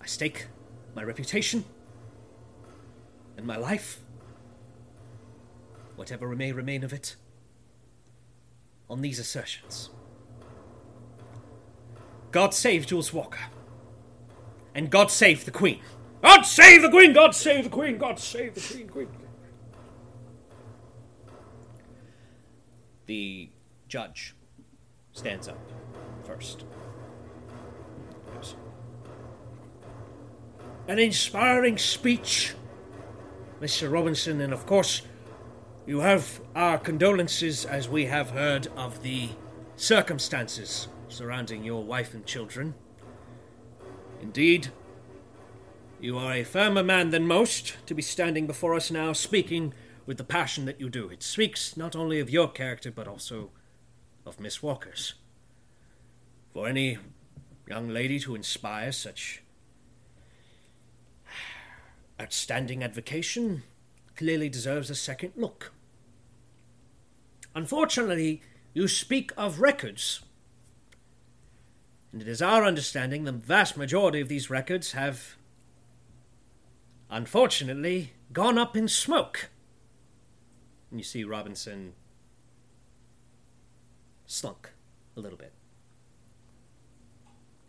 [0.00, 0.46] I stake
[0.94, 1.64] my reputation
[3.40, 4.00] and my life,
[5.96, 7.16] whatever may remain of it,
[8.90, 9.88] on these assertions.
[12.32, 13.40] God save Jules Walker.
[14.74, 15.80] And God save the Queen.
[16.22, 17.14] God save the Queen!
[17.14, 17.96] God save the Queen!
[17.96, 18.88] God save the Queen!
[18.88, 19.08] Queen!
[23.06, 23.48] The
[23.88, 24.36] judge
[25.12, 25.58] stands up
[26.24, 26.66] first.
[30.88, 32.54] An inspiring speech,
[33.60, 33.92] Mr.
[33.92, 35.02] Robinson, and of course,
[35.86, 39.28] you have our condolences as we have heard of the
[39.76, 42.74] circumstances surrounding your wife and children.
[44.22, 44.68] Indeed,
[46.00, 49.74] you are a firmer man than most to be standing before us now speaking
[50.06, 51.10] with the passion that you do.
[51.10, 53.50] It speaks not only of your character, but also
[54.24, 55.14] of Miss Walker's.
[56.54, 56.96] For any
[57.68, 59.42] young lady to inspire such
[62.20, 63.62] outstanding advocation
[64.14, 65.72] clearly deserves a second look.
[67.54, 68.42] Unfortunately,
[68.74, 70.20] you speak of records.
[72.12, 75.36] And it is our understanding the vast majority of these records have,
[77.08, 79.48] unfortunately, gone up in smoke.
[80.90, 81.94] And you see Robinson
[84.26, 84.70] slunk
[85.16, 85.52] a little bit.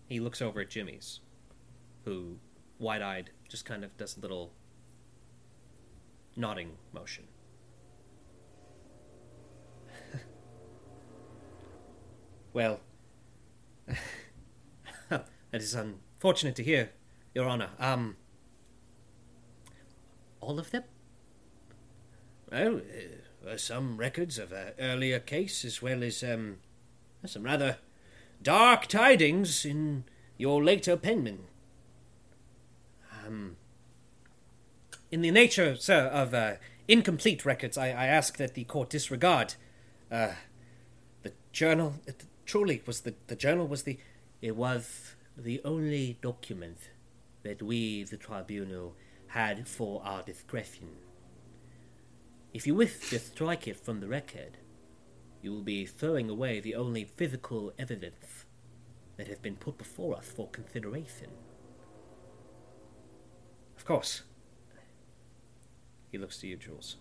[0.08, 1.22] He looks over at Jimmy's,
[2.04, 2.38] who,
[2.80, 4.54] wide eyed, just kind of does a little
[6.38, 7.26] nodding motion.
[12.54, 12.80] well,
[15.10, 16.92] that is unfortunate to hear,
[17.36, 17.72] Your Honor.
[17.78, 18.16] Um,
[20.40, 20.84] all of them?
[22.50, 22.80] Well,
[23.46, 26.60] uh, some records of an earlier case, as well as um,
[27.26, 27.80] some rather
[28.42, 30.06] dark tidings in
[30.38, 31.48] your later penman.
[33.26, 33.58] Um,
[35.12, 36.54] in the nature, sir, of uh,
[36.88, 39.56] incomplete records, I, I ask that the court disregard
[40.12, 40.34] uh,
[41.24, 41.96] the journal.
[42.06, 44.00] It truly was the the journal was the.
[44.42, 46.78] It was the only document
[47.44, 48.96] that we, the tribunal,
[49.28, 50.90] had for our discretion.
[52.54, 54.58] If you wish to strike it from the record,
[55.42, 58.46] you will be throwing away the only physical evidence
[59.18, 61.30] that has been put before us for consideration.
[63.82, 64.22] Of course.
[66.12, 66.98] He looks to you, Jules.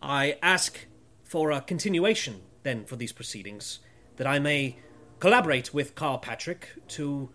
[0.00, 0.86] I ask
[1.24, 3.80] for a continuation, then, for these proceedings,
[4.16, 4.78] that I may
[5.20, 7.28] collaborate with Carl Patrick to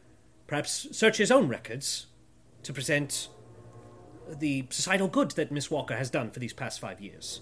[0.48, 2.08] perhaps search his own records
[2.64, 3.28] to present
[4.28, 7.42] the societal good that Miss Walker has done for these past five years.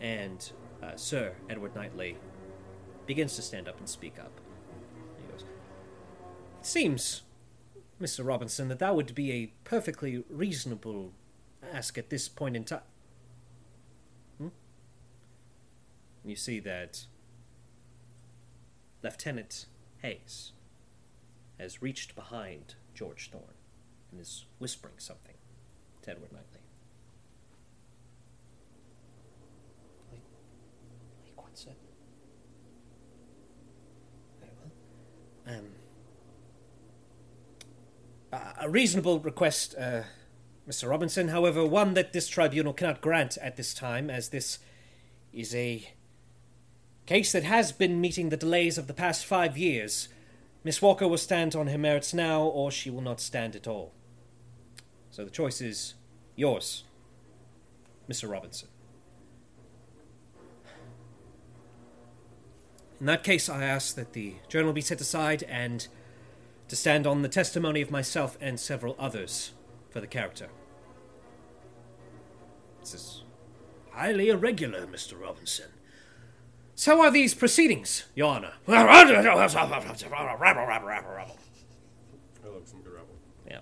[0.00, 0.48] And
[0.80, 2.18] uh, Sir Edward Knightley
[3.04, 4.41] begins to stand up and speak up.
[6.62, 7.22] It seems,
[8.00, 8.24] Mr.
[8.24, 11.10] Robinson, that that would be a perfectly reasonable
[11.72, 12.82] ask at this point in time.
[14.38, 14.48] Hmm?
[16.24, 17.06] You see that
[19.02, 19.66] Lieutenant
[20.02, 20.52] Hayes
[21.58, 23.58] has reached behind George Thorne
[24.12, 25.34] and is whispering something
[26.02, 26.60] to Edward Knightley.
[34.38, 34.52] Very
[35.44, 35.58] well.
[35.58, 35.66] Um,
[38.32, 40.04] a- a reasonable request, uh,
[40.68, 40.88] Mr.
[40.88, 44.58] Robinson, however, one that this tribunal cannot grant at this time, as this
[45.32, 45.92] is a
[47.06, 50.08] case that has been meeting the delays of the past five years.
[50.64, 53.92] Miss Walker will stand on her merits now, or she will not stand at all.
[55.10, 55.94] So the choice is
[56.36, 56.84] yours,
[58.08, 58.30] Mr.
[58.30, 58.68] Robinson.
[63.00, 65.88] In that case, I ask that the journal be set aside and
[66.72, 69.52] to stand on the testimony of myself and several others
[69.90, 70.48] for the character.
[72.80, 73.24] This is
[73.90, 75.20] highly irregular, Mr.
[75.20, 75.66] Robinson.
[76.74, 78.54] So are these proceedings, Your Honor.
[82.42, 83.16] I like some good rebel.
[83.46, 83.60] Yeah.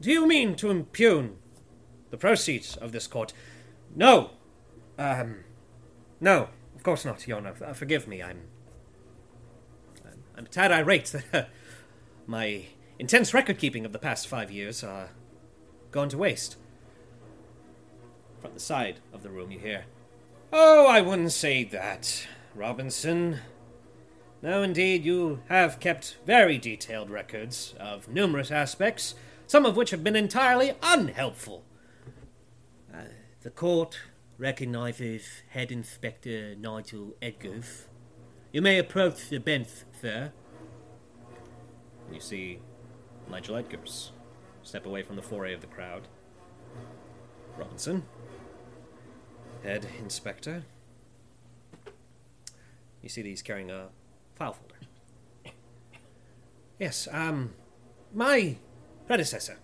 [0.00, 1.36] Do you mean to impugn
[2.08, 3.34] the proceeds of this court?
[3.94, 4.30] No.
[4.98, 5.44] Um,
[6.18, 7.74] no, of course not, Your Honor.
[7.74, 8.40] Forgive me, I'm.
[10.38, 11.50] I'm, tad irate that
[12.26, 12.66] my
[12.98, 15.10] intense record keeping of the past five years are
[15.90, 16.56] gone to waste.
[18.40, 19.86] From the side of the room, you hear.
[20.52, 23.40] Oh, I wouldn't say that, Robinson.
[24.40, 29.16] No, indeed, you have kept very detailed records of numerous aspects,
[29.48, 31.64] some of which have been entirely unhelpful.
[32.94, 33.08] Uh,
[33.42, 33.98] the court
[34.38, 37.86] recognizes Head Inspector Nigel Edgars.
[38.52, 39.68] You may approach the bench,
[40.00, 40.32] sir.
[42.12, 42.60] You see
[43.30, 44.10] Nigel Edgars
[44.62, 46.08] step away from the foray of the crowd.
[47.56, 48.04] Robinson,
[49.62, 50.64] Head Inspector.
[53.02, 53.88] You see that he's carrying a
[54.34, 54.74] file folder.
[56.78, 57.54] Yes, um,
[58.14, 58.56] my
[59.06, 59.58] predecessor.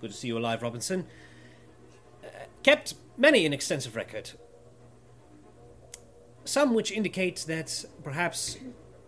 [0.00, 1.06] Good to see you alive, Robinson.
[2.22, 2.28] Uh,
[2.62, 4.32] kept many an extensive record.
[6.44, 8.58] Some which indicate that perhaps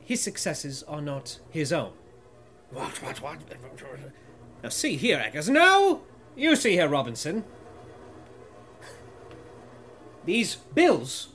[0.01, 1.93] his successes are not his own.
[2.71, 3.39] What, what, what?
[4.63, 5.49] Now, see here, Eggers.
[5.49, 6.03] No!
[6.35, 7.45] You see here, Robinson.
[10.25, 11.29] These bills,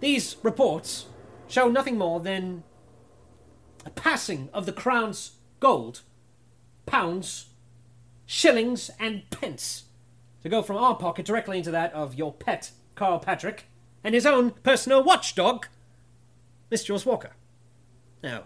[0.00, 1.06] these reports,
[1.46, 2.62] show nothing more than
[3.84, 6.00] a passing of the crown's gold,
[6.86, 7.46] pounds,
[8.24, 9.84] shillings, and pence
[10.42, 13.66] to go from our pocket directly into that of your pet, Carl Patrick,
[14.04, 15.66] and his own personal watchdog,
[16.70, 17.32] Miss Jules Walker.
[18.22, 18.40] Now,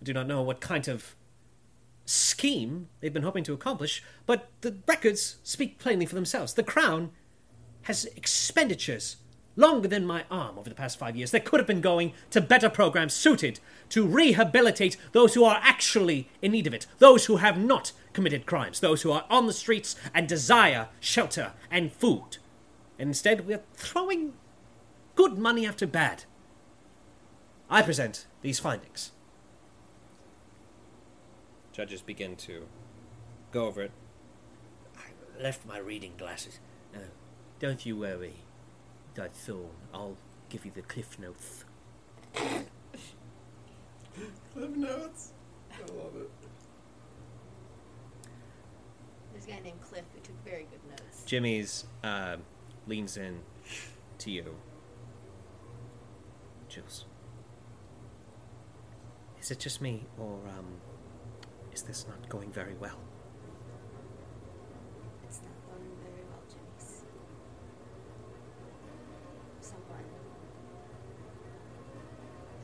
[0.00, 1.14] I do not know what kind of
[2.04, 6.54] scheme they've been hoping to accomplish, but the records speak plainly for themselves.
[6.54, 7.12] The Crown
[7.82, 9.16] has expenditures
[9.56, 12.40] longer than my arm over the past five years that could have been going to
[12.40, 17.36] better programs suited to rehabilitate those who are actually in need of it, those who
[17.36, 22.38] have not committed crimes, those who are on the streets and desire shelter and food.
[22.98, 24.32] And instead, we're throwing
[25.14, 26.24] good money after bad.
[27.70, 29.12] I present these findings.
[31.72, 32.66] Judges begin to
[33.50, 33.90] go over it.
[34.96, 36.60] I left my reading glasses.
[36.94, 36.98] Uh,
[37.58, 38.34] don't you worry,
[39.14, 39.70] Dud Thorne.
[39.92, 40.16] I'll
[40.48, 41.64] give you the cliff notes.
[42.34, 42.66] Cliff
[44.76, 45.32] notes.
[45.72, 46.30] I love it.
[49.32, 51.24] There's a guy named Cliff who took very good notes.
[51.24, 52.36] Jimmy's uh,
[52.86, 53.40] leans in
[54.18, 54.54] to you.
[56.74, 57.04] Jules.
[59.40, 60.66] Is it just me, or um,
[61.72, 62.98] is this not going very well?
[65.24, 67.04] It's not going very well, Jimmy's.
[69.60, 70.04] Someone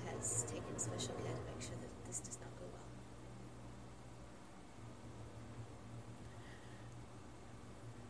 [0.07, 2.82] has taken special care to make sure that this does not go well.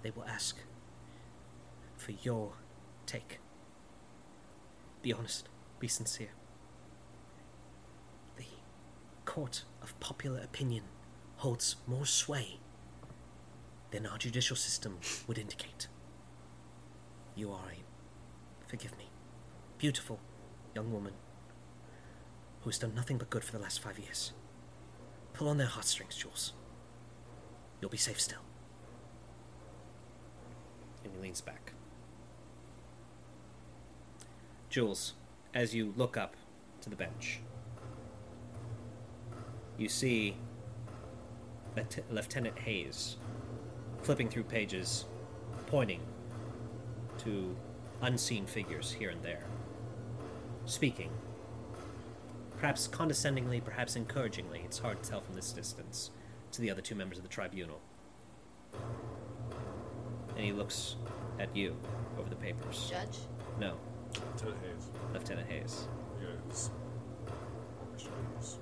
[0.02, 0.56] They will ask
[1.98, 2.52] for your
[3.04, 3.38] take.
[5.02, 6.28] Be honest, be sincere.
[8.36, 8.44] The
[9.24, 10.84] court of popular opinion
[11.38, 12.58] holds more sway
[13.90, 15.88] than our judicial system would indicate.
[17.34, 19.08] You are a, forgive me,
[19.78, 20.20] beautiful
[20.74, 21.14] young woman
[22.60, 24.32] who has done nothing but good for the last five years.
[25.32, 26.52] Pull on their heartstrings, Jules.
[27.80, 28.42] You'll be safe still.
[31.02, 31.72] And he leans back.
[34.68, 35.14] Jules,
[35.54, 36.36] as you look up
[36.82, 37.40] to the bench,
[39.76, 40.36] you see
[41.76, 43.16] Lieutenant- Lieutenant Hayes
[44.02, 45.04] flipping through pages,
[45.66, 46.00] pointing
[47.18, 47.56] to
[48.02, 49.44] unseen figures here and there,
[50.64, 51.10] speaking.
[52.58, 56.10] Perhaps condescendingly, perhaps encouragingly, it's hard to tell from this distance,
[56.52, 57.80] to the other two members of the tribunal.
[60.36, 60.96] And he looks
[61.38, 61.76] at you
[62.18, 62.90] over the papers.
[62.90, 63.18] Judge?
[63.58, 63.76] No,
[64.14, 64.90] Lieutenant Hayes.
[65.12, 65.88] Lieutenant Hayes.
[66.20, 66.70] Yeah, it's
[67.82, 68.58] orchestrating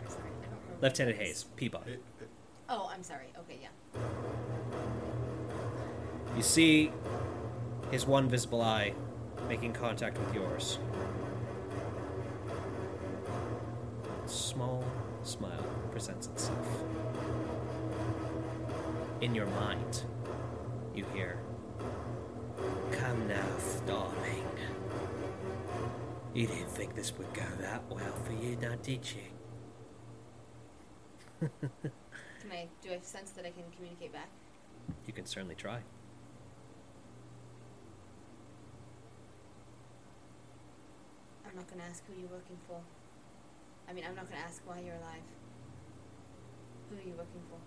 [0.00, 0.82] I'm sorry, I don't remember.
[0.82, 1.92] Lieutenant Hayes, Peabody.
[1.92, 2.28] It, it,
[2.68, 3.32] Oh, I'm sorry.
[3.38, 4.00] Okay, yeah.
[6.36, 6.92] You see
[7.90, 8.92] his one visible eye
[9.48, 10.78] making contact with yours.
[14.24, 14.84] A small
[15.22, 16.82] smile presents itself.
[19.22, 20.04] In your mind,
[20.94, 21.38] you hear,
[22.92, 23.46] Come now,
[23.86, 24.47] darling.
[26.38, 29.22] You didn't think this would go that well for you, now did you?
[31.82, 32.68] Can I?
[32.80, 34.28] Do I sense that I can communicate back?
[35.04, 35.80] You can certainly try.
[41.44, 42.78] I'm not gonna ask who you're working for.
[43.88, 45.26] I mean, I'm not gonna ask why you're alive.
[46.88, 47.58] Who are you working for?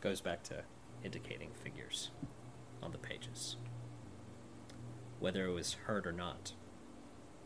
[0.00, 0.62] Goes back to
[1.02, 2.12] indicating figures
[2.80, 3.56] on the pages.
[5.20, 6.52] Whether it was heard or not,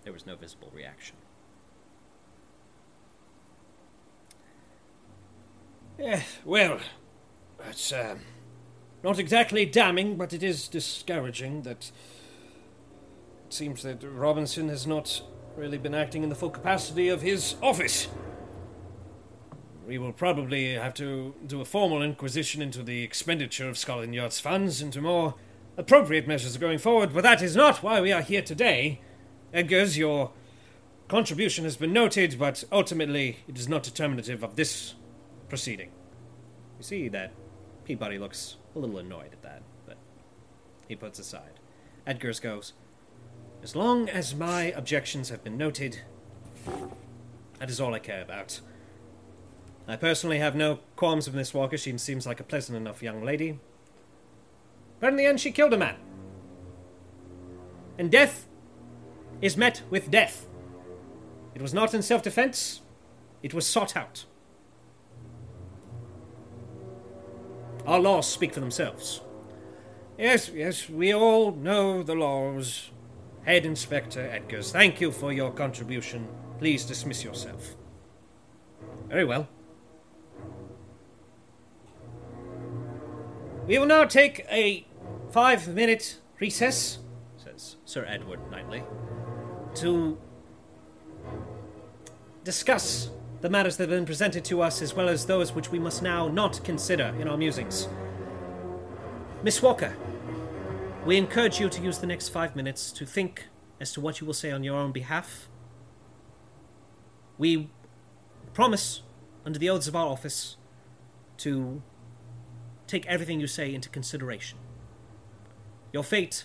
[0.04, 1.16] there was no visible reaction.
[5.98, 6.78] Eh, well,
[7.58, 8.20] that's um,
[9.02, 11.90] not exactly damning, but it is discouraging that
[13.46, 15.22] it seems that Robinson has not
[15.56, 18.08] really been acting in the full capacity of his office.
[19.86, 24.40] We will probably have to do a formal inquisition into the expenditure of Scotland Yard's
[24.40, 25.34] funds, into more
[25.76, 29.00] appropriate measures are going forward, but that is not why we are here today.
[29.52, 30.32] Edgars, your
[31.08, 34.94] contribution has been noted, but ultimately it is not determinative of this
[35.48, 35.90] proceeding.
[36.78, 37.32] You see that
[37.84, 39.96] Peabody looks a little annoyed at that, but
[40.88, 41.60] he puts aside.
[42.06, 42.72] Edgars goes,
[43.62, 46.00] As long as my objections have been noted,
[47.58, 48.60] that is all I care about.
[49.86, 51.76] I personally have no qualms with Miss Walker.
[51.76, 53.58] She seems like a pleasant enough young lady.
[55.00, 55.96] But in the end, she killed a man.
[57.98, 58.48] And death
[59.40, 60.46] is met with death.
[61.54, 62.80] It was not in self defense,
[63.42, 64.24] it was sought out.
[67.86, 69.20] Our laws speak for themselves.
[70.18, 72.90] Yes, yes, we all know the laws.
[73.44, 76.26] Head Inspector Edgars, thank you for your contribution.
[76.58, 77.76] Please dismiss yourself.
[79.08, 79.48] Very well.
[83.66, 84.86] We will now take a
[85.30, 86.98] five minute recess,
[87.38, 88.84] says Sir Edward Knightley,
[89.76, 90.18] to
[92.44, 93.08] discuss
[93.40, 96.02] the matters that have been presented to us as well as those which we must
[96.02, 97.88] now not consider in our musings.
[99.42, 99.96] Miss Walker,
[101.06, 103.46] we encourage you to use the next five minutes to think
[103.80, 105.48] as to what you will say on your own behalf.
[107.38, 107.70] We
[108.52, 109.00] promise,
[109.46, 110.58] under the oaths of our office,
[111.38, 111.82] to
[112.86, 114.58] take everything you say into consideration.
[115.92, 116.44] Your fate,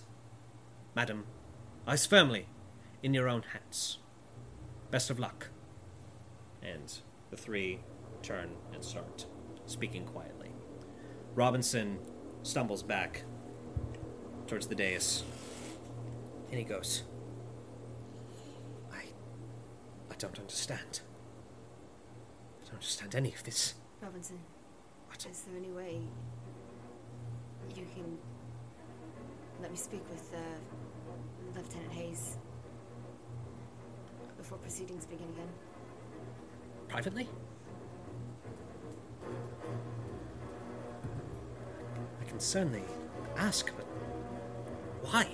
[0.95, 1.25] madam,
[1.87, 2.47] lies firmly
[3.01, 3.99] in your own hands.
[4.91, 5.49] Best of luck.
[6.61, 6.93] And
[7.29, 7.79] the three
[8.21, 9.25] turn and start
[9.65, 10.49] speaking quietly.
[11.35, 11.99] Robinson
[12.43, 13.23] stumbles back
[14.47, 15.23] towards the dais.
[16.49, 17.03] And he goes,
[18.91, 19.03] I.
[20.11, 21.01] I don't understand.
[22.61, 23.75] I don't understand any of this.
[24.01, 24.39] Robinson,
[25.27, 25.99] Is there any way
[27.75, 28.17] you can
[29.61, 30.39] let me speak with uh,
[31.53, 32.37] Lieutenant Hayes
[34.37, 35.49] before proceedings begin again?
[36.87, 37.27] Privately?
[42.21, 42.85] I can certainly
[43.35, 43.85] ask, but
[45.01, 45.27] why?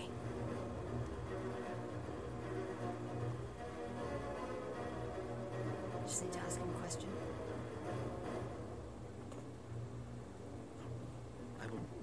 [6.07, 6.40] Just need to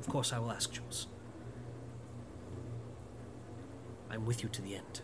[0.03, 1.07] of course, I will ask Jules.
[4.11, 5.01] I'm with you to the end.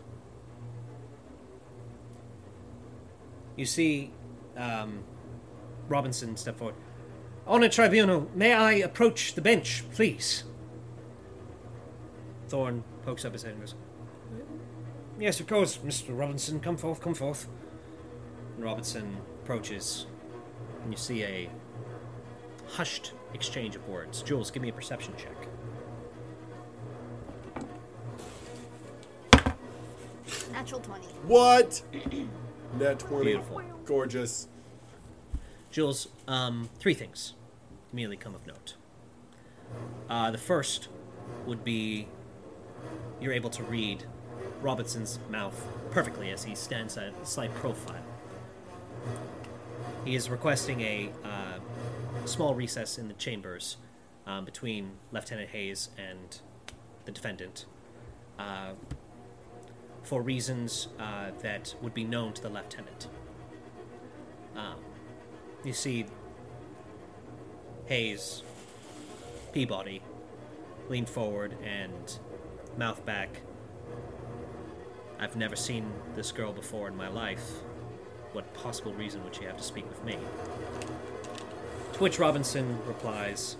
[3.55, 4.11] You see,
[4.57, 5.05] um,
[5.87, 6.75] Robinson step forward.
[7.47, 10.43] On a tribunal, may I approach the bench, please?
[12.49, 13.75] Thorne pokes up his head and goes,
[15.17, 16.17] Yes, of course, Mr.
[16.17, 16.59] Robinson.
[16.59, 17.47] Come forth, come forth.
[18.55, 20.07] And Robinson approaches,
[20.83, 21.49] and you see a
[22.67, 24.21] hushed exchange of words.
[24.21, 25.35] Jules, give me a perception check.
[30.51, 31.05] Natural 20.
[31.25, 31.81] What?
[32.77, 33.25] Nat 20.
[33.25, 33.61] Beautiful.
[33.85, 34.47] Gorgeous.
[35.71, 37.33] Jules, um, three things
[37.91, 38.75] immediately come of note.
[40.09, 40.89] Uh, the first
[41.45, 42.07] would be
[43.21, 44.03] you're able to read
[44.61, 48.03] Robinson's mouth perfectly as he stands at a slight profile.
[50.05, 51.59] He is requesting a uh,
[52.25, 53.77] small recess in the chambers
[54.27, 56.39] um, between Lieutenant Hayes and
[57.05, 57.65] the defendant
[58.37, 58.71] uh,
[60.03, 63.07] for reasons uh, that would be known to the lieutenant.
[64.55, 64.75] Um,
[65.63, 66.05] you see,
[67.85, 68.43] Hayes,
[69.51, 70.01] Peabody
[70.89, 72.19] lean forward and
[72.77, 73.41] mouth back.
[75.19, 77.51] I've never seen this girl before in my life.
[78.31, 80.17] What possible reason would she have to speak with me?
[81.99, 83.57] To which Robinson replies,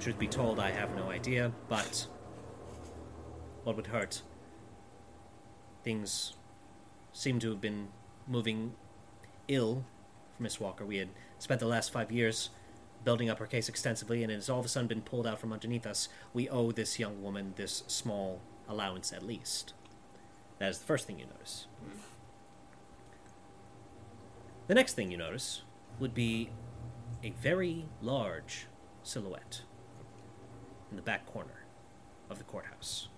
[0.00, 2.08] Truth be told, I have no idea, but
[3.62, 4.22] what would hurt?
[5.84, 6.32] Things
[7.12, 7.90] seem to have been
[8.26, 8.74] moving
[9.46, 9.84] ill
[10.36, 10.84] for Miss Walker.
[10.84, 12.50] We had spent the last five years
[13.04, 15.38] building up her case extensively, and it has all of a sudden been pulled out
[15.38, 16.08] from underneath us.
[16.32, 19.74] We owe this young woman this small allowance at least.
[20.58, 21.68] That is the first thing you notice.
[21.86, 21.98] Mm.
[24.66, 25.62] The next thing you notice
[26.00, 26.50] would be
[27.24, 28.66] a very large
[29.02, 29.62] silhouette
[30.90, 31.64] in the back corner
[32.28, 33.08] of the courthouse.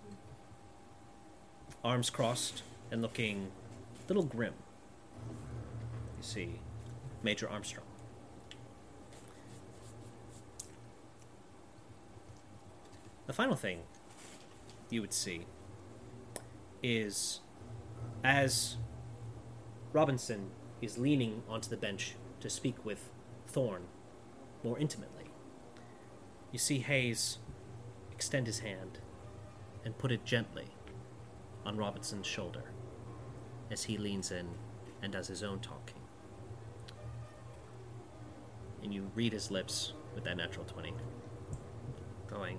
[1.84, 2.62] Arms crossed
[2.92, 3.50] and looking
[3.98, 4.54] a little grim.
[6.16, 6.60] You see
[7.24, 7.84] Major Armstrong.
[13.26, 13.80] The final thing
[14.88, 15.46] you would see
[16.80, 17.40] is
[18.22, 18.76] as
[19.92, 20.50] Robinson
[20.80, 23.10] is leaning onto the bench to speak with
[23.48, 23.86] Thorne
[24.66, 25.30] more intimately,
[26.51, 27.38] you see Hayes
[28.10, 28.98] extend his hand
[29.84, 30.66] and put it gently
[31.64, 32.64] on Robinson's shoulder
[33.70, 34.48] as he leans in
[35.01, 36.01] and does his own talking.
[38.82, 40.94] And you read his lips with that natural 20,
[42.26, 42.59] going,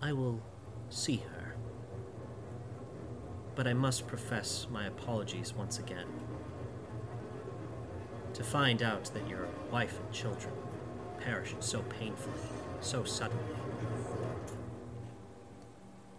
[0.00, 0.40] I will
[0.88, 1.54] see her.
[3.54, 6.06] But I must profess my apologies once again.
[8.36, 10.52] To find out that your wife and children
[11.18, 12.34] perished so painfully,
[12.82, 13.42] so suddenly,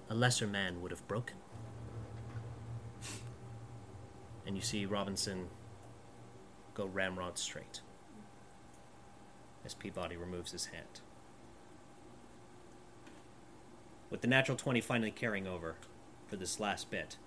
[0.10, 1.38] a lesser man would have broken.
[4.48, 5.49] And you see Robinson
[6.73, 7.81] go ramrod straight
[9.64, 11.02] as Peabody removes his hand.
[14.10, 15.76] With the natural 20 finally carrying over
[16.26, 17.18] for this last bit,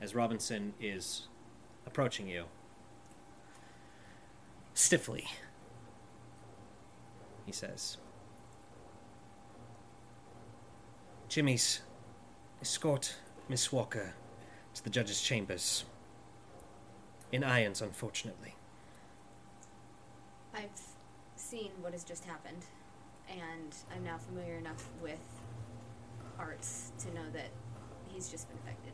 [0.00, 1.28] as Robinson is
[1.86, 2.46] approaching you,
[4.78, 5.26] stiffly,
[7.44, 7.96] he says,
[11.28, 11.80] Jimmy's
[12.62, 13.16] escort
[13.48, 14.14] Miss Walker
[14.74, 15.84] to the judge's chambers.
[17.32, 18.54] In irons, unfortunately.
[20.54, 20.70] I've
[21.36, 22.64] seen what has just happened,
[23.28, 25.18] and I'm now familiar enough with
[26.38, 27.50] arts to know that
[28.06, 28.92] he's just been affected.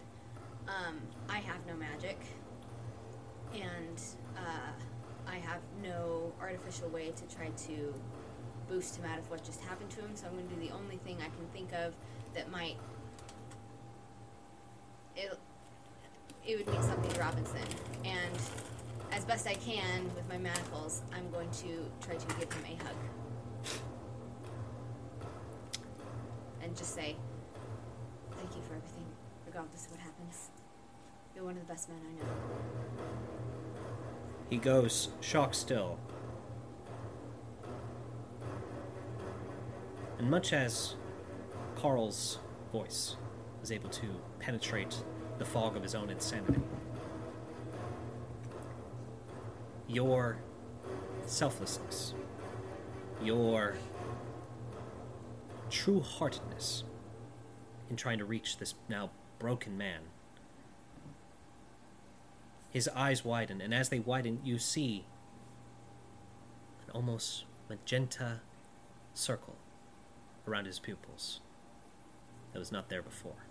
[0.66, 0.98] Um,
[1.28, 2.18] I have no magic,
[3.52, 4.00] and
[4.36, 4.72] uh,
[5.26, 7.94] I have no artificial way to try to
[8.68, 10.10] boost him out of what just happened to him.
[10.14, 11.94] So I'm going to do the only thing I can think of
[12.34, 12.76] that might
[15.16, 15.38] it
[16.46, 17.66] it would mean something to Robinson,
[18.04, 18.38] and
[19.12, 22.76] as best I can with my manacles, I'm going to try to give him a
[22.84, 22.96] hug
[26.62, 27.16] and just say,
[28.36, 29.06] "Thank you for everything,
[29.46, 30.50] regardless of what happens.
[31.34, 32.30] You're one of the best men I know."
[34.50, 35.98] He goes, shocked still.
[40.18, 40.94] And much as
[41.76, 42.38] Carl's
[42.72, 43.16] voice
[43.60, 44.06] was able to
[44.38, 45.02] penetrate
[45.38, 46.60] the fog of his own insanity,
[49.88, 50.38] your
[51.26, 52.14] selflessness,
[53.22, 53.74] your
[55.70, 56.84] true heartedness
[57.90, 60.00] in trying to reach this now broken man
[62.74, 65.04] his eyes widen, and as they widen, you see
[66.84, 68.40] an almost magenta
[69.14, 69.54] circle
[70.46, 71.40] around his pupils
[72.52, 73.46] that was not there before.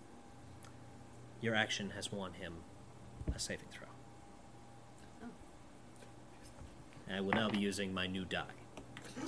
[1.39, 2.55] Your action has won him
[3.33, 3.87] a saving throw.
[5.23, 5.27] Oh.
[7.07, 8.43] And I will now be using my new die.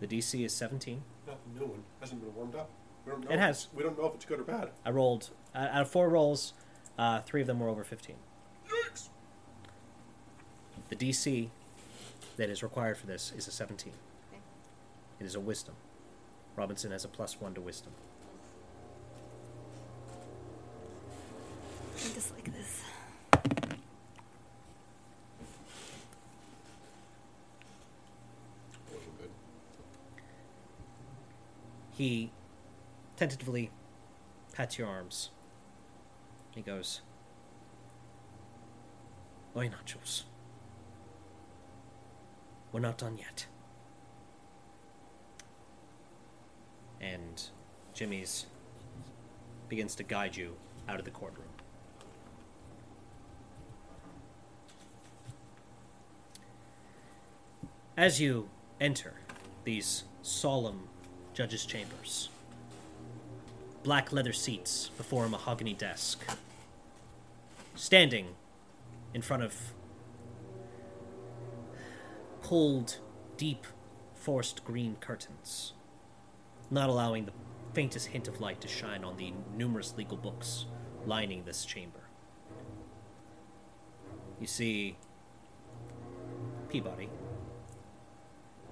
[0.00, 1.00] The DC is 17.
[1.28, 1.84] Not new one.
[2.00, 2.68] Hasn't been warmed up.
[3.06, 3.68] We don't know It has.
[3.72, 4.70] We don't know if it's good or bad.
[4.84, 6.54] I rolled, uh, out of four rolls,
[6.98, 8.16] uh, three of them were over 15.
[8.68, 9.08] Yikes!
[10.88, 11.48] The DC
[12.36, 13.92] that is required for this is a 17.
[14.30, 14.42] Okay.
[15.20, 15.74] It is a wisdom.
[16.56, 17.92] Robinson has a plus one to wisdom.
[21.96, 22.82] Just like this.
[28.92, 29.30] Wasn't good.
[31.92, 32.30] He
[33.16, 33.70] tentatively
[34.52, 35.30] pats your arms.
[36.54, 37.00] He goes,
[39.56, 40.22] Oi, Nachos.
[42.72, 43.46] We're not done yet.
[47.00, 47.42] And
[47.92, 48.46] Jimmy's
[49.68, 50.54] begins to guide you
[50.88, 51.48] out of the courtroom.
[57.96, 58.48] As you
[58.80, 59.14] enter
[59.64, 60.88] these solemn
[61.34, 62.30] judges' chambers,
[63.82, 66.24] black leather seats before a mahogany desk,
[67.74, 68.28] standing
[69.14, 69.72] in front of
[72.42, 72.98] cold,
[73.36, 73.66] deep
[74.14, 75.72] forest green curtains,
[76.70, 77.32] not allowing the
[77.72, 80.66] faintest hint of light to shine on the numerous legal books
[81.06, 82.00] lining this chamber.
[84.40, 84.96] You see
[86.68, 87.08] Peabody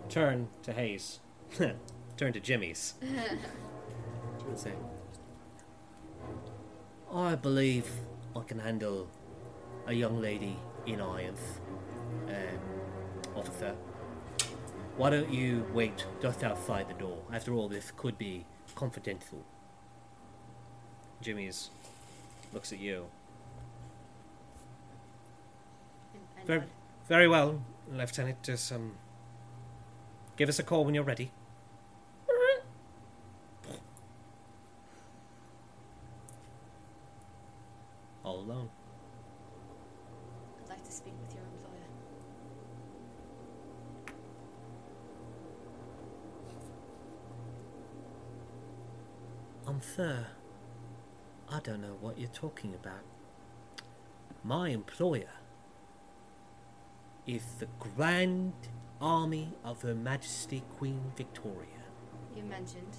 [0.08, 1.20] turn to Hayes,
[2.16, 4.72] turn to Jimmy's, and say,
[7.12, 7.90] I believe
[8.36, 9.08] I can handle
[9.86, 10.56] a young lady
[10.86, 11.40] in irons,
[12.28, 13.74] um, officer.
[14.96, 17.18] Why don't you wait just outside the door?
[17.32, 19.44] After all, this could be confidential.
[21.20, 21.70] Jimmy's
[22.52, 23.06] looks at you.
[26.14, 26.62] And, and Very,
[27.08, 27.60] very well,
[27.90, 28.42] Lieutenant.
[28.42, 28.92] Just um,
[30.36, 31.32] give us a call when you're ready.
[38.22, 38.68] All alone.
[40.62, 41.88] I'd like to speak with your employer.
[49.66, 50.26] Um, sir,
[51.48, 53.04] I don't know what you're talking about.
[54.42, 55.34] My employer
[57.26, 58.54] is the Grand
[58.98, 61.84] Army of Her Majesty Queen Victoria.
[62.34, 62.96] You mentioned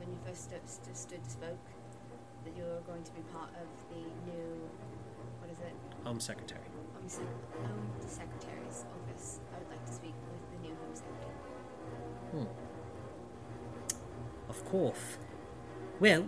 [0.00, 1.66] when you first stood, st- stood spoke
[2.44, 4.68] that you were going to be part of the new,
[5.38, 5.74] what is it?
[6.04, 6.60] Home Secretary.
[6.94, 7.22] Home, sec-
[7.62, 9.38] Home Secretary's office.
[9.54, 11.36] I would like to speak with the new Home Secretary.
[12.32, 12.46] Hmm.
[14.48, 15.18] Of course.
[16.00, 16.26] Well,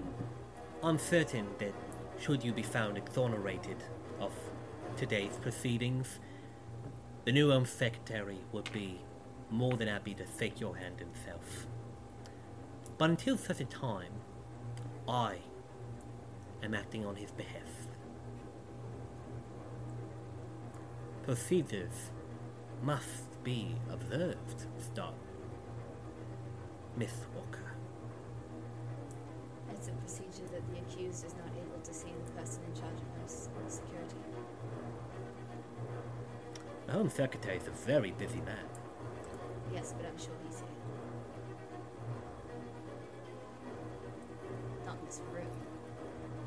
[0.85, 1.75] I'm certain that
[2.23, 3.77] should you be found exonerated
[4.21, 4.33] of
[4.97, 6.21] today's proceedings,
[7.25, 9.01] the new Home Secretary would be
[9.51, 11.67] more than happy to take your hand himself.
[12.97, 14.13] But until such a time,
[15.09, 15.39] I
[16.63, 17.89] am acting on his behalf.
[21.25, 22.11] Procedures
[22.83, 25.13] must be observed, Star.
[26.97, 27.73] Miss Walker.
[29.73, 31.52] It's a procedure that the accused is not
[31.93, 33.29] to see the person in charge of home
[33.69, 34.17] security.
[36.87, 38.65] The Home Secretary is a very busy man.
[39.73, 40.69] Yes, but I'm sure he's here.
[44.87, 45.47] Not in this room,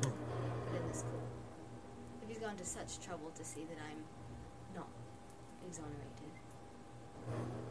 [0.00, 1.22] but in this court.
[2.22, 4.02] If he's gone to such trouble to see that I'm
[4.74, 4.88] not
[5.68, 6.34] exonerated,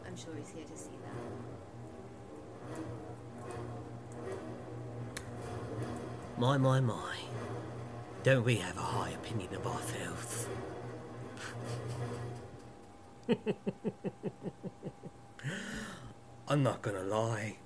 [0.08, 1.14] I'm sure he's here to see that.
[6.38, 7.16] My, my, my.
[8.26, 10.48] Don't we have a high opinion of ourselves?
[16.48, 17.58] I'm not gonna lie.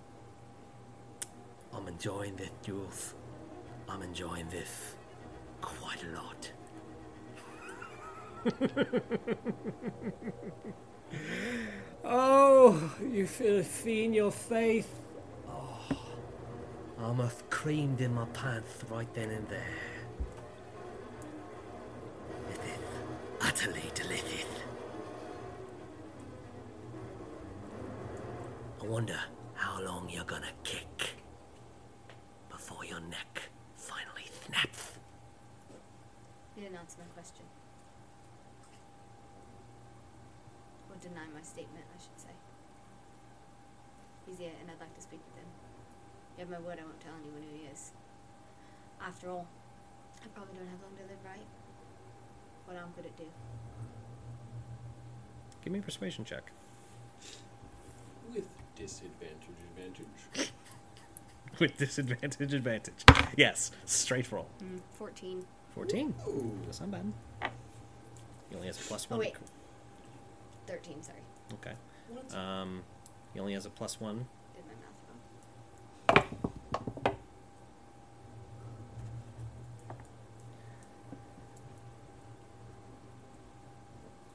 [1.74, 3.14] I'm enjoying this, Jules.
[3.88, 4.98] I'm enjoying this
[5.62, 6.52] quite a lot.
[12.04, 14.90] oh, you feel a fee in your face.
[15.48, 15.80] Oh,
[17.00, 19.89] I almost creamed in my pants right then and there.
[23.42, 24.46] Utterly delicious.
[28.82, 29.20] I wonder
[29.54, 31.16] how long you're gonna kick
[32.50, 34.94] before your neck finally snaps.
[36.56, 37.46] You didn't answer my question.
[40.90, 42.36] Or deny my statement, I should say.
[44.26, 45.50] He's here, and I'd like to speak with him.
[46.38, 47.92] You have my word, I won't tell anyone who he is.
[49.02, 49.48] After all,
[50.24, 51.48] I probably don't have long to live, right?
[52.70, 53.24] What harm could it do?
[55.64, 56.52] Give me a persuasion check.
[58.32, 60.52] With disadvantage, advantage.
[61.60, 63.04] With disadvantage, advantage.
[63.36, 64.46] Yes, straight roll.
[64.64, 65.44] Mm, 14.
[65.74, 66.14] 14.
[66.28, 66.52] Ooh.
[66.66, 67.12] That's not bad.
[68.52, 69.20] He only has a plus Oh, one.
[69.26, 69.36] wait.
[70.68, 71.18] 13, sorry.
[71.54, 71.74] Okay.
[72.10, 72.36] What?
[72.36, 72.84] Um,
[73.34, 74.28] he only has a plus one.
[74.54, 74.74] Did my
[76.16, 76.26] math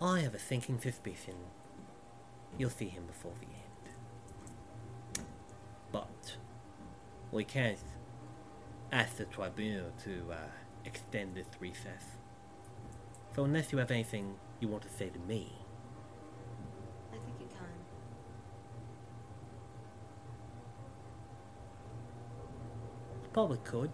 [0.01, 0.04] wrong.
[0.15, 1.35] I have a thinking fifth suspicion
[2.57, 5.27] you'll see him before the end.
[5.91, 6.37] But
[7.33, 7.81] we can't
[8.93, 10.37] ask the tribunal to uh,
[10.85, 12.05] extend this recess.
[13.35, 15.53] So unless you have anything you want to say to me,
[17.13, 17.67] I think you can.
[23.33, 23.91] probably could.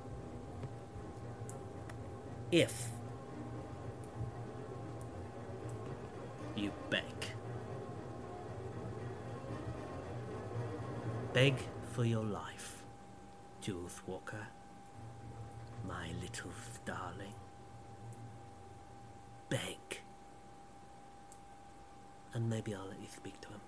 [2.52, 2.90] If
[11.32, 11.55] Beg
[11.93, 12.82] for your life,
[13.61, 14.48] Jules Walker.
[15.86, 16.51] My little
[16.85, 17.35] darling.
[19.48, 20.01] Beg.
[22.35, 23.61] And maybe I'll let you speak to him.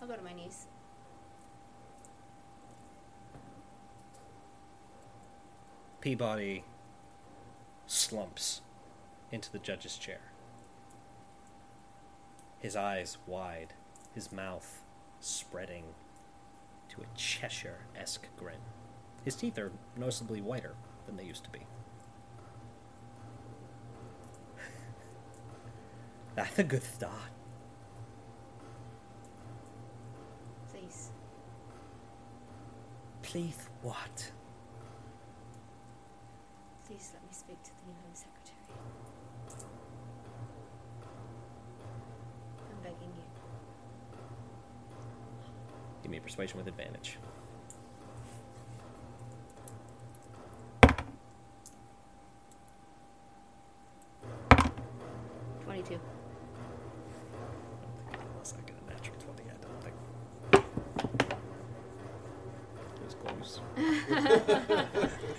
[0.00, 0.66] I'll go to my knees.
[6.06, 6.62] Peabody
[7.88, 8.60] slumps
[9.32, 10.20] into the judge's chair.
[12.60, 13.72] His eyes wide,
[14.14, 14.84] his mouth
[15.18, 15.82] spreading
[16.90, 18.60] to a Cheshire esque grin.
[19.24, 20.76] His teeth are noticeably whiter
[21.06, 21.66] than they used to be.
[26.36, 27.32] That's a good start.
[30.70, 31.10] Please.
[33.22, 34.30] Please, what?
[36.86, 38.58] Please let me speak to the new Home Secretary.
[42.68, 43.22] I'm begging you.
[46.02, 47.18] Give me a persuasion with advantage.
[55.62, 56.00] Twenty-two.
[58.32, 59.94] Unless I get a natural 20, I don't think.
[62.96, 63.60] It was close.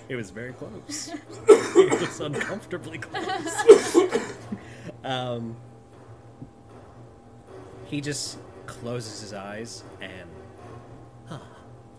[0.08, 1.10] It was very close.
[1.48, 3.96] it was uncomfortably close.
[5.04, 5.56] um,
[7.86, 10.30] he just closes his eyes and
[11.26, 11.38] huh,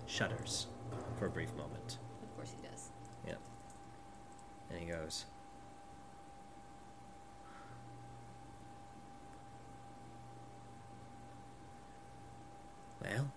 [0.07, 0.67] shudders
[1.17, 1.99] for a brief moment.
[2.23, 2.89] Of course he does.
[3.27, 3.33] Yeah.
[4.69, 5.25] And he goes,
[13.01, 13.31] Well,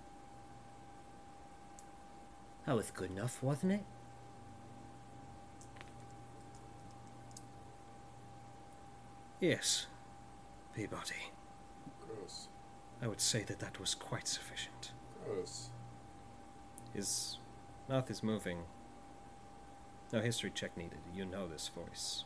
[2.67, 3.85] that was good enough, wasn't it?
[9.43, 9.87] Yes,
[10.73, 11.33] Peabody.
[12.07, 12.47] Gross.
[13.03, 14.93] I would say that that was quite sufficient.
[15.27, 15.71] Gross.
[16.95, 17.39] His
[17.89, 18.59] mouth is moving.
[20.13, 21.01] No history check needed.
[21.13, 22.23] You know this voice.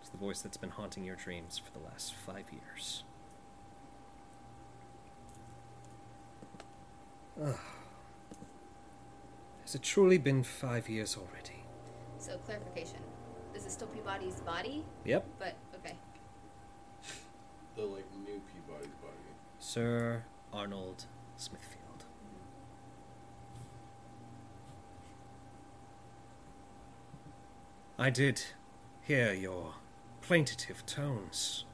[0.00, 3.04] It's the voice that's been haunting your dreams for the last five years.
[7.44, 7.58] Ugh.
[9.66, 11.64] Has it truly been five years already?
[12.18, 13.00] So clarification.
[13.52, 15.26] This is still Peabody's body, Yep.
[15.38, 15.96] but okay.
[17.74, 19.16] The like new Peabody's body.
[19.76, 20.24] Sir
[20.54, 21.04] Arnold
[21.36, 22.06] Smithfield.
[27.98, 28.42] I did
[29.02, 29.74] hear your
[30.22, 31.66] plaintive tones,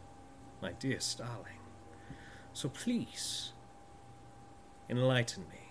[0.60, 1.60] my dear Starling.
[2.52, 3.52] So please,
[4.90, 5.70] enlighten me.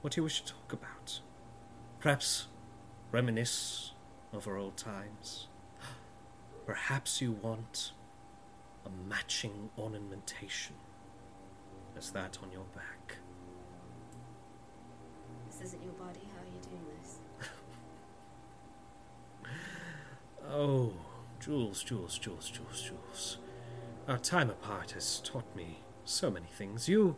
[0.00, 1.20] What do you wish to talk about?
[2.00, 2.46] Perhaps
[3.10, 3.92] reminisce
[4.32, 5.48] over old times?
[6.64, 7.92] Perhaps you want
[8.86, 10.74] a matching ornamentation
[11.96, 13.16] as that on your back.
[15.48, 16.20] This isn't your body.
[16.34, 17.18] How are you doing this?
[20.50, 20.92] Oh,
[21.38, 23.38] Jules, Jules, Jules, Jules, Jules.
[24.08, 26.88] Our time apart has taught me so many things.
[26.88, 27.16] You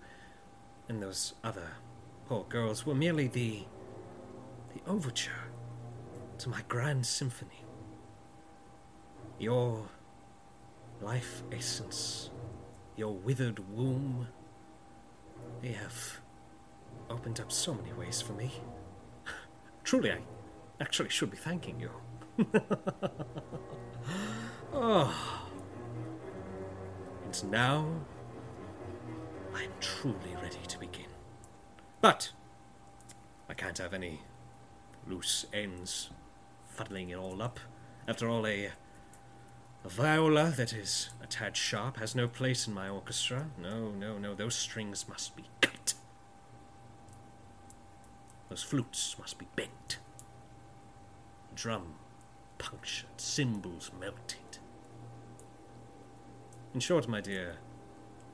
[0.88, 1.68] and those other
[2.28, 3.64] poor girls were merely the.
[4.74, 5.48] the overture
[6.38, 7.64] to my grand symphony.
[9.38, 9.88] Your
[11.04, 12.30] life essence,
[12.96, 14.26] your withered womb,
[15.60, 16.20] they have
[17.10, 18.50] opened up so many ways for me.
[19.84, 20.18] Truly, I
[20.80, 21.90] actually should be thanking you.
[24.72, 25.42] oh.
[27.24, 27.86] And now,
[29.54, 31.06] I'm truly ready to begin.
[32.00, 32.32] But,
[33.48, 34.22] I can't have any
[35.06, 36.10] loose ends
[36.66, 37.60] fuddling it all up.
[38.08, 38.70] After all, a,
[39.84, 43.46] a viola that is a tad sharp has no place in my orchestra.
[43.60, 45.94] No, no, no, those strings must be cut.
[48.48, 49.98] Those flutes must be bent.
[51.54, 51.94] Drum
[52.58, 54.58] punctured, cymbals melted.
[56.72, 57.56] In short, my dear,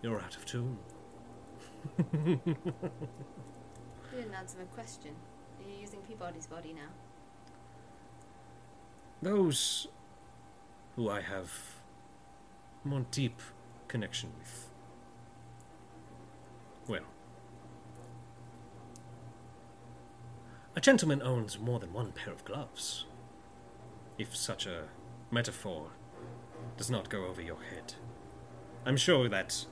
[0.03, 0.79] you're out of tune.
[4.13, 5.13] You didn't answer my question.
[5.61, 6.89] Are you using Peabody's body now?
[9.23, 9.87] Those
[11.01, 11.51] who I have
[12.85, 13.41] more deep
[13.89, 14.69] connection with.
[16.87, 17.07] Well,
[20.77, 23.07] a gentleman owns more than one pair of gloves.
[24.19, 24.89] If such a
[25.31, 25.87] metaphor
[26.77, 27.95] does not go over your head.
[28.85, 29.65] I'm sure that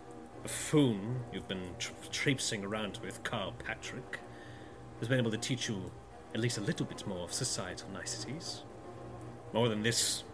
[0.43, 4.21] buffoon you've been tra- traipsing around with, Carl Patrick,
[5.01, 5.91] has been able to teach you
[6.33, 8.63] at least a little bit more of societal niceties.
[9.53, 10.25] More than this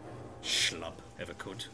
[0.45, 1.65] schlub ever could.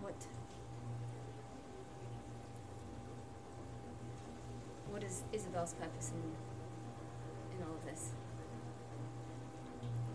[0.00, 0.14] What?
[4.90, 8.12] What is Isabel's purpose in, in all of this?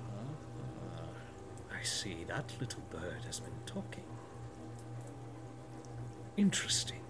[0.07, 4.03] Ah, I see that little bird has been talking.
[6.37, 7.01] Interesting.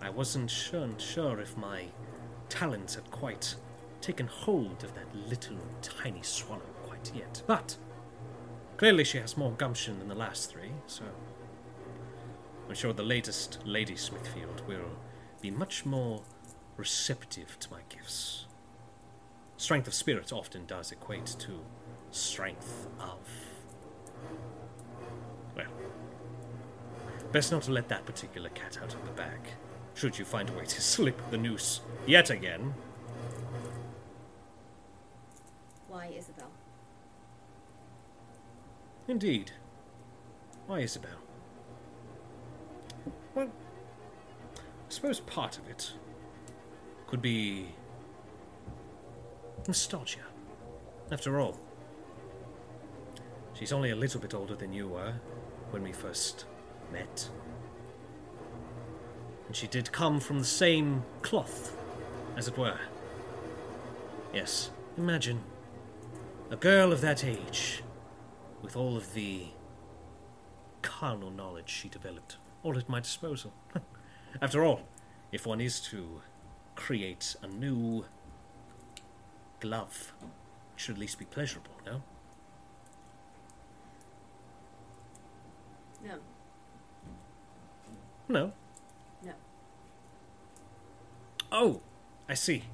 [0.00, 1.84] I wasn't sure, sure if my
[2.58, 3.54] talents had quite
[4.00, 7.76] taken hold of that little tiny swallow quite yet, but
[8.76, 11.04] clearly she has more gumption than the last three, so
[12.68, 14.90] I'm sure the latest Lady Smithfield will
[15.40, 16.24] be much more
[16.76, 18.46] receptive to my gifts.
[19.56, 21.60] Strength of spirit often does equate to
[22.10, 23.20] strength of.
[25.56, 25.66] Well,
[27.30, 29.48] best not to let that particular cat out of the bag.
[29.98, 32.72] Should you find a way to slip the noose yet again,
[35.88, 36.52] Why Isabel?
[39.08, 39.50] indeed.
[40.68, 41.18] Why, Isabel?
[43.34, 45.94] Well, I suppose part of it
[47.08, 47.66] could be
[49.66, 50.20] nostalgia.
[51.10, 51.58] After all,
[53.52, 55.14] she's only a little bit older than you were
[55.72, 56.44] when we first
[56.92, 57.28] met.
[59.48, 61.74] And she did come from the same cloth,
[62.36, 62.78] as it were.
[64.32, 65.40] Yes, imagine
[66.50, 67.82] a girl of that age,
[68.62, 69.46] with all of the
[70.82, 73.52] carnal knowledge she developed, all at my disposal.
[74.42, 74.82] After all,
[75.32, 76.20] if one is to
[76.74, 78.04] create a new
[79.60, 82.02] glove, it should at least be pleasurable, no?
[86.04, 86.18] No.
[88.28, 88.42] No.
[88.46, 88.52] No.
[91.50, 91.80] Oh,
[92.28, 92.64] I see.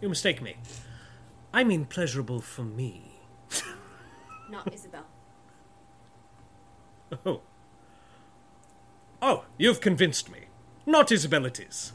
[0.00, 0.56] You mistake me.
[1.52, 3.20] I mean pleasurable for me.
[4.50, 5.04] Not Isabel.
[7.24, 7.42] Oh.
[9.22, 10.46] Oh, you've convinced me.
[10.84, 11.92] Not Isabel it is.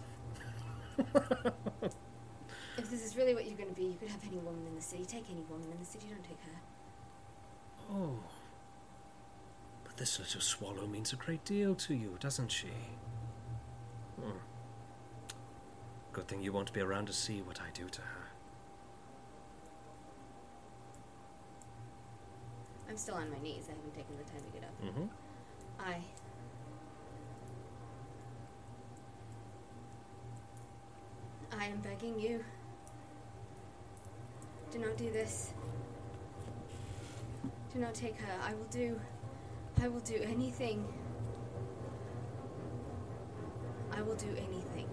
[2.78, 4.76] If this is really what you're going to be, you could have any woman in
[4.76, 5.04] the city.
[5.04, 6.60] Take any woman in the city, don't take her.
[7.92, 8.20] Oh.
[9.84, 12.70] But this little swallow means a great deal to you, doesn't she?
[14.22, 14.38] Hmm.
[16.12, 18.30] Good thing you won't be around to see what I do to her.
[22.90, 23.66] I'm still on my knees.
[23.70, 24.82] I haven't taken the time to get up.
[24.84, 25.06] Mm-hmm.
[25.80, 25.98] I.
[31.56, 32.44] I am begging you.
[34.72, 35.54] Do not do this.
[37.74, 38.34] Do not take her.
[38.44, 39.00] I will do.
[39.82, 40.86] I will do anything.
[43.92, 44.89] I will do anything.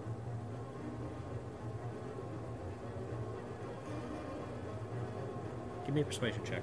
[5.87, 6.61] Give me a persuasion check.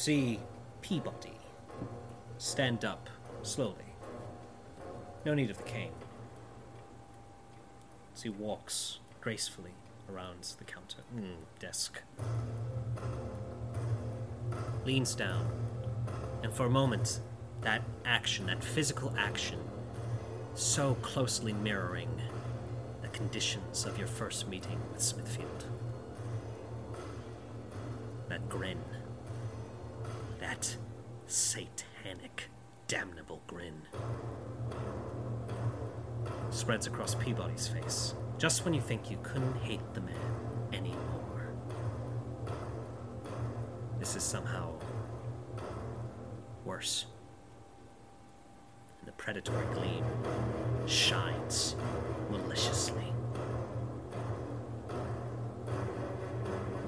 [0.00, 0.40] See
[0.80, 1.38] Peabody
[2.38, 3.10] stand up
[3.42, 3.92] slowly.
[5.26, 5.92] No need of the cane.
[8.14, 9.74] As he walks gracefully
[10.10, 12.00] around the counter, mm, desk,
[14.86, 15.46] leans down,
[16.42, 17.20] and for a moment,
[17.60, 19.60] that action, that physical action,
[20.54, 22.22] so closely mirroring
[23.02, 25.66] the conditions of your first meeting with Smithfield.
[28.30, 28.78] That grin,
[31.30, 32.50] satanic,
[32.88, 33.82] damnable grin,
[36.50, 40.16] spreads across Peabody's face, just when you think you couldn't hate the man
[40.72, 41.50] anymore.
[43.98, 44.72] This is somehow
[46.64, 47.06] worse.
[48.98, 50.04] And the predatory gleam
[50.86, 51.76] shines
[52.30, 53.12] maliciously.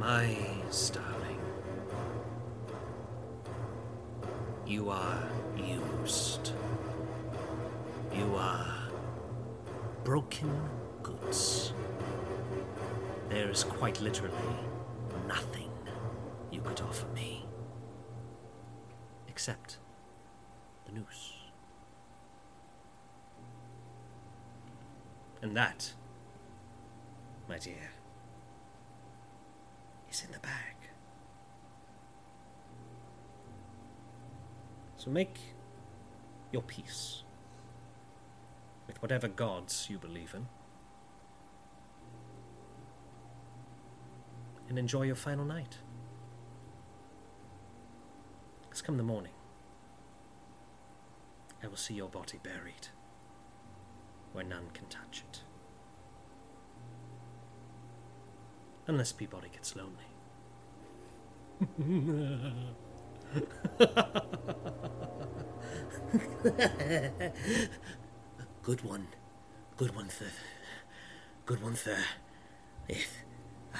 [0.00, 0.36] My
[0.70, 1.01] starling,
[4.72, 6.52] you are used.
[8.16, 8.74] You are
[10.02, 10.50] broken
[11.02, 11.74] goods.
[13.28, 14.56] there is quite literally
[15.28, 15.70] nothing
[16.50, 17.44] you could offer me.
[19.28, 19.76] Except
[20.86, 21.34] the noose.
[25.42, 25.92] And that,
[27.46, 27.90] my dear,
[30.10, 30.81] is in the bag.
[35.02, 35.40] So make
[36.52, 37.24] your peace
[38.86, 40.46] with whatever gods you believe in.
[44.68, 45.78] And enjoy your final night.
[48.62, 49.32] Because come the morning,
[51.64, 52.86] I will see your body buried
[54.32, 55.40] where none can touch it.
[58.86, 60.06] Unless Peabody gets lonely.
[68.62, 69.06] Good one.
[69.76, 70.26] Good one, sir.
[71.46, 71.96] Good one, sir.
[72.88, 73.06] Yes.
[73.74, 73.78] Uh,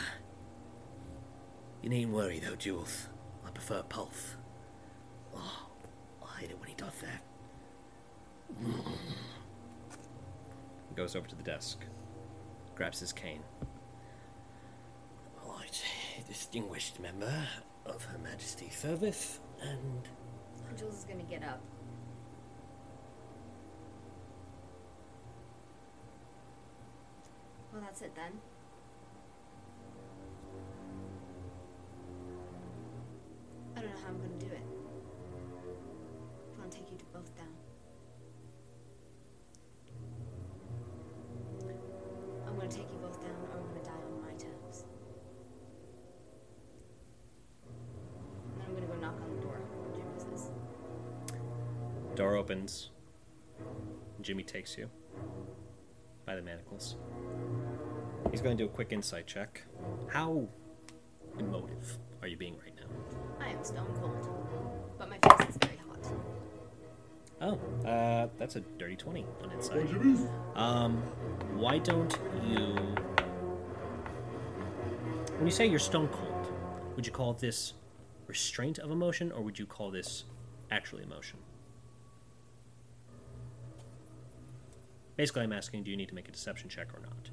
[1.83, 3.09] you needn't worry, though, Jules.
[3.47, 4.37] I prefer Pulse.
[5.37, 5.67] Oh,
[6.23, 7.23] I hate it when he does that.
[10.97, 11.79] Goes over to the desk,
[12.75, 13.43] grabs his cane.
[15.47, 15.83] Right,
[16.29, 17.47] distinguished member
[17.87, 20.09] of Her Majesty's service, and
[20.77, 21.61] Jules is gonna get up.
[27.73, 28.33] Well, that's it then.
[52.43, 52.91] Opens.
[54.21, 54.91] Jimmy takes you
[56.27, 56.97] by the manacles.
[58.33, 59.63] He's going to do a quick insight check.
[60.09, 60.49] How
[61.39, 63.47] emotive are you being right now?
[63.47, 64.29] I am stone cold,
[64.99, 66.13] but my face is very hot.
[67.41, 69.87] Oh, uh, that's a dirty 20 on insight.
[70.57, 70.97] Um,
[71.55, 72.75] why don't you.
[75.37, 76.53] When you say you're stone cold,
[76.97, 77.75] would you call this
[78.27, 80.25] restraint of emotion or would you call this
[80.73, 81.39] actually emotion?
[85.17, 87.31] Basically, I'm asking do you need to make a deception check or not?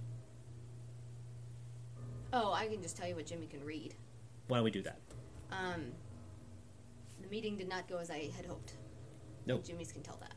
[2.32, 3.96] Oh, I can just tell you what Jimmy can read.
[4.48, 5.00] Why don't we do that?
[5.52, 5.92] Um,
[7.22, 8.74] the meeting did not go as I had hoped.
[9.46, 9.66] Nope.
[9.66, 10.34] Jimmy's can tell that.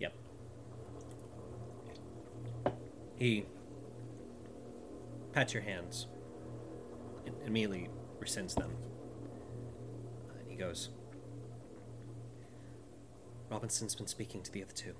[0.00, 0.14] Yep.
[3.16, 3.44] He
[5.32, 6.06] pats your hands
[7.24, 7.88] and immediately
[8.20, 8.70] rescinds them.
[10.40, 10.88] And he goes,
[13.50, 14.94] Robinson's been speaking to the other two.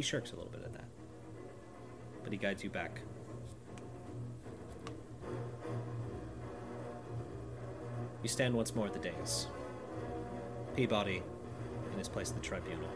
[0.00, 0.88] He shirks a little bit at that.
[2.24, 3.02] But he guides you back.
[8.22, 9.48] You stand once more at the dais.
[10.74, 11.22] Peabody
[11.92, 12.88] in his place at the tribunal.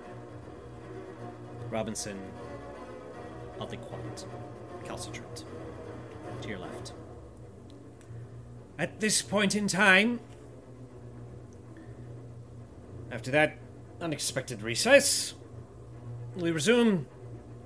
[1.69, 2.19] Robinson,
[3.61, 4.25] oddly quiet,
[4.83, 5.45] calcitrant.
[6.41, 6.95] To your left.
[8.79, 10.21] At this point in time,
[13.13, 13.59] after that
[14.01, 15.35] unexpected recess,
[16.37, 17.07] we resume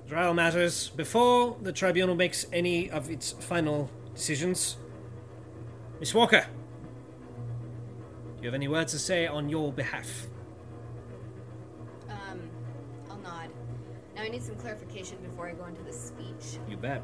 [0.07, 4.77] trial matters before the tribunal makes any of its final decisions.
[5.99, 6.45] Miss Walker,
[8.37, 10.27] do you have any words to say on your behalf?
[12.09, 12.39] Um,
[13.09, 13.49] I'll nod.
[14.15, 16.59] Now I need some clarification before I go into this speech.
[16.67, 17.03] You bet.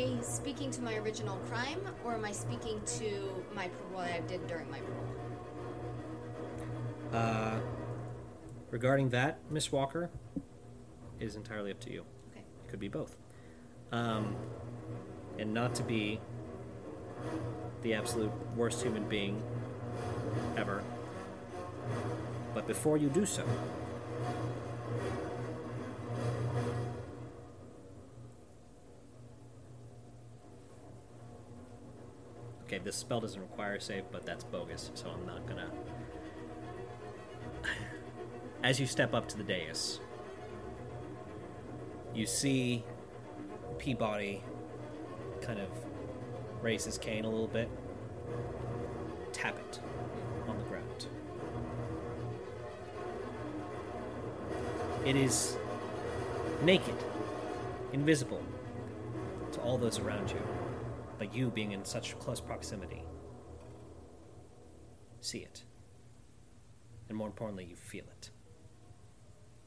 [0.00, 4.46] I speaking to my original crime, or am I speaking to my what I did
[4.46, 5.04] during my parole?
[7.12, 7.58] Uh,
[8.70, 10.10] regarding that, Miss Walker,
[11.18, 12.04] it is entirely up to you.
[12.30, 12.40] Okay.
[12.40, 13.16] It could be both.
[13.92, 14.36] Um,
[15.38, 16.20] and not to be
[17.82, 19.42] the absolute worst human being
[20.56, 20.82] ever.
[22.54, 23.44] But before you do so,
[32.90, 35.70] This spell doesn't require a save, but that's bogus, so I'm not gonna.
[38.64, 40.00] As you step up to the dais,
[42.12, 42.82] you see
[43.78, 44.42] Peabody
[45.40, 45.68] kind of
[46.62, 47.70] raise his cane a little bit,
[49.32, 49.78] tap it
[50.48, 51.06] on the ground.
[55.06, 55.56] It is
[56.64, 56.96] naked,
[57.92, 58.42] invisible
[59.52, 60.42] to all those around you,
[61.20, 63.04] but you being in such close proximity,
[65.20, 65.64] see it.
[67.10, 68.30] And more importantly, you feel it.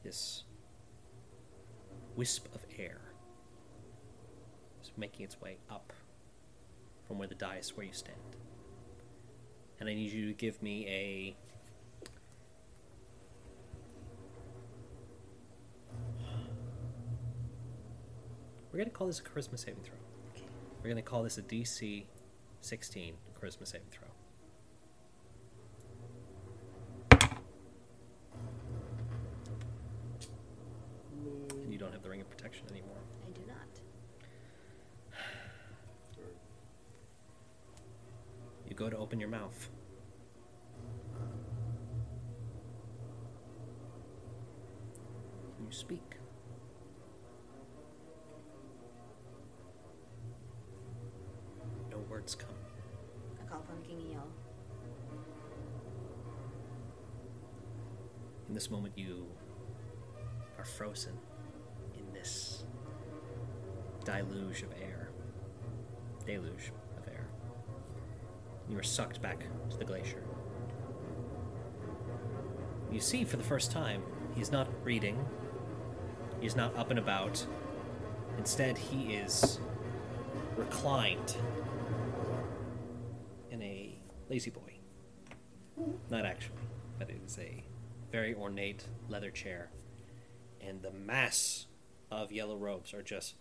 [0.02, 0.42] This
[2.16, 3.00] wisp of air
[4.82, 5.92] is making its way up
[7.06, 8.18] from where the dais where you stand.
[9.78, 11.36] And I need you to give me a
[18.72, 20.03] We're to call this a charisma saving throw.
[20.84, 22.04] We're going to call this a DC
[22.60, 24.08] 16 charisma saving throw.
[31.62, 32.98] And you don't have the ring of protection anymore.
[33.26, 33.80] I do not.
[38.68, 39.70] You go to open your mouth.
[45.60, 46.13] You speak.
[52.24, 52.48] Words come.
[53.38, 54.24] I call upon the King in Yellow.
[58.48, 59.26] In this moment, you
[60.56, 61.12] are frozen
[61.94, 62.64] in this
[64.06, 65.10] deluge of air.
[66.24, 67.26] Deluge of air.
[68.70, 70.24] You are sucked back to the glacier.
[72.90, 74.02] You see for the first time,
[74.34, 75.22] he's not reading,
[76.40, 77.46] he's not up and about.
[78.38, 79.58] Instead, he is
[80.56, 81.36] reclined
[84.34, 84.74] La-Z-Boy.
[86.10, 86.56] Not actually,
[86.98, 87.62] but it is a
[88.10, 89.70] very ornate leather chair.
[90.60, 91.66] And the mass
[92.10, 93.34] of yellow robes are just.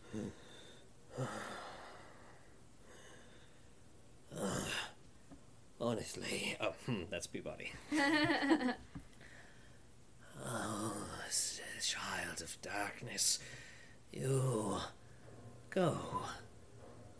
[5.81, 7.71] Honestly, oh, hmm, that's Peabody.
[10.45, 10.93] oh,
[11.81, 13.39] child of darkness,
[14.11, 14.77] you
[15.71, 15.97] go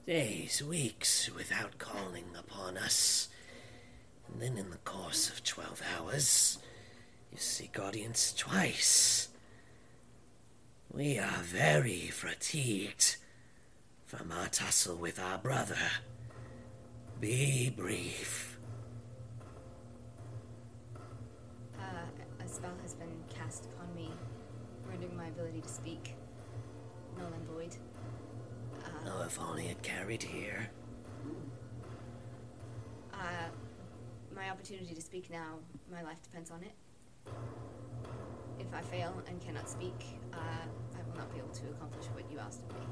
[0.06, 3.30] days, weeks without calling upon us.
[4.28, 6.60] And then in the course of 12 hours,
[7.32, 9.30] you seek audience twice.
[10.92, 13.18] We are very fatigued
[14.06, 15.78] from our tussle with our brother.
[17.20, 18.60] Be brief.
[21.80, 24.12] Uh, a spell has been cast upon me,
[24.88, 26.16] rendering my ability to speak
[27.18, 27.76] null and void.
[29.06, 30.70] Oh, if only it carried here.
[33.14, 33.48] Uh,
[34.44, 35.56] my opportunity to speak now,
[35.90, 36.74] my life depends on it.
[38.60, 39.96] If I fail and cannot speak,
[40.34, 42.86] uh, I will not be able to accomplish what you asked of me.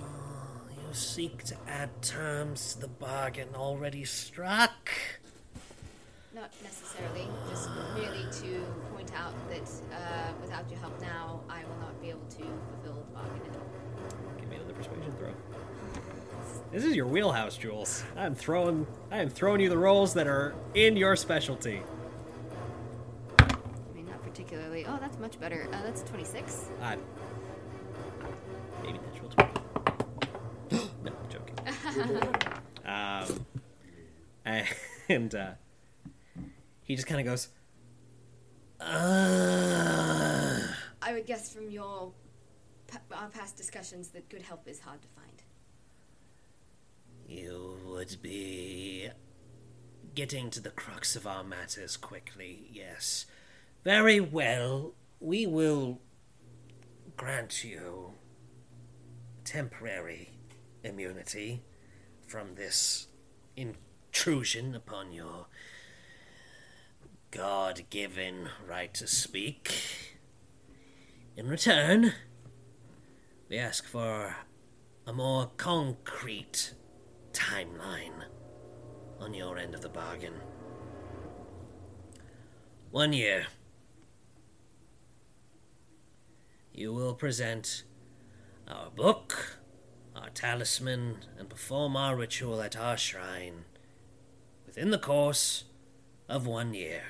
[0.00, 4.90] Oh, you seek to add terms to the bargain already struck.
[6.32, 8.64] Not necessarily, just merely to
[8.94, 13.04] point out that uh, without your help now, I will not be able to fulfill
[13.08, 13.40] the bargain.
[14.38, 15.32] Give me another persuasion throw.
[16.72, 18.02] This is your wheelhouse, Jules.
[18.16, 21.82] I'm throwing I am throwing you the rolls that are in your specialty.
[23.38, 23.44] I
[23.94, 24.86] mean, not particularly.
[24.86, 25.68] Oh, that's much better.
[25.70, 26.70] Uh, that's 26.
[26.80, 26.98] I'm
[28.82, 29.60] maybe natural twenty.
[31.04, 31.56] no, I'm joking.
[32.86, 33.46] um,
[35.10, 35.50] and uh,
[36.84, 37.48] he just kind of goes,
[38.80, 40.58] uh,
[41.02, 42.12] I would guess from your
[43.12, 45.21] our past discussions that good help is hard to find.
[47.34, 49.08] You would be
[50.14, 53.24] getting to the crux of our matters quickly, yes.
[53.84, 54.92] Very well.
[55.18, 56.00] We will
[57.16, 58.12] grant you
[59.44, 60.32] temporary
[60.84, 61.62] immunity
[62.26, 63.06] from this
[63.56, 65.46] intrusion upon your
[67.30, 70.18] God given right to speak.
[71.34, 72.12] In return,
[73.48, 74.36] we ask for
[75.06, 76.74] a more concrete
[77.32, 78.24] timeline
[79.20, 80.34] on your end of the bargain.
[82.90, 83.46] One year.
[86.74, 87.84] You will present
[88.66, 89.58] our book,
[90.16, 93.64] our talisman, and perform our ritual at our shrine
[94.66, 95.64] within the course
[96.28, 97.02] of one year.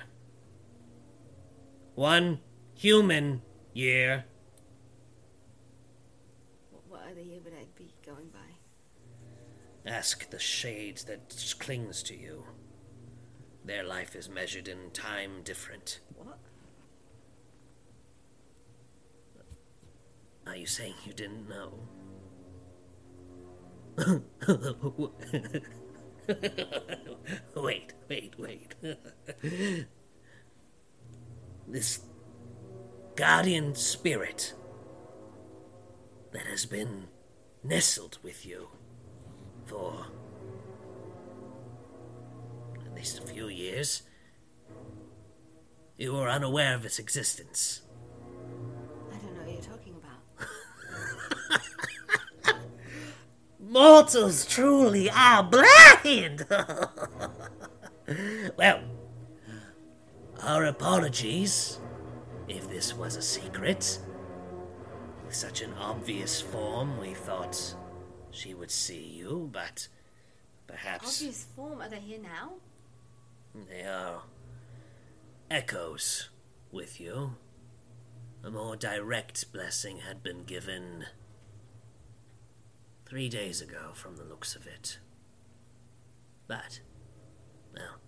[1.94, 2.40] One
[2.74, 3.42] human
[3.72, 4.24] year.
[6.72, 8.38] Wh- What other year would I be going by?
[9.84, 12.44] Ask the shade that clings to you.
[13.64, 16.00] Their life is measured in time different.
[16.16, 16.38] What?
[20.46, 21.72] Are you saying you didn't know?
[27.56, 28.74] wait, wait, wait.
[31.68, 32.00] this
[33.16, 34.54] guardian spirit
[36.32, 37.08] that has been
[37.62, 38.68] nestled with you
[39.66, 40.06] for
[42.84, 44.02] at least a few years.
[45.96, 47.82] You were unaware of its existence.
[49.12, 50.18] I don't know what you're talking about.
[53.60, 56.46] Mortals truly are blind!
[58.56, 58.80] well,
[60.42, 61.78] our apologies
[62.48, 63.98] if this was a secret.
[65.24, 67.74] With such an obvious form, we thought
[68.32, 69.88] she would see you, but
[70.66, 71.80] perhaps Obvious form.
[71.80, 72.52] Are they here now?
[73.68, 74.22] they are
[75.50, 76.30] echoes
[76.70, 77.34] with you.
[78.42, 81.04] A more direct blessing had been given
[83.06, 84.98] three days ago from the looks of it.
[86.48, 86.80] But,
[87.74, 87.98] well,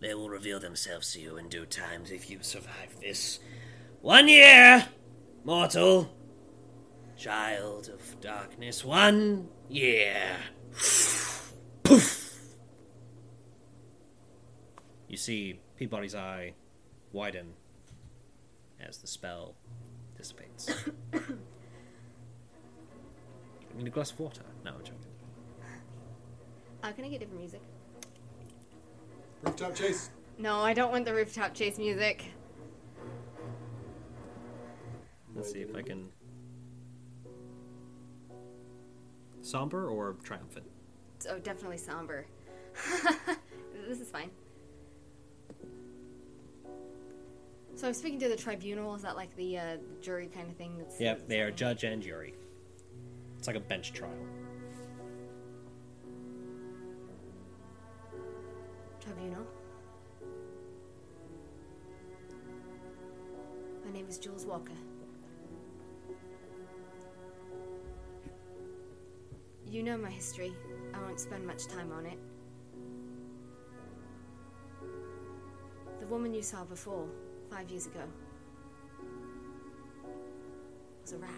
[0.00, 3.40] they will reveal themselves to you in due time if you survive this.
[4.00, 4.86] One year,
[5.44, 6.10] mortal.
[7.16, 10.36] Child of darkness, one year.
[11.82, 12.38] Poof!
[15.08, 16.54] You see Peabody's eye
[17.12, 17.52] widen
[18.80, 19.54] as the spell
[20.16, 20.70] dissipates.
[21.14, 21.18] I
[23.76, 24.42] need a glass of water.
[24.64, 24.98] No, I'm joking.
[26.82, 27.62] Uh, can I get different music?
[29.42, 30.10] Rooftop chase.
[30.38, 32.24] No, I don't want the rooftop chase music.
[35.34, 36.08] Let's see if I can.
[39.44, 40.64] Somber or triumphant?
[41.28, 42.26] Oh, definitely somber.
[43.86, 44.30] this is fine.
[47.74, 48.94] So I'm speaking to the tribunal.
[48.94, 50.78] Is that like the uh, jury kind of thing?
[50.78, 52.34] That's Yep, they are judge and jury.
[53.38, 54.10] It's like a bench trial.
[58.98, 59.44] Tribunal.
[63.84, 64.72] My name is Jules Walker.
[69.74, 70.54] You know my history.
[70.94, 72.16] I won't spend much time on it.
[75.98, 77.08] The woman you saw before,
[77.50, 78.04] five years ago,
[81.02, 81.30] was a rat.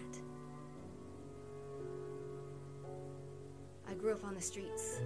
[3.89, 4.99] I grew up on the streets.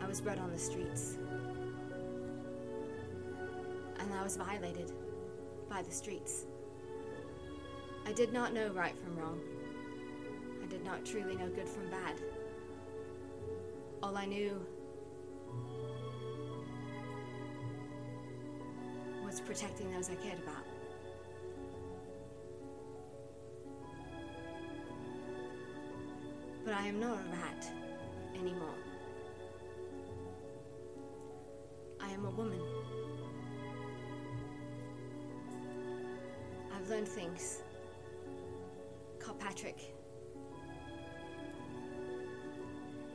[0.00, 1.18] I was bred on the streets.
[3.98, 4.92] And I was violated
[5.68, 6.46] by the streets.
[8.06, 9.40] I did not know right from wrong.
[10.72, 12.14] Did not truly know good from bad.
[14.02, 14.58] All I knew
[19.22, 20.64] was protecting those I cared about.
[26.64, 27.70] But I am not a rat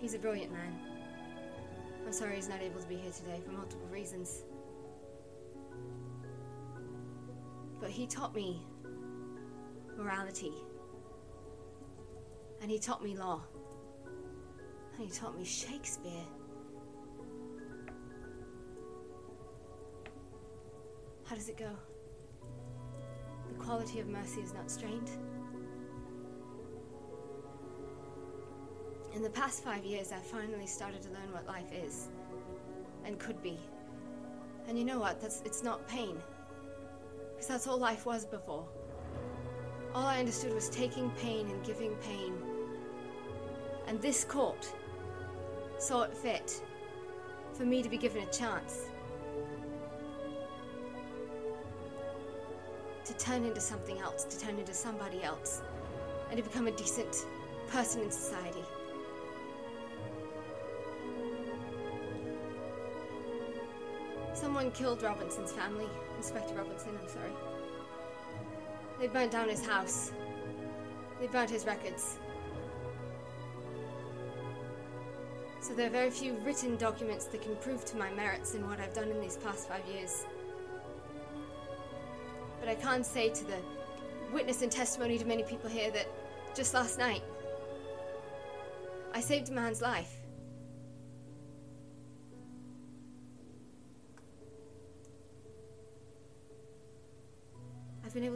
[0.08, 0.74] He's a brilliant man.
[2.06, 4.46] I'm sorry he's not able to be here today for multiple reasons.
[7.82, 8.66] But he taught me
[9.98, 10.54] morality.
[12.62, 13.42] And he taught me law.
[14.98, 16.24] And he taught me Shakespeare.
[21.26, 21.72] How does it go?
[23.50, 25.10] The quality of mercy is not strained.
[29.18, 32.10] In the past five years, I've finally started to learn what life is
[33.04, 33.58] and could be.
[34.68, 35.20] And you know what?
[35.20, 36.20] That's it's not pain.
[37.32, 38.68] Because that's all life was before.
[39.96, 42.32] All I understood was taking pain and giving pain.
[43.88, 44.72] And this court
[45.80, 46.62] saw it fit
[47.54, 48.82] for me to be given a chance
[53.04, 55.64] to turn into something else, to turn into somebody else,
[56.30, 57.26] and to become a decent
[57.68, 58.64] person in society.
[64.58, 65.86] Someone killed Robinson's family.
[66.18, 67.30] Inspector Robinson, I'm sorry.
[69.00, 70.12] They burnt down his house.
[71.20, 72.18] They burnt his records.
[75.62, 78.80] So there are very few written documents that can prove to my merits in what
[78.80, 80.26] I've done in these past five years.
[82.60, 83.60] But I can't say to the
[84.34, 86.08] witness and testimony to many people here that
[86.56, 87.22] just last night
[89.14, 90.17] I saved a man's life.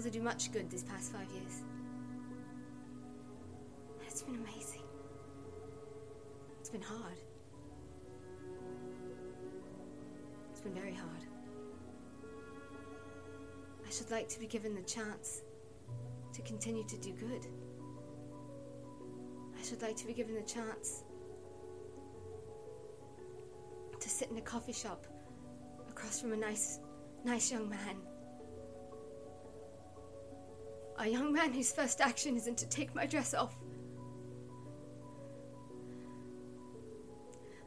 [0.02, 1.62] Able to do much good these past five years.
[4.08, 4.82] It's been amazing.
[6.60, 7.18] It's been hard.
[10.52, 11.26] It's been very hard.
[13.86, 15.42] I should like to be given the chance
[16.34, 17.46] to continue to do good.
[19.60, 21.04] I should like to be given the chance
[24.00, 25.06] to sit in a coffee shop
[25.90, 26.80] across from a nice,
[27.24, 28.11] nice young man.
[31.02, 33.56] A young man whose first action isn't to take my dress off.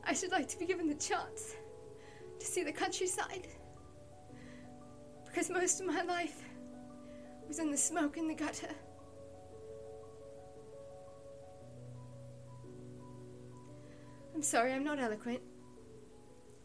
[0.04, 1.56] I should like to be given the chance
[2.38, 3.48] to see the countryside.
[5.26, 6.44] Because most of my life
[7.48, 8.70] was in the smoke in the gutter.
[14.32, 15.40] I'm sorry, I'm not eloquent.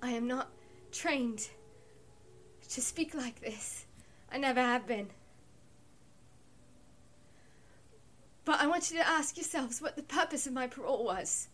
[0.04, 0.52] I am not
[0.92, 1.50] trained
[2.70, 3.88] to speak like this.
[4.32, 5.10] I never have been.
[8.50, 11.50] But I want you to ask yourselves what the purpose of my parole was.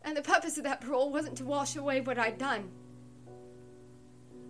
[0.00, 2.70] And the purpose of that parole wasn't to wash away what I'd done,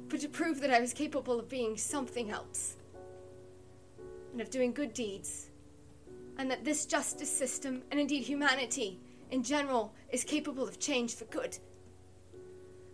[0.07, 2.77] but to prove that I was capable of being something else
[4.31, 5.51] and of doing good deeds.
[6.39, 9.01] And that this justice system, and indeed humanity
[9.33, 11.59] in general, is capable of change for good.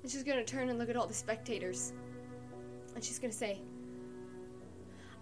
[0.02, 1.92] And she's gonna turn and look at all the spectators.
[2.94, 3.60] And she's gonna say,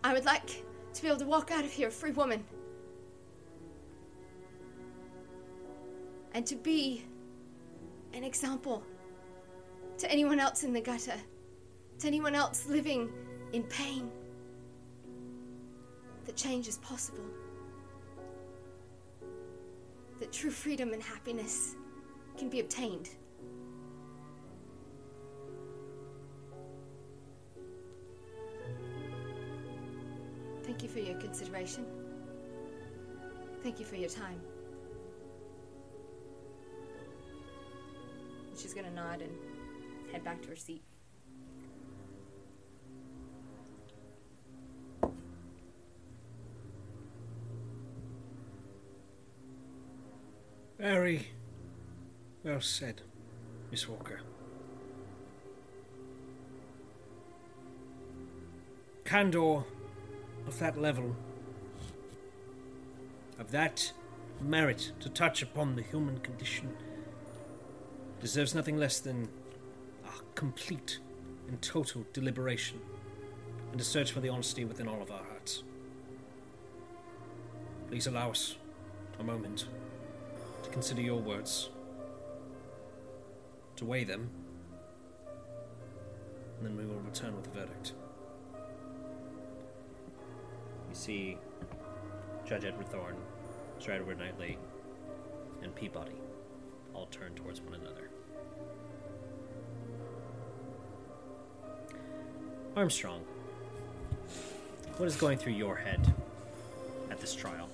[0.04, 0.62] I would like
[0.94, 2.44] to be able to walk out of here a free woman.
[6.34, 7.04] And to be
[8.12, 8.82] an example
[9.98, 11.16] to anyone else in the gutter,
[11.98, 13.10] to anyone else living
[13.52, 14.10] in pain,
[16.24, 17.24] that change is possible,
[20.20, 21.74] that true freedom and happiness
[22.36, 23.08] can be obtained.
[30.62, 31.84] Thank you for your consideration.
[33.62, 34.40] Thank you for your time.
[38.60, 39.30] She's gonna nod and
[40.12, 40.82] head back to her seat.
[50.78, 51.28] Very
[52.44, 53.02] well said,
[53.70, 54.20] Miss Walker.
[59.04, 59.64] Candor
[60.46, 61.16] of that level,
[63.38, 63.92] of that
[64.40, 66.76] merit to touch upon the human condition,
[68.20, 69.28] deserves nothing less than
[70.04, 70.98] a complete
[71.48, 72.80] and total deliberation
[73.72, 75.62] and a search for the honesty within all of our hearts.
[77.88, 78.56] Please allow us
[79.18, 79.66] a moment
[80.62, 81.70] to consider your words,
[83.76, 84.28] to weigh them,
[86.58, 87.92] and then we will return with a verdict.
[90.88, 91.38] You see
[92.46, 93.16] Judge Edward Thorne,
[93.78, 94.58] Sir Edward Knightley,
[95.62, 96.20] and Peabody
[97.10, 98.10] turn towards one another.
[102.76, 103.22] Armstrong,
[104.98, 106.14] what is going through your head
[107.10, 107.68] at this trial?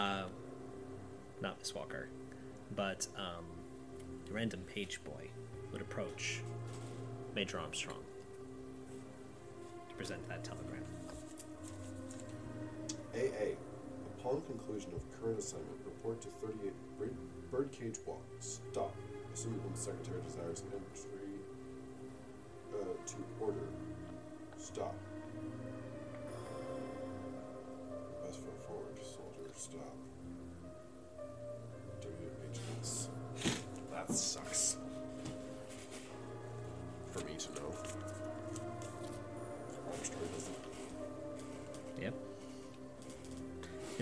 [0.00, 0.22] Uh,
[1.42, 2.08] not Miss Walker,
[2.74, 3.44] but um,
[4.26, 5.28] the random page boy
[5.72, 6.40] would approach
[7.34, 8.02] Major Armstrong
[9.90, 10.84] to present that telegram.
[13.14, 13.56] AA.
[14.18, 17.14] Upon conclusion of current assignment, report to 38 Bird,
[17.50, 18.22] Birdcage Walk.
[18.40, 18.94] Stop.
[19.34, 21.28] Assuming the Secretary desires entry
[22.72, 23.68] uh, to order.
[24.56, 24.94] Stop.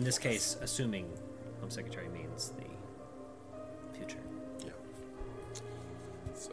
[0.08, 1.04] This case, assuming
[1.60, 2.64] Home Secretary means the
[3.94, 4.16] future.
[4.64, 4.70] Yeah.
[6.32, 6.52] So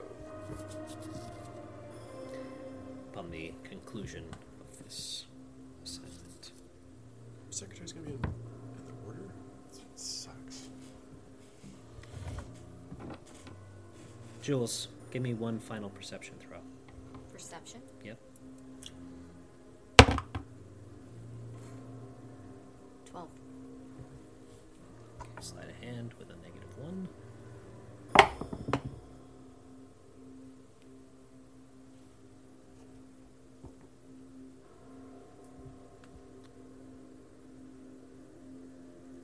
[3.13, 4.25] Upon the conclusion
[4.59, 5.25] of this
[5.85, 6.51] assignment,
[7.49, 9.21] secretary's gonna be in, in the order.
[9.71, 10.67] It sucks.
[14.41, 16.57] Jules, give me one final perception throw.
[17.31, 17.79] Perception.
[18.03, 18.19] Yep.
[23.05, 23.29] Twelve.
[25.41, 27.07] Slide a hand with a negative one.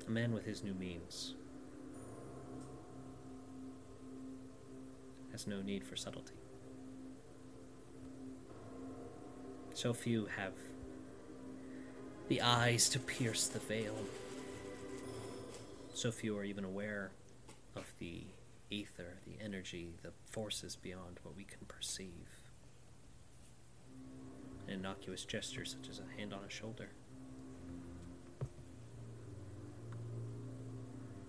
[0.08, 1.36] A man with his new means
[5.32, 6.34] has no need for subtlety.
[9.74, 10.54] So few have
[12.28, 13.96] the eyes to pierce the veil.
[15.94, 17.12] So few are even aware
[18.02, 18.24] the
[18.72, 22.50] ether, the energy, the forces beyond what we can perceive.
[24.68, 26.90] An innocuous gesture such as a hand on a shoulder.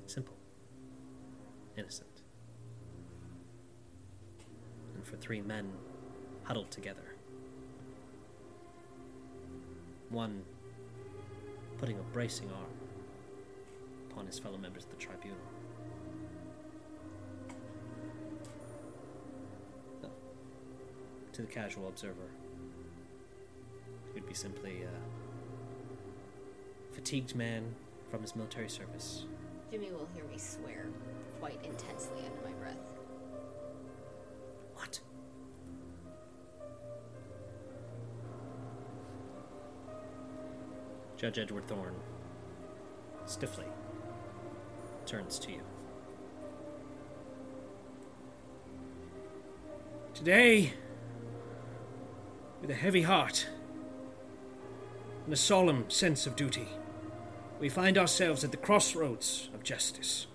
[0.07, 0.35] Simple.
[1.77, 2.23] Innocent.
[4.95, 5.73] And for three men
[6.45, 7.17] huddled together.
[10.09, 10.43] One
[11.77, 12.73] putting a bracing arm
[14.11, 15.37] upon his fellow members of the tribunal.
[21.43, 22.31] To the casual observer,
[24.09, 24.91] it would be simply a
[26.95, 27.75] fatigued man
[28.13, 29.25] from his military service.
[29.69, 30.87] Jimmy will hear me swear
[31.41, 32.77] quite intensely under my breath.
[34.75, 35.01] What?
[41.17, 41.97] Judge Edward Thorne
[43.27, 43.67] stiffly
[45.07, 45.63] turns to you.
[50.15, 50.75] Today,
[52.63, 53.49] with a heavy heart
[55.25, 56.69] and a solemn sense of duty,
[57.61, 60.29] we find ourselves at the crossroads of justice,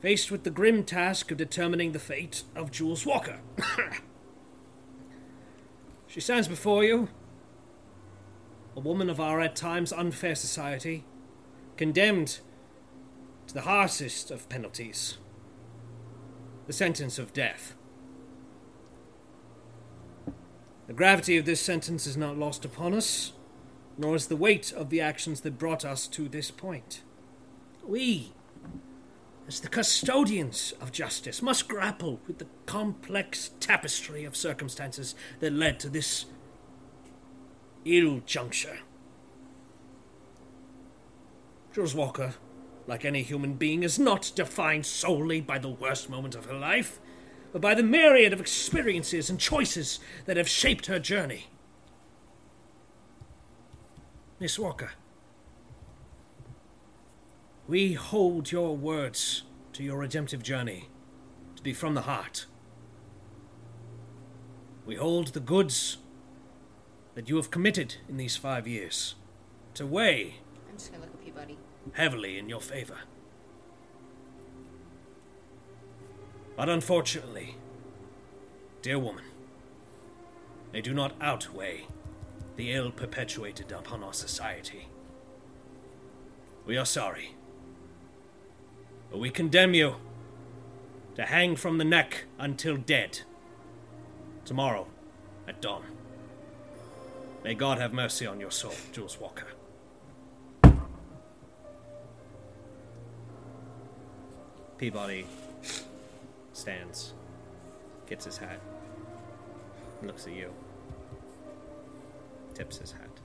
[0.00, 3.40] faced with the grim task of determining the fate of Jules Walker.
[6.06, 7.08] she stands before you,
[8.76, 11.04] a woman of our at times unfair society,
[11.76, 12.40] condemned
[13.46, 15.16] to the harshest of penalties
[16.66, 17.74] the sentence of death.
[20.85, 23.32] The gravity of this sentence is not lost upon us,
[23.98, 27.02] nor is the weight of the actions that brought us to this point.
[27.86, 28.32] We,
[29.46, 35.78] as the custodians of justice, must grapple with the complex tapestry of circumstances that led
[35.80, 36.24] to this
[37.84, 38.78] ill juncture.
[41.74, 42.34] Jules Walker,
[42.86, 46.98] like any human being, is not defined solely by the worst moment of her life,
[47.56, 51.46] but by the myriad of experiences and choices that have shaped her journey.
[54.38, 54.90] Miss Walker,
[57.66, 60.90] we hold your words to your redemptive journey
[61.56, 62.44] to be from the heart.
[64.84, 65.96] We hold the goods
[67.14, 69.14] that you have committed in these five years
[69.72, 71.56] to weigh I'm just gonna look at Peabody.
[71.94, 72.98] heavily in your favor.
[76.56, 77.56] But unfortunately,
[78.80, 79.24] dear woman,
[80.72, 81.86] they do not outweigh
[82.56, 84.88] the ill perpetuated upon our society.
[86.64, 87.34] We are sorry,
[89.10, 89.96] but we condemn you
[91.14, 93.20] to hang from the neck until dead.
[94.46, 94.86] Tomorrow,
[95.46, 95.82] at dawn.
[97.44, 99.46] May God have mercy on your soul, Jules Walker.
[104.78, 105.26] Peabody
[106.66, 107.14] stands,
[108.08, 108.58] gets his hat,
[110.02, 110.52] looks at you,
[112.54, 113.20] tips his hat,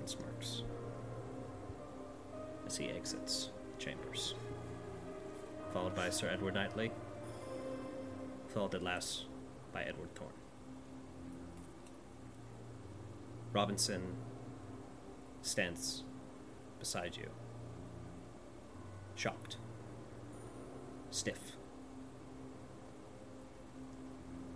[0.00, 0.64] and smirks
[2.66, 4.34] as he exits chambers.
[5.72, 6.90] Followed by Sir Edward Knightley,
[8.48, 9.26] followed at last
[9.72, 10.32] by Edward Thorne.
[13.52, 14.02] Robinson
[15.42, 16.02] stands
[16.80, 17.30] beside you
[19.14, 19.58] shocked,
[21.18, 21.56] stiff.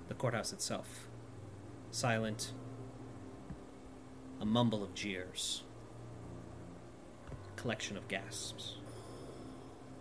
[0.07, 1.09] The courthouse itself,
[1.91, 2.53] silent,
[4.41, 5.65] a mumble of jeers,
[7.33, 8.77] a collection of gasps,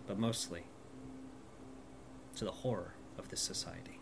[0.06, 0.66] but mostly
[2.36, 4.00] to the horror of this society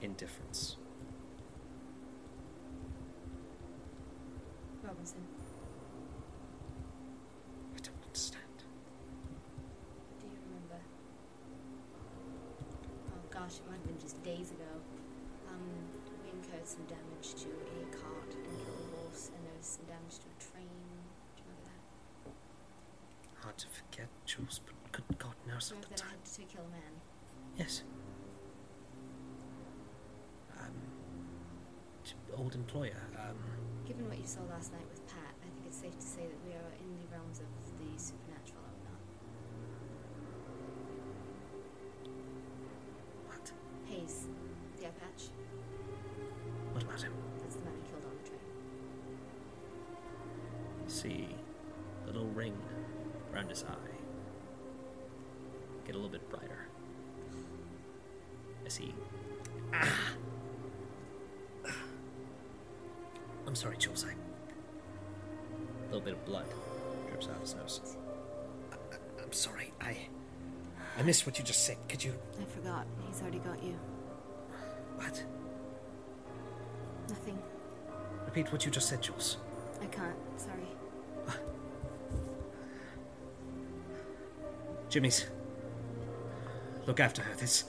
[0.00, 0.76] indifference.
[4.84, 5.18] Robinson,
[63.56, 64.04] I'm sorry, Jules.
[64.06, 64.10] I.
[64.10, 66.44] A little bit of blood
[67.08, 67.96] drips out of his nose.
[68.70, 69.72] I, am sorry.
[69.80, 69.96] I.
[70.98, 71.78] I missed what you just said.
[71.88, 72.12] Could you.
[72.38, 72.86] I forgot.
[73.08, 73.78] He's already got you.
[74.96, 75.24] What?
[77.08, 77.38] Nothing.
[78.26, 79.38] Repeat what you just said, Jules.
[79.80, 80.16] I can't.
[80.36, 80.68] Sorry.
[84.90, 85.24] Jimmy's.
[86.86, 87.34] Look after her.
[87.36, 87.64] This.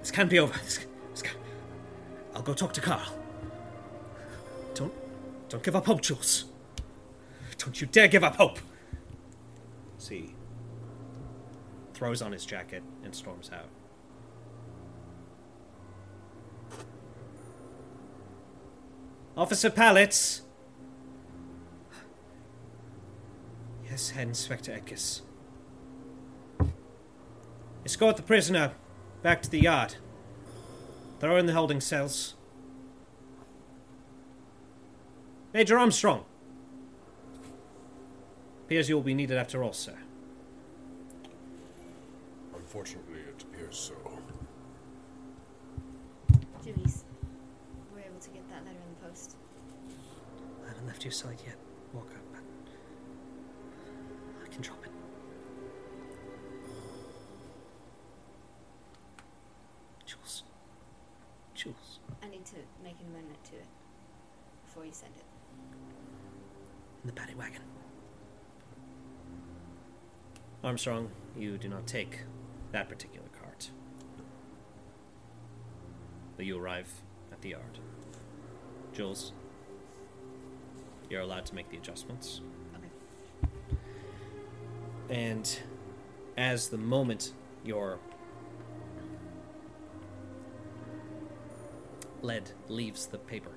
[0.00, 0.58] This can't be over.
[0.64, 0.80] This.
[1.12, 1.36] this can
[2.34, 3.21] I'll go talk to Carl.
[5.52, 5.62] Don't.
[5.62, 6.46] Give up hope, Jules.
[7.58, 8.58] Don't you dare give up hope!
[9.98, 10.34] See.
[11.92, 13.68] Throws on his jacket and storms out.
[19.36, 20.40] Officer Pallets!
[23.90, 25.20] Yes, Head Inspector Eckes.
[27.84, 28.72] Escort the prisoner
[29.22, 29.96] back to the yard.
[31.20, 32.36] Throw in the holding cells.
[35.52, 36.24] Major Armstrong.
[38.64, 39.94] Appears you will be needed after all, sir.
[42.56, 43.94] Unfortunately, it appears so.
[46.64, 47.04] Jimmy's.
[47.92, 49.36] We're able to get that letter in the post.
[50.64, 51.56] I haven't left your side yet,
[51.92, 52.40] Walker, but
[54.42, 54.90] I can drop it.
[60.06, 60.44] Jules.
[61.54, 62.00] Jules.
[62.22, 63.66] I need to make an amendment to it
[64.64, 65.24] before you send it.
[67.02, 67.62] In the paddy wagon.
[70.62, 72.20] Armstrong, you do not take
[72.70, 73.70] that particular cart.
[76.36, 77.78] But you arrive at the yard.
[78.92, 79.32] Jules,
[81.10, 82.40] you're allowed to make the adjustments.
[82.76, 82.88] Okay.
[85.10, 85.58] And
[86.36, 87.32] as the moment
[87.64, 87.98] your
[92.22, 93.50] lead leaves the paper,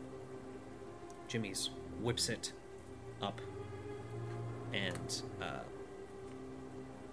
[1.27, 1.69] Jimmy's
[2.01, 2.51] whips it
[3.21, 3.39] up
[4.73, 5.59] and uh,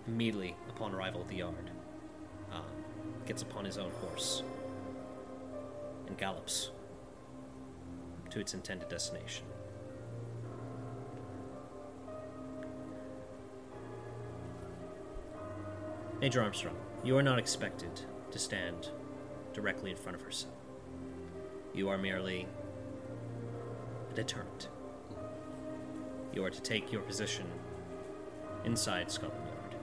[0.07, 1.71] immediately upon arrival at the yard
[2.53, 2.63] um,
[3.27, 4.43] gets upon his own horse
[6.07, 6.71] and gallops
[8.31, 9.45] to its intended destination.
[16.21, 18.01] Major Armstrong, you are not expected
[18.31, 18.91] to stand
[19.53, 20.53] directly in front of her cell.
[21.75, 22.47] You are merely
[24.11, 24.69] a deterrent.
[26.33, 27.47] You are to take your position
[28.65, 29.75] inside Scotland Yard.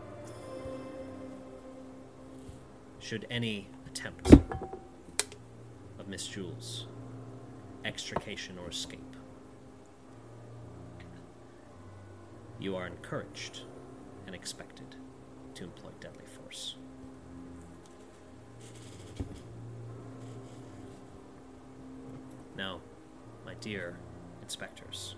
[2.99, 6.87] Should any attempt of Miss Jules'
[7.85, 9.15] extrication or escape,
[12.59, 13.61] you are encouraged
[14.25, 14.95] and expected
[15.53, 16.75] to employ deadly force.
[22.57, 22.81] Now,
[23.45, 23.97] my dear
[24.41, 25.15] inspectors,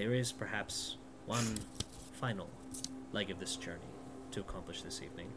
[0.00, 0.96] there is perhaps
[1.26, 1.44] one
[2.18, 2.48] final
[3.12, 3.90] leg of this journey
[4.30, 5.30] to accomplish this evening.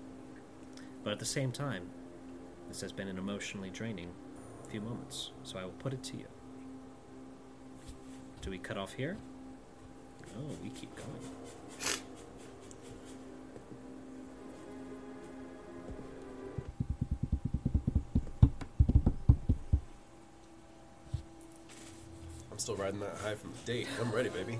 [1.03, 1.89] But at the same time,
[2.69, 4.07] this has been an emotionally draining
[4.69, 6.27] few moments, so I will put it to you.
[8.41, 9.17] Do we cut off here?
[10.33, 11.92] No, we keep going.
[22.63, 23.87] Still riding that high from the date.
[23.99, 24.57] I'm ready, baby.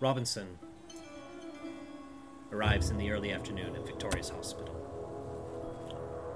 [0.00, 0.58] Robinson
[2.50, 4.74] arrives in the early afternoon at Victoria's Hospital.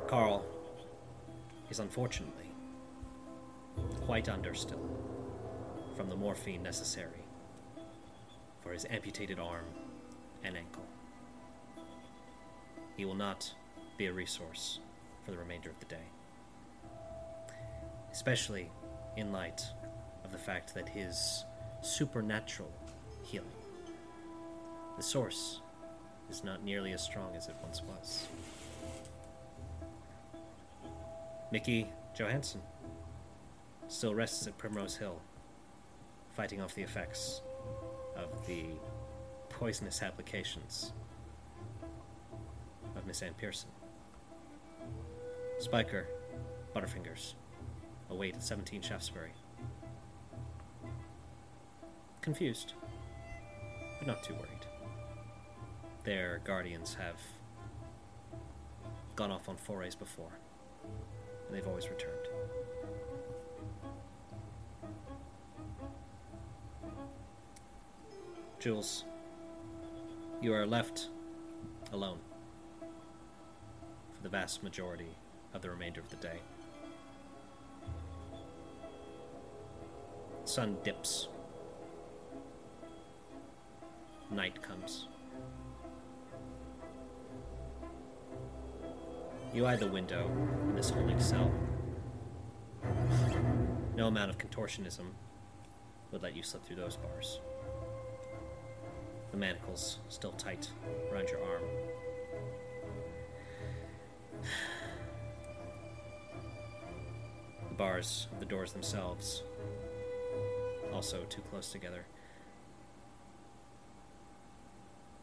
[0.06, 0.44] Carl
[1.70, 2.52] is unfortunately
[4.02, 4.88] quite under still
[5.96, 7.24] from the morphine necessary
[8.62, 9.64] for his amputated arm
[10.44, 10.86] and ankle.
[12.96, 13.52] He will not
[13.96, 14.80] be a resource
[15.24, 16.06] for the remainder of the day,
[18.12, 18.70] especially
[19.16, 19.64] in light
[20.24, 21.44] of the fact that his
[21.80, 22.72] supernatural
[23.24, 23.48] healing,
[24.96, 25.60] the source,
[26.30, 28.26] is not nearly as strong as it once was.
[31.50, 32.62] Mickey Johansson
[33.88, 35.20] still rests at Primrose Hill,
[36.34, 37.42] fighting off the effects
[38.16, 38.64] of the
[39.50, 40.92] poisonous applications
[43.12, 43.68] Miss Pierson.
[45.58, 46.06] Spiker,
[46.74, 47.34] Butterfingers,
[48.08, 49.32] await at 17 Shaftesbury.
[52.22, 52.72] Confused,
[53.98, 54.64] but not too worried.
[56.04, 57.20] Their guardians have
[59.14, 60.32] gone off on forays before,
[61.46, 62.28] and they've always returned.
[68.58, 69.04] Jules,
[70.40, 71.08] you are left
[71.92, 72.18] alone
[74.22, 75.16] the vast majority
[75.52, 76.38] of the remainder of the day.
[80.44, 81.28] Sun dips.
[84.30, 85.08] Night comes.
[89.52, 90.30] You eye the window
[90.68, 91.52] in this holding cell.
[93.96, 95.10] No amount of contortionism
[96.10, 97.40] would let you slip through those bars.
[99.30, 100.70] The manacles still tight
[101.10, 101.62] around your arm.
[107.82, 109.42] Bars of the doors themselves
[110.94, 112.04] also too close together.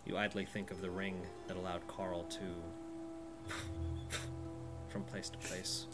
[0.05, 3.53] You idly think of the ring that allowed Carl to
[4.89, 5.85] from place to place.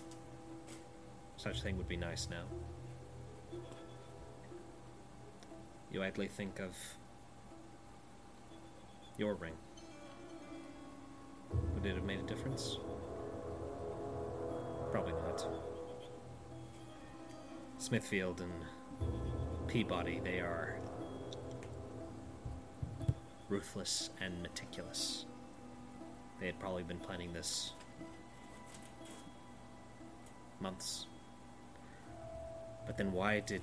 [1.37, 2.45] Such a thing would be nice now.
[5.91, 6.75] You idly think of
[9.19, 9.53] your ring.
[11.75, 12.79] Would it have made a difference?
[14.91, 15.74] Probably not.
[17.85, 18.51] Smithfield and
[19.67, 20.75] Peabody, they are
[23.47, 25.27] ruthless and meticulous.
[26.39, 27.73] They had probably been planning this
[30.59, 31.05] months.
[32.87, 33.61] But then why did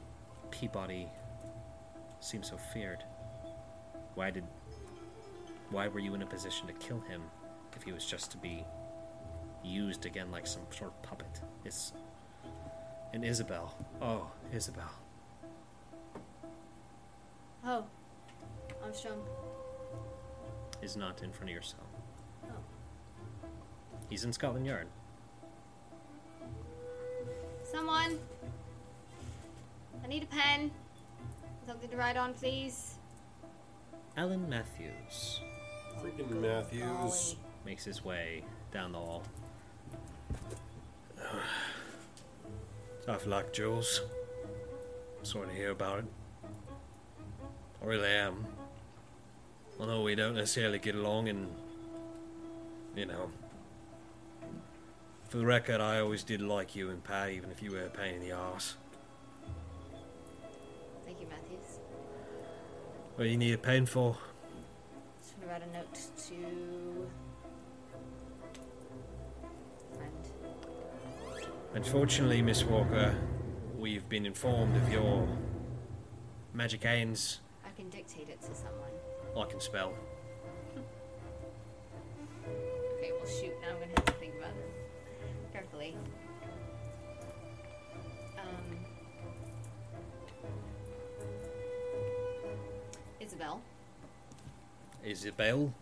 [0.52, 1.08] Peabody
[2.20, 3.02] seem so feared?
[4.14, 4.44] Why did
[5.70, 7.22] why were you in a position to kill him
[7.74, 8.64] if he was just to be
[9.64, 11.40] used again like some sort of puppet?
[11.64, 11.92] It's
[13.12, 13.74] and Isabel.
[14.04, 14.90] Oh, Isabel.
[17.64, 17.84] Oh,
[18.82, 19.22] Armstrong.
[20.82, 21.86] Is not in front of your cell.
[22.46, 22.54] Oh.
[24.10, 24.88] He's in Scotland Yard.
[27.62, 28.18] Someone.
[30.02, 30.72] I need a pen.
[31.64, 32.96] Something to write on, please.
[34.16, 35.40] Alan Matthews
[36.02, 36.82] Freaking Good Matthews.
[36.82, 37.38] golly.
[37.64, 39.22] makes his way down the hall.
[43.04, 44.02] Tough luck, Jules.
[45.24, 46.04] Sorry to hear about it.
[47.82, 48.46] I really am.
[49.80, 51.48] I know we don't necessarily get along, and
[52.94, 53.30] you know.
[55.28, 57.90] For the record, I always did like you and Pat, even if you were a
[57.90, 58.76] pain in the ass.
[61.04, 61.80] Thank you, Matthews.
[63.16, 64.16] What do you need a pen for?
[71.84, 73.12] Unfortunately, Miss Walker,
[73.76, 75.26] we've been informed of your
[76.54, 77.40] magic hands.
[77.66, 78.92] I can dictate it to someone.
[79.36, 79.92] I can spell.
[82.98, 83.52] Okay, well, shoot.
[83.60, 84.70] Now I'm gonna have to think about this
[85.52, 85.96] carefully.
[88.38, 88.78] Um,
[93.20, 93.60] Isabel.
[95.04, 95.74] Isabel.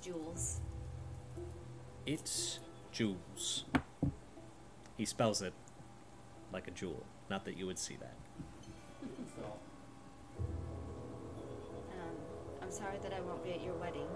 [0.00, 0.60] Jules.
[2.06, 2.58] It's
[2.90, 3.64] Jules.
[4.96, 5.52] He spells it
[6.52, 7.04] like a jewel.
[7.28, 8.14] Not that you would see that.
[11.92, 12.16] Um,
[12.62, 14.08] I'm sorry that I won't be at your wedding.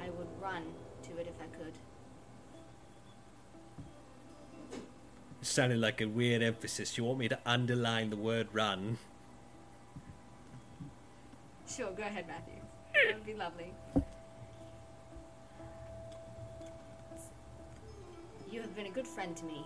[0.00, 0.62] I would run
[1.02, 1.74] to it if I could.
[5.40, 6.96] It sounded like a weird emphasis.
[6.98, 8.98] You want me to underline the word run?
[11.78, 12.54] Sure, go ahead, Matthew.
[12.92, 13.72] That would be lovely.
[18.50, 19.64] You have been a good friend to me.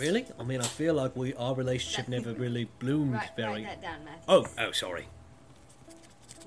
[0.00, 0.26] Really?
[0.40, 3.64] I mean, I feel like we our relationship never really bloomed Write, very.
[3.64, 4.24] write that down, Matthew.
[4.26, 5.06] Oh, oh, sorry.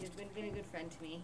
[0.01, 1.21] You've been, been a good friend to me.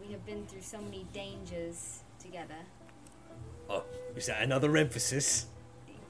[0.00, 2.54] We have been through so many dangers together.
[3.68, 3.82] Oh,
[4.16, 5.46] is that another emphasis?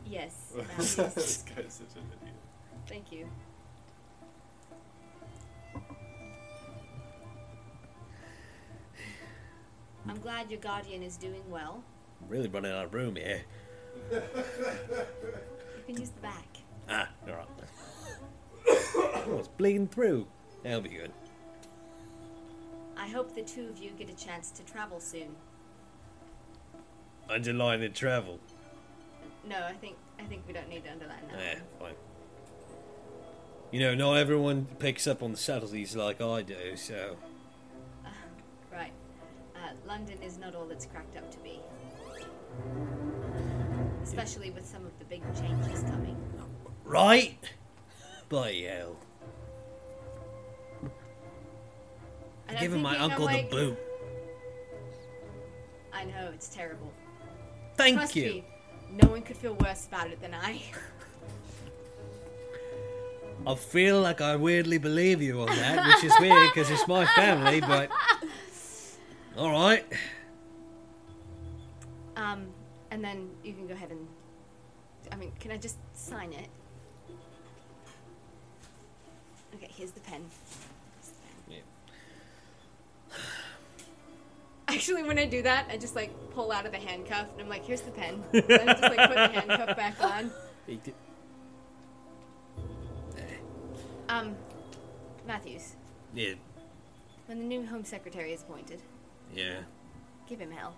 [0.07, 0.53] Yes.
[0.77, 1.45] this Matthews.
[1.45, 2.35] guy's such an idiot.
[2.87, 3.29] Thank you.
[10.09, 11.83] I'm glad your guardian is doing well.
[12.23, 13.43] I'm really running out of room here.
[14.11, 14.21] You
[15.87, 16.47] can use the back.
[16.89, 17.47] Ah, alright.
[18.67, 20.27] oh, it's bleeding through.
[20.63, 21.13] That'll be good.
[22.97, 25.35] I hope the two of you get a chance to travel soon.
[27.31, 28.41] Underline in travel.
[29.49, 31.39] No, I think I think we don't need to underline that.
[31.39, 31.95] Yeah, fine.
[33.71, 37.17] You know, not everyone picks up on the subtleties like I do, so.
[38.73, 38.93] Right.
[39.55, 41.61] Uh, London is not all it's cracked up to be.
[44.03, 46.17] Especially with some of the big changes coming.
[46.85, 47.39] Right?
[48.29, 48.97] Bloody hell.
[52.49, 53.79] And I'm Giving my uncle the boot.
[55.93, 56.93] I know it's terrible.
[57.81, 58.25] Thank Trust you.
[58.25, 58.45] me,
[59.03, 60.61] no one could feel worse about it than I.
[63.47, 67.07] I feel like I weirdly believe you on that, which is weird because it's my
[67.07, 67.89] family, but.
[69.39, 69.87] Alright.
[72.17, 72.49] Um,
[72.91, 74.07] and then you can go ahead and.
[75.11, 76.49] I mean, can I just sign it?
[79.55, 80.21] Okay, here's the pen.
[80.99, 81.15] Here's the
[84.69, 84.70] pen.
[84.81, 87.51] Actually, when I do that, I just like pull out of the handcuff and I'm
[87.51, 90.31] like, "Here's the pen." And I just like put the handcuff back on.
[94.09, 94.35] Um,
[95.27, 95.77] Matthews,
[96.15, 96.33] Yeah,
[97.27, 98.81] when the new Home Secretary is appointed,
[99.35, 99.59] yeah.
[100.27, 100.75] give him hell.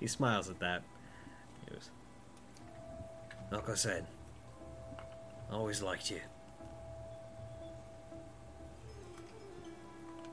[0.00, 0.82] He smiles at that.
[1.64, 1.90] He goes,
[3.52, 4.04] Like I said,
[5.48, 6.20] I always liked you.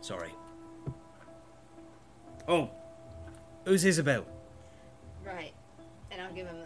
[0.01, 0.33] Sorry.
[2.47, 2.69] Oh,
[3.65, 4.25] who's Isabel?
[5.25, 5.53] Right.
[6.11, 6.57] And I'll give him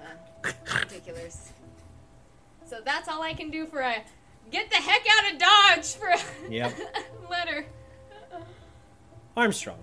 [0.44, 1.52] the particulars.
[2.66, 4.04] So that's all I can do for a
[4.52, 6.74] get the heck out of Dodge for a Yep.
[7.30, 7.66] letter.
[9.38, 9.80] Armstrong.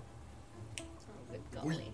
[0.79, 0.83] Oh,
[1.31, 1.91] good golly.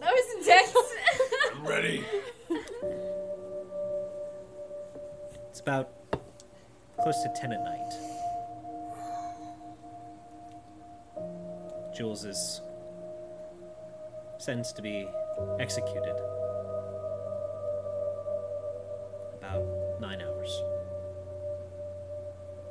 [0.00, 0.74] That was intense.
[1.54, 2.04] I'm ready.
[5.60, 5.90] It's about
[7.02, 7.92] close to 10 at night.
[11.94, 12.62] Jules is
[14.38, 15.06] sentenced to be
[15.58, 16.16] executed.
[19.34, 19.62] About
[20.00, 20.62] nine hours.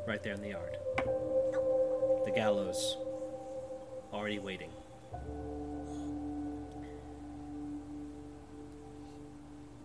[0.07, 0.77] Right there in the yard.
[2.25, 2.97] The gallows
[4.11, 4.71] already waiting.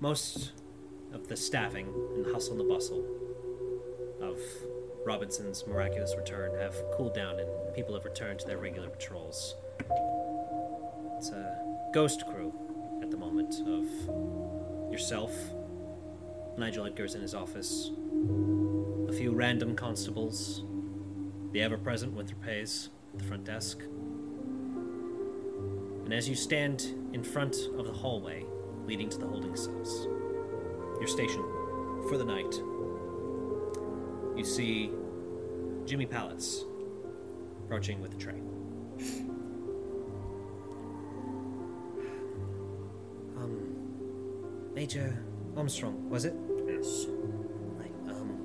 [0.00, 0.52] Most
[1.14, 1.86] of the staffing
[2.16, 3.04] and hustle and the bustle
[4.20, 4.38] of
[5.06, 9.54] Robinson's miraculous return have cooled down and people have returned to their regular patrols.
[11.18, 11.56] It's a
[11.92, 12.52] ghost crew
[13.02, 13.84] at the moment of
[14.90, 15.32] yourself,
[16.56, 17.90] Nigel Edgars in his office,
[19.08, 20.64] a few random constables,
[21.52, 23.80] the ever present Winthrop Hayes at the front desk.
[26.04, 28.44] And as you stand in front of the hallway
[28.86, 30.06] leading to the holding cells,
[30.98, 31.42] your station
[32.08, 32.55] for the night,
[34.36, 34.90] you see
[35.84, 36.64] Jimmy Pallets
[37.64, 38.40] approaching with a tray.
[43.36, 43.74] Um,
[44.74, 45.16] Major
[45.56, 46.34] Armstrong, was it?
[46.66, 47.06] Yes.
[47.78, 48.39] Right, um,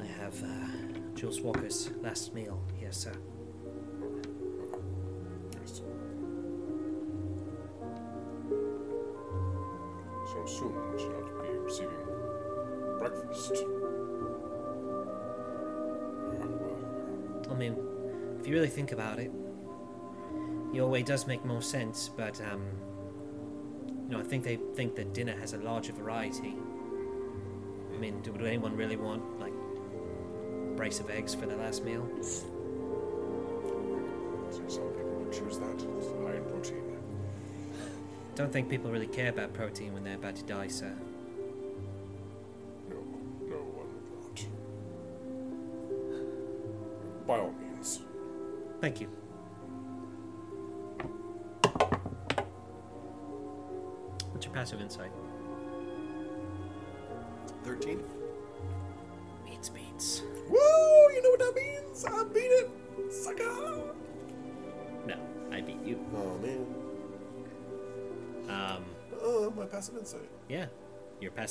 [0.00, 0.68] I have uh,
[1.14, 3.12] Jules Walker's last meal here, sir.
[21.06, 22.62] Does make more sense, but, um,
[24.04, 26.56] you know, I think they think that dinner has a larger variety.
[27.94, 31.84] I mean, do, would anyone really want, like, a brace of eggs for their last
[31.84, 32.06] meal?
[34.50, 35.74] So some people would choose that.
[35.74, 36.82] It's high in protein.
[38.34, 40.92] Don't think people really care about protein when they're about to die, sir.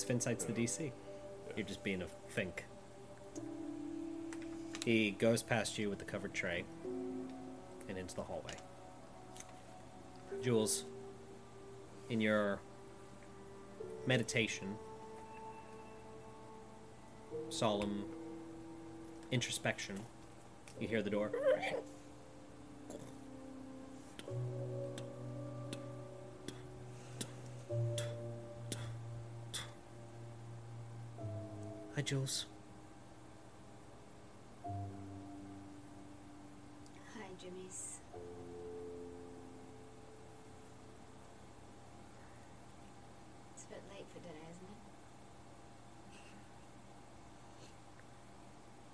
[0.10, 0.92] Insight's the DC.
[1.56, 2.66] You're just being a fink.
[4.86, 6.64] He goes past you with the covered tray
[7.88, 8.54] and into the hallway.
[10.44, 10.86] Jules,
[12.10, 12.60] in your
[14.06, 14.76] meditation,
[17.50, 18.06] solemn
[19.32, 19.96] introspection,
[20.80, 21.32] you hear the door.
[31.96, 32.46] Hi, Jules.
[34.66, 34.72] Hi,
[37.42, 38.00] Jimmy's.
[43.54, 44.82] It's a bit late for dinner, isn't it?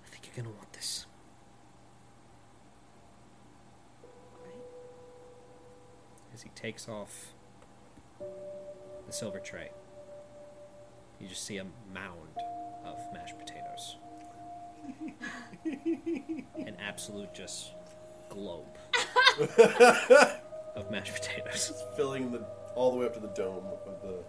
[0.04, 1.06] I think you're gonna want this.
[4.44, 4.54] Right?
[6.32, 7.34] As he takes off
[8.20, 9.72] the silver tray,
[11.18, 12.28] you just see a mound
[12.84, 13.96] of mashed potatoes.
[15.64, 17.72] An absolute just
[18.28, 18.76] globe
[20.76, 21.84] of mashed potatoes.
[21.96, 22.44] Filling the
[22.74, 24.24] all the way up to the dome of the.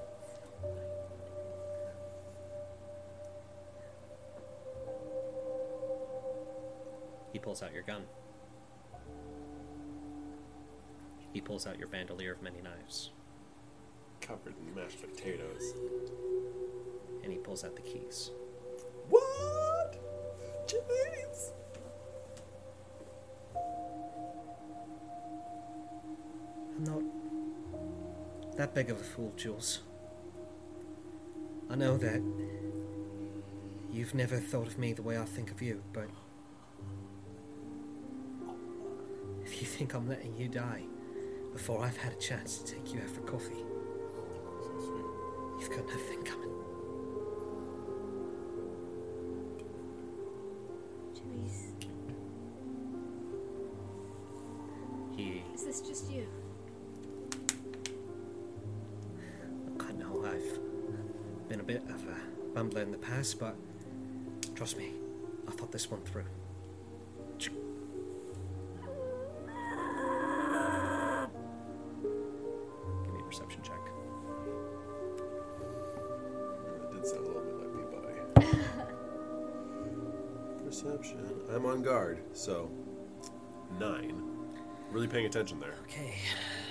[7.32, 8.04] He pulls out your gun.
[11.32, 13.10] He pulls out your bandolier of many knives.
[14.22, 15.74] Covered in mashed potatoes.
[17.24, 18.32] And he pulls out the keys.
[19.10, 19.98] What?
[20.68, 21.52] Jimmy's.
[26.76, 27.04] I'm not
[28.58, 29.82] that big of a fool, Jules.
[31.70, 32.22] I know that
[33.92, 36.08] you've never thought of me the way I think of you, but
[39.46, 40.84] if you think I'm letting you die
[41.52, 43.64] before I've had a chance to take you out for coffee,
[45.60, 46.63] you've got nothing coming.
[63.24, 63.56] Bumbler in the past, but
[64.56, 64.92] trust me,
[65.48, 66.26] I thought this one through.
[67.40, 67.54] give
[73.14, 73.80] me a perception check.
[76.76, 77.84] It did sound a little bit like me,
[78.42, 78.58] buddy.
[80.66, 81.26] Perception.
[81.54, 82.70] I'm on guard, so
[83.80, 84.22] nine.
[84.92, 85.76] Really paying attention there.
[85.84, 86.14] Okay,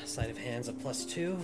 [0.04, 1.38] sleight of hands a plus two.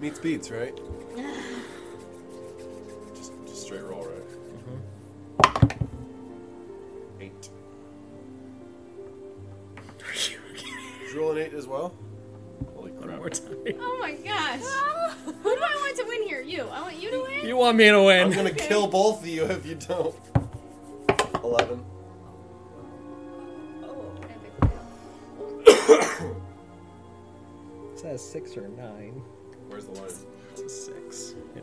[0.00, 0.74] Meets beats, right?
[3.14, 4.24] just, just straight roll, right?
[5.42, 7.22] Mm-hmm.
[7.22, 7.50] Eight.
[11.00, 11.94] Did you roll an eight as well?
[12.74, 13.18] Holy One crap!
[13.18, 13.56] more time.
[13.80, 14.60] Oh my gosh.
[15.24, 16.40] Who do I want to win here?
[16.40, 16.62] You.
[16.68, 17.46] I want you to win?
[17.46, 18.22] You want me to win?
[18.22, 20.14] I'm gonna kill both of you if you don't.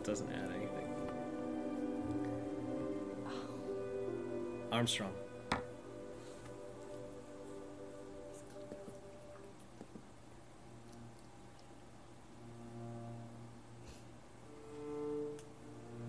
[0.08, 0.88] Doesn't add anything.
[4.72, 5.12] Armstrong.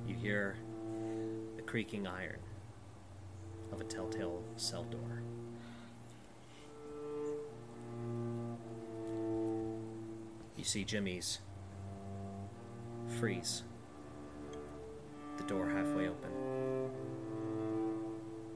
[0.07, 0.57] You hear
[1.57, 2.39] the creaking iron
[3.73, 5.23] of a telltale cell door.
[10.57, 11.41] You see Jimmy's
[13.18, 13.65] freeze.
[15.49, 16.31] Door halfway open.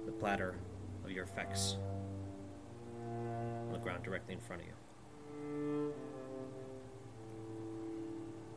[0.05, 0.59] The platter
[1.03, 1.79] of your effects
[3.67, 4.75] on the ground directly in front of you.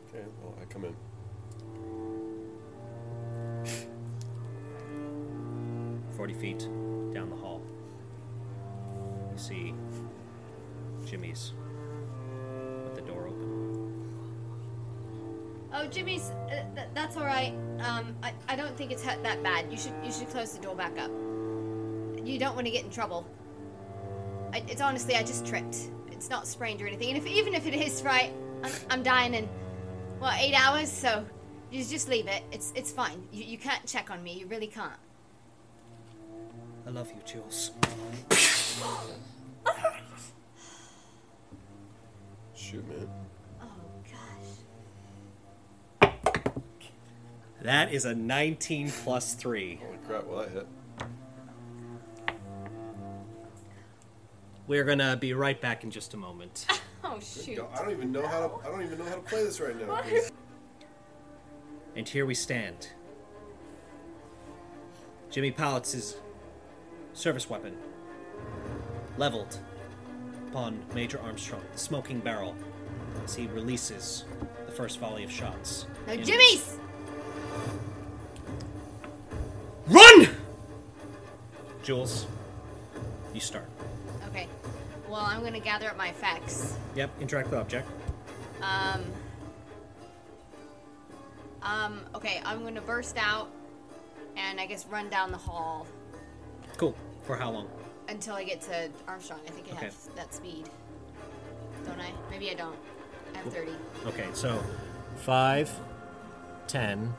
[0.06, 0.94] Okay, well I come in.
[6.14, 6.68] Forty feet
[7.14, 7.62] down the hall.
[9.32, 9.74] You see
[11.06, 11.54] Jimmy's
[15.86, 16.30] Jimmy's.
[16.30, 17.54] Uh, th- that's all right.
[17.80, 19.70] Um, I, I don't think it's hurt that bad.
[19.70, 21.10] You should you should close the door back up.
[22.24, 23.26] You don't want to get in trouble.
[24.52, 25.76] I, it's honestly, I just tripped.
[26.10, 27.08] It's not sprained or anything.
[27.10, 28.32] And if even if it is, right,
[28.62, 29.48] I'm, I'm dying in
[30.18, 30.90] what eight hours.
[30.90, 31.24] So
[31.70, 32.42] you just leave it.
[32.52, 33.22] It's it's fine.
[33.32, 34.32] You you can't check on me.
[34.32, 34.92] You really can't.
[36.86, 37.72] I love you, Jules.
[42.54, 43.25] Shoot, man.
[47.66, 49.80] That is a 19 plus 3.
[49.82, 50.24] Holy crap!
[50.28, 50.66] Well, that hit.
[54.68, 56.66] We're gonna be right back in just a moment.
[57.08, 57.64] Oh shoot.
[57.72, 58.66] I don't even know how to.
[58.66, 60.02] I don't even know how to play this right now.
[61.94, 62.88] and here we stand.
[65.30, 66.16] Jimmy Palace's
[67.12, 67.76] service weapon
[69.18, 69.60] leveled
[70.48, 72.56] upon Major Armstrong, the smoking barrel,
[73.22, 74.24] as he releases
[74.66, 75.86] the first volley of shots.
[76.08, 76.76] No, In- Jimmy's.
[81.86, 82.26] Jules,
[83.32, 83.68] you start.
[84.30, 84.48] Okay.
[85.08, 86.74] Well, I'm gonna gather up my effects.
[86.96, 87.88] Yep, interact with object.
[88.60, 89.04] Um.
[91.62, 92.00] Um.
[92.16, 93.52] Okay, I'm gonna burst out,
[94.36, 95.86] and I guess run down the hall
[96.76, 96.96] Cool.
[97.22, 97.68] For how long?
[98.08, 99.38] until I get to Armstrong.
[99.46, 99.84] I think I Okay.
[99.86, 100.68] have that speed.
[101.86, 102.10] Don't I?
[102.30, 102.76] Maybe I don't.
[103.32, 103.70] I have 30.
[104.06, 104.60] Okay, so
[105.18, 105.70] 5,
[106.66, 107.14] 10,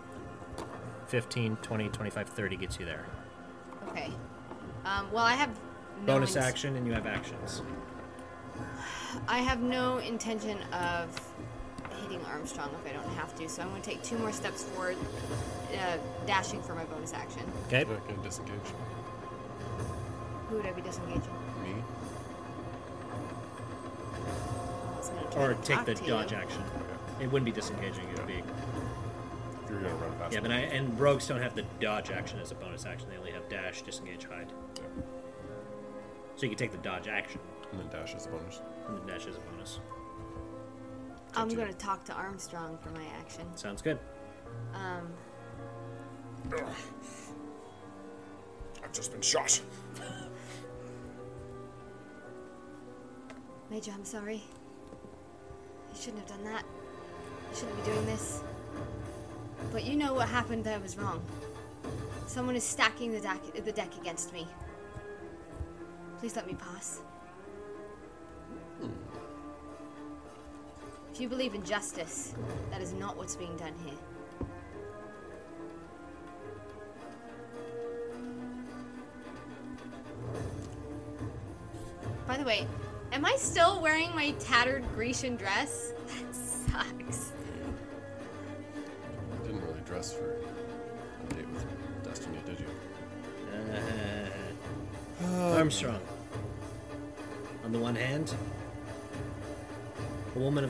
[1.07, 3.05] 15, 20, 25, 30 gets you there.
[3.89, 4.11] Okay.
[4.87, 5.11] Um.
[5.11, 5.49] Well, I have.
[6.05, 7.61] No Bonus int- action, and you have actions.
[9.27, 11.09] I have no intention of
[12.03, 14.63] hitting Armstrong if I don't have to, so I'm going to take two more steps
[14.63, 14.95] forward,
[15.73, 17.41] uh, dashing for my bonus action.
[17.67, 17.81] Okay.
[17.81, 18.53] I'm not gonna disengage.
[20.49, 21.21] Who would I be disengaging?
[21.63, 21.73] Me.
[24.93, 26.37] I was gonna try Or to take talk the to dodge you.
[26.37, 26.63] action.
[27.19, 28.43] It wouldn't be disengaging, it would be.
[29.67, 32.39] If you're gonna run past Yeah, but I, and rogues don't have the dodge action
[32.39, 33.09] as a bonus action.
[33.09, 34.53] They only have dash, disengage, hide.
[34.77, 34.83] Yeah.
[36.37, 38.61] So you can take the dodge action, And then dash is a bonus.
[38.87, 39.81] and the dash is a bonus.
[41.35, 43.45] I'm to going to talk to Armstrong for my action.
[43.57, 43.99] Sounds good.
[44.73, 45.11] Um,
[48.81, 49.59] I've just been shot.
[53.69, 54.43] Major, I'm sorry.
[55.93, 56.63] You shouldn't have done that.
[57.51, 58.41] You shouldn't be doing this.
[59.71, 61.21] But you know what happened there was wrong.
[62.25, 64.47] Someone is stacking the deck, the deck against me.
[66.19, 66.99] Please let me pass.
[68.81, 68.89] Hmm.
[71.13, 72.33] If you believe in justice,
[72.69, 73.93] that is not what's being done here.
[82.27, 82.67] By the way,
[83.13, 85.93] am I still wearing my tattered Grecian dress?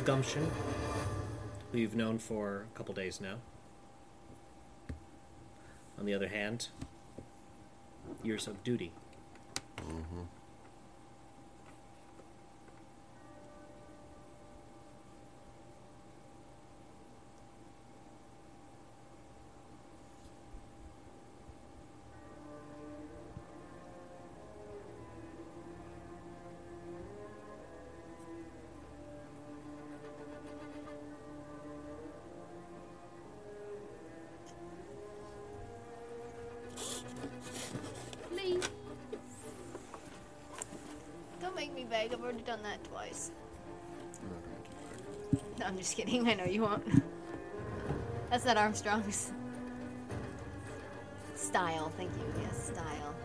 [0.07, 0.49] Gumption,
[1.69, 3.35] who you've known for a couple days now.
[5.99, 6.69] On the other hand,
[8.23, 8.93] years of duty.
[46.51, 46.83] You won't.
[48.29, 49.31] That's not Armstrong's
[51.35, 51.91] style.
[51.97, 52.41] Thank you.
[52.41, 53.15] Yes, style.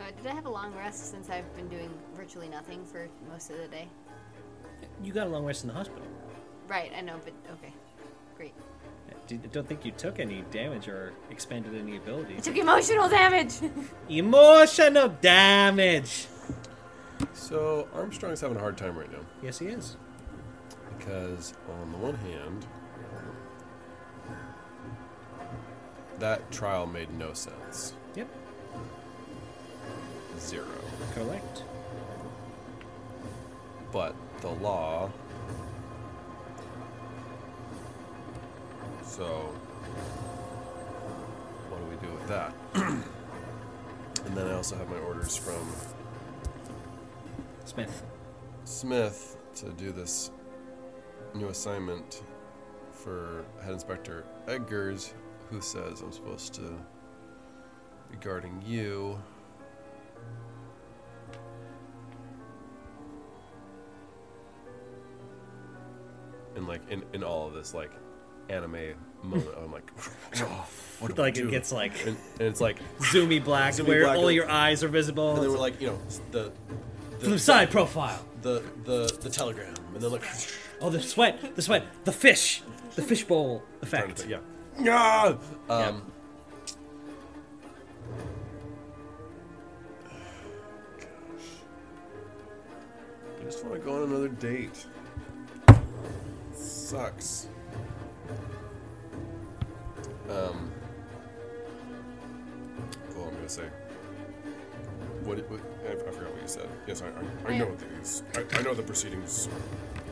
[0.00, 3.50] Uh, did I have a long rest since I've been doing virtually nothing for most
[3.50, 3.88] of the day?
[5.02, 6.02] You got a long rest in the hospital.
[6.66, 7.72] Right, I know, but okay.
[8.36, 8.54] Great.
[9.30, 12.44] I don't think you took any damage or expended any I abilities.
[12.44, 13.54] took emotional damage!
[14.08, 16.26] Emotional damage!
[17.34, 19.96] So Armstrong's having a hard time right now Yes, he is.
[20.98, 22.66] because, on the one hand,
[26.18, 27.92] that trial made no sense.
[51.48, 52.22] New assignment
[52.92, 55.12] for Head Inspector Edgars,
[55.50, 56.78] who says I'm supposed to
[58.10, 59.18] be guarding you.
[66.54, 67.92] And like in, in all of this, like
[68.50, 69.48] anime moment.
[69.62, 69.90] I'm like,
[70.40, 70.66] oh,
[71.00, 71.50] what do Like it do?
[71.50, 74.88] gets like and, and it's like, zoomy black, Zoomy where black all your eyes are
[74.88, 75.34] visible.
[75.34, 75.98] and then we're like, you know,
[76.30, 76.52] the
[77.20, 78.24] the side profile.
[78.42, 80.24] the the the telegram, and then like,
[80.80, 82.62] Oh, the sweat, the sweat, the fish,
[82.94, 84.16] the fishbowl trying effect.
[84.18, 84.38] to- yeah,
[84.80, 85.34] yeah.
[85.68, 86.02] Um,
[93.40, 94.86] I just want to go on another date.
[96.54, 97.46] Sucks.
[100.28, 100.70] Um.
[103.16, 103.64] Well, I'm gonna say.
[105.24, 106.68] What, what I, I forgot what you said.
[106.86, 107.06] Yes, I,
[107.50, 108.22] I, I know these.
[108.34, 109.48] I, I know the proceedings.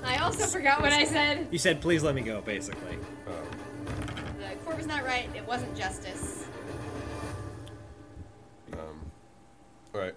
[0.04, 1.48] I also forgot what I said.
[1.50, 3.34] You said, "Please let me go." Basically, Um,
[4.38, 5.28] The court was not right.
[5.34, 6.46] It wasn't justice.
[8.72, 9.10] Um,
[9.94, 10.14] all right.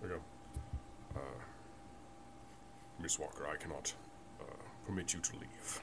[0.00, 0.20] There we go.
[1.16, 1.20] Uh,
[3.00, 3.92] Miss Walker, I cannot
[4.40, 4.44] uh,
[4.86, 5.80] permit you to leave.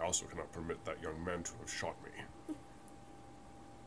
[0.00, 2.54] I also cannot permit that young man to have shot me.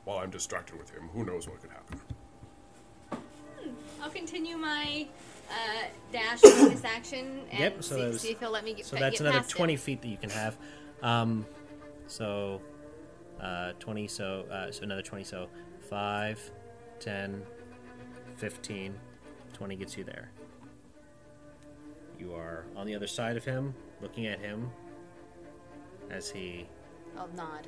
[0.05, 1.99] While I'm distracted with him, who knows what could happen?
[4.03, 5.07] I'll continue my
[5.49, 8.85] uh, dash bonus action and Yep, so see, was- see if he'll let me get
[8.85, 9.55] so get that's another past it.
[9.55, 10.57] twenty feet that you can have.
[11.01, 11.45] Um,
[12.07, 12.61] so
[13.39, 14.07] uh, twenty.
[14.09, 15.23] So uh, so another twenty.
[15.23, 15.47] So
[15.89, 16.51] five,
[16.99, 17.43] 10,
[18.37, 18.95] 15,
[19.53, 20.31] 20 gets you there.
[22.19, 24.69] You are on the other side of him, looking at him
[26.09, 26.65] as he
[27.17, 27.67] I'll nod.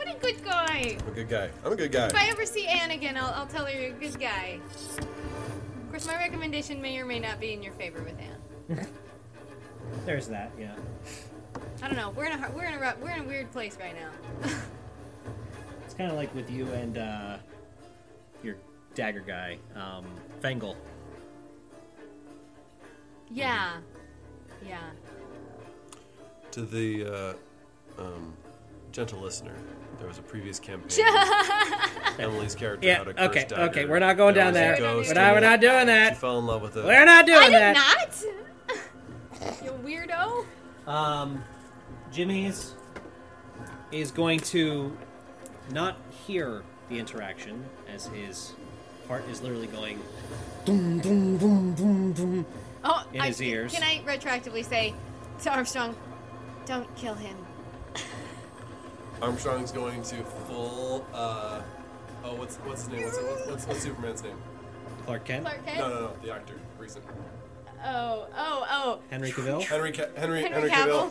[0.00, 0.96] What a good guy!
[0.98, 1.50] I'm a good guy.
[1.62, 2.06] I'm a good guy.
[2.06, 4.58] If I ever see Ann again, I'll, I'll tell her you're a good guy.
[4.96, 8.86] Of course, my recommendation may or may not be in your favor with Ann.
[10.06, 10.74] There's that, yeah.
[11.82, 12.14] I don't know.
[12.16, 14.50] We're in a har- we're in a we're in a weird place right now.
[15.84, 17.36] It's kind of like with you and uh,
[18.42, 18.56] your
[18.94, 20.06] dagger guy, um,
[20.40, 20.76] Fengal.
[23.30, 23.78] yeah,
[24.66, 24.78] yeah.
[26.52, 27.34] To the uh,
[28.02, 28.32] um,
[28.92, 29.56] gentle listener,
[30.00, 30.98] there was a previous campaign.
[32.18, 33.62] Emily's character Yeah, had a cursed okay, dagger.
[33.70, 34.76] okay, we're not going down there.
[34.78, 36.84] ghost We're not, in we're not doing She fell in love with it.
[36.84, 38.24] We're not doing I did that.
[39.36, 39.62] not.
[39.64, 40.46] you weirdo.
[40.86, 41.44] Um,
[42.10, 42.74] Jimmy's
[43.92, 44.96] is going to
[45.70, 45.96] not
[46.26, 48.54] hear the interaction as his
[49.06, 50.00] heart is literally going
[50.64, 52.46] boom, boom, boom, boom, boom.
[52.84, 53.72] Oh, In I, his ears.
[53.74, 54.94] Can I retroactively say
[55.42, 55.94] to Armstrong,
[56.64, 57.36] don't kill him?
[59.22, 61.06] Armstrong's going to full.
[61.12, 61.60] Uh,
[62.24, 63.04] oh, what's what's his name?
[63.04, 64.36] What's, what's, what's, what's Superman's name?
[65.04, 65.78] Clark Kent, Clark Kent.
[65.78, 66.12] No, no, no.
[66.22, 67.04] The actor, recent.
[67.84, 69.00] Oh, oh, oh.
[69.10, 69.62] Henry Cavill.
[69.64, 71.10] Henry Ca- Henry Henry Henry Cavill.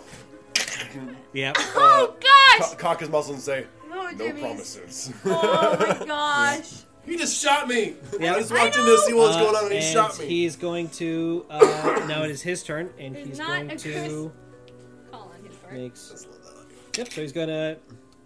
[0.53, 1.15] Cavill.
[1.33, 1.57] Yep.
[1.75, 2.69] Oh gosh!
[2.71, 5.11] Co- cock his muscle and say, Oh, No promises.
[5.25, 6.83] Oh my gosh!
[7.05, 8.33] "He just shot me." Yeah.
[8.35, 10.17] I just walked in to see what was Uh, going on, and he and shot
[10.19, 10.25] me.
[10.27, 11.45] He's going to.
[11.49, 14.31] Uh, now it is his turn, and There's he's not going a to
[15.11, 15.73] Call on his part.
[15.73, 16.27] makes.
[16.97, 17.11] Yep.
[17.13, 17.77] So he's gonna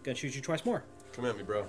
[0.04, 0.84] gonna shoot you twice more.
[1.14, 1.66] Come at me, bro.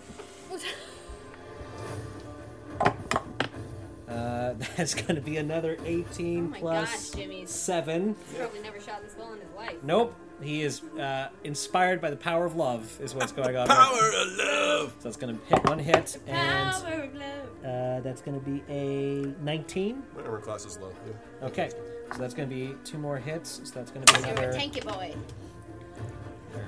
[4.09, 8.15] Uh, that's gonna be another 18 Oh my plus gosh, Jimmy's- seven.
[8.29, 9.77] He's probably never shot this well in his life.
[9.83, 10.15] Nope.
[10.43, 13.69] He is uh, inspired by the power of love, is what's going on.
[13.69, 14.13] Power here.
[14.21, 14.95] of love.
[14.99, 17.65] So it's going to hit one hit, and Power of love.
[17.65, 20.03] uh, that's going to be a 19.
[20.17, 20.91] My armor class is low.
[21.07, 21.47] Yeah.
[21.47, 21.71] Okay.
[22.13, 23.61] So that's going to be two more hits.
[23.63, 24.51] So that's going to be You're another.
[24.51, 25.15] a tanky boy.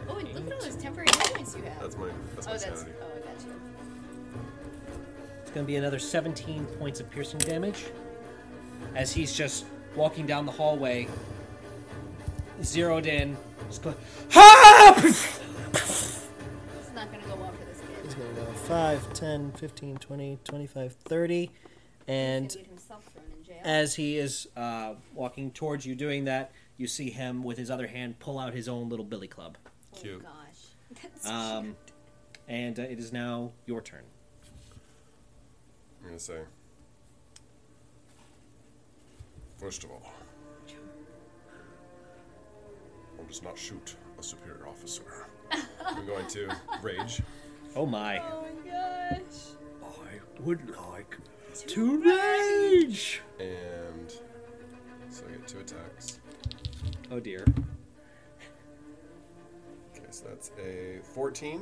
[0.09, 1.81] Oh, and look at all those temporary hit points you have.
[1.81, 2.65] That's my that's oh, my that's.
[2.65, 2.93] sanity.
[3.01, 3.53] Oh, I got you.
[5.43, 7.87] It's going to be another 17 points of piercing damage.
[8.95, 11.09] As he's just walking down the hallway,
[12.63, 13.37] zeroed in,
[13.69, 13.97] just going!
[14.31, 15.39] It's
[16.95, 18.05] not gonna go well for this kid.
[18.05, 21.51] He's going to go 5, 10, 15, 20, 25, 30.
[22.09, 23.61] And gonna get himself thrown in jail.
[23.65, 27.87] as he is uh, walking towards you doing that, you see him with his other
[27.87, 29.57] hand pull out his own little billy club.
[29.97, 30.23] Cute.
[30.25, 31.03] Oh gosh.
[31.03, 31.77] That's Um,
[32.49, 34.05] and uh, it is now your turn.
[36.01, 36.41] I'm gonna say.
[39.57, 40.13] First of all,
[43.17, 45.27] one does not shoot a superior officer.
[45.85, 47.23] I'm going to rage.
[47.75, 48.19] Oh my.
[48.19, 49.21] Oh my gosh.
[49.83, 51.17] I would like
[51.67, 53.23] to rage!
[53.41, 54.13] And
[55.11, 56.21] so I get two attacks.
[57.11, 57.45] Oh dear.
[60.17, 61.61] So that's a 14.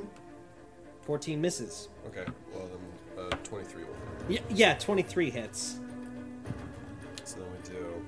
[1.01, 1.89] 14 misses.
[2.07, 2.69] Okay, well
[3.17, 3.89] then uh, 23 will
[4.29, 4.41] hit.
[4.41, 5.79] Y- yeah, 23 hits.
[7.25, 8.05] So then we do.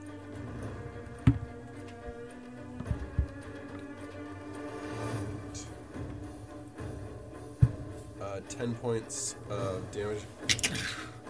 [8.22, 10.22] Uh, uh, 10 points of damage.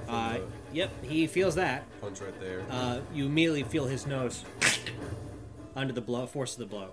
[0.08, 0.38] Uh,
[0.72, 1.86] yep, he feels that.
[2.02, 2.62] punch right there.
[2.70, 4.46] Uh, you immediately feel his nose
[5.76, 6.92] under the blow, force of the blow.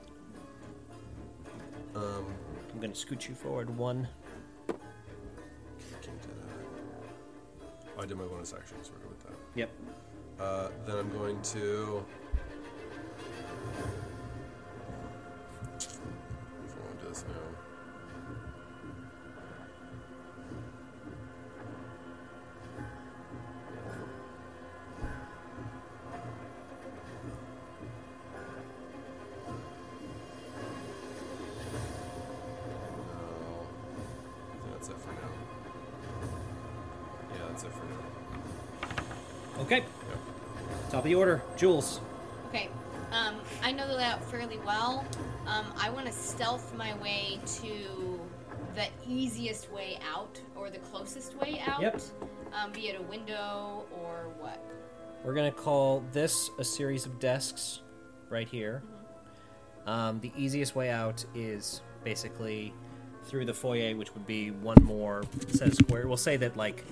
[1.94, 2.26] Um,
[2.72, 4.08] I'm gonna scoot you forward one.
[4.66, 7.66] can't do that.
[7.96, 9.36] Oh, I did my bonus action, so we're good with that.
[9.54, 9.70] Yep.
[10.40, 12.04] Uh, then I'm going to.
[15.78, 15.98] If
[16.76, 17.43] I want to do this now.
[41.04, 42.00] Top of the order, Jules.
[42.48, 42.70] Okay.
[43.12, 45.04] Um, I know the layout fairly well.
[45.46, 48.18] Um, I want to stealth my way to
[48.74, 51.82] the easiest way out or the closest way out.
[51.82, 52.00] Yep.
[52.54, 54.64] Um, be it a window or what.
[55.22, 57.82] We're gonna call this a series of desks
[58.30, 58.82] right here.
[59.84, 62.72] Um, the easiest way out is basically
[63.24, 66.08] through the foyer, which would be one more set of square.
[66.08, 66.82] We'll say that like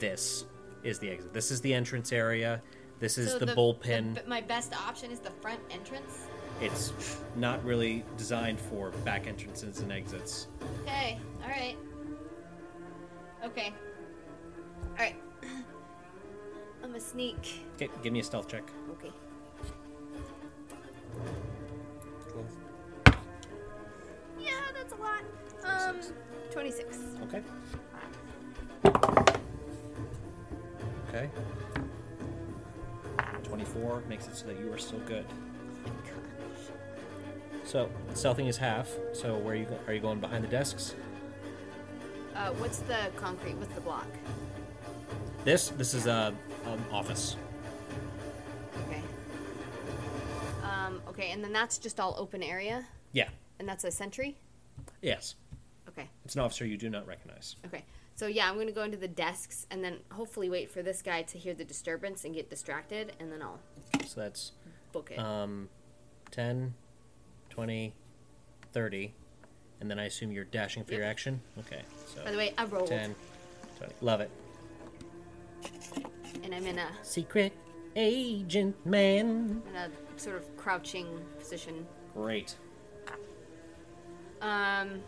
[0.00, 0.44] this
[0.82, 1.32] is the exit.
[1.32, 2.60] This is the entrance area.
[2.98, 4.14] This is So the, bullpen.
[4.22, 6.26] the- my best option is the front entrance.
[6.60, 6.92] It's
[7.36, 10.48] not really designed for back entrances and exits.
[10.82, 11.20] Okay.
[11.42, 11.76] All right.
[13.44, 13.72] Okay.
[14.90, 15.14] All right.
[16.82, 17.62] I'm a sneak.
[17.76, 18.64] Okay, give me a stealth check.
[18.90, 19.12] Okay.
[24.40, 25.22] Yeah, that's a lot.
[25.64, 25.96] Um,
[26.50, 26.98] 26.
[27.24, 27.42] Okay.
[31.08, 31.30] Okay.
[33.58, 35.24] 24 makes it so that you are still good.
[37.64, 38.88] So, stealthing is half.
[39.12, 40.94] So, where are you go- are you going behind the desks?
[42.34, 43.54] Uh, what's the concrete?
[43.56, 44.06] What's the block?
[45.44, 46.34] This this is a
[46.66, 47.36] um, office.
[48.88, 49.02] Okay.
[50.62, 53.28] Um, okay, and then that's just all open area, Yeah.
[53.58, 54.36] and that's a sentry.
[55.02, 55.34] Yes.
[55.88, 56.08] Okay.
[56.24, 57.56] It's an officer you do not recognize.
[57.66, 57.84] Okay.
[58.18, 61.22] So yeah, I'm gonna go into the desks and then hopefully wait for this guy
[61.22, 63.60] to hear the disturbance and get distracted, and then I'll
[64.06, 64.50] So that's
[64.90, 65.20] book it.
[65.20, 65.68] um
[66.32, 66.74] 10
[67.48, 67.94] 20
[68.72, 69.14] 30
[69.80, 71.10] and then I assume you're dashing for your Yep.
[71.12, 71.40] action.
[71.60, 71.82] Okay.
[72.12, 73.14] So By the way, I rolled, 10
[73.78, 73.94] 20.
[74.00, 74.30] Love it.
[76.42, 77.52] and I'm in a Secret
[77.94, 79.62] agent man.
[79.68, 81.06] in a sort of crouching
[81.38, 81.86] position.
[82.14, 82.56] Great.
[84.40, 85.02] Um,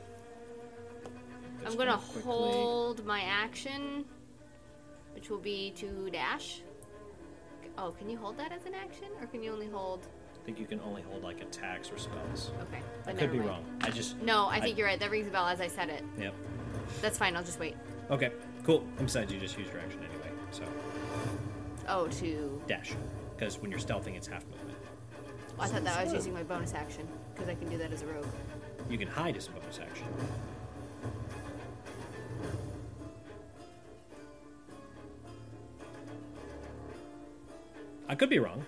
[1.66, 4.04] I'm gonna quickly- hold my action,
[5.14, 6.62] which will be to dash.
[7.78, 10.06] Oh, can you hold that as an action, or can you only hold?
[10.40, 12.50] I think you can only hold like attacks or spells.
[12.62, 13.50] Okay, I could be mind.
[13.50, 13.78] wrong.
[13.82, 14.98] I just No, I think you're right.
[14.98, 16.02] That rings a bell as I said it.
[16.18, 16.34] Yep.
[17.02, 17.36] That's fine.
[17.36, 17.76] I'll just wait.
[18.10, 18.32] Okay.
[18.64, 18.80] Cool.
[18.98, 20.30] And besides, you just use your action anyway.
[20.50, 20.64] So
[21.88, 22.62] Oh, to.
[22.66, 22.92] dash,
[23.36, 24.78] because when you're stealthing, it's half movement.
[25.58, 27.92] Oh, I thought that I was using my bonus action because I can do that
[27.92, 28.26] as a rogue.
[28.88, 30.06] You can hide as a bonus action.
[38.10, 38.66] I could be wrong.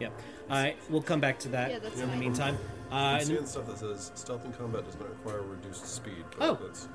[0.00, 0.12] Yep.
[0.50, 2.58] All right, we'll come back to that Yeah, that's in the meantime.
[2.90, 6.24] Uh, I'm and- seeing stuff that says stealth in combat does not require reduced speed.
[6.36, 6.58] But Oh.
[6.60, 6.88] That's,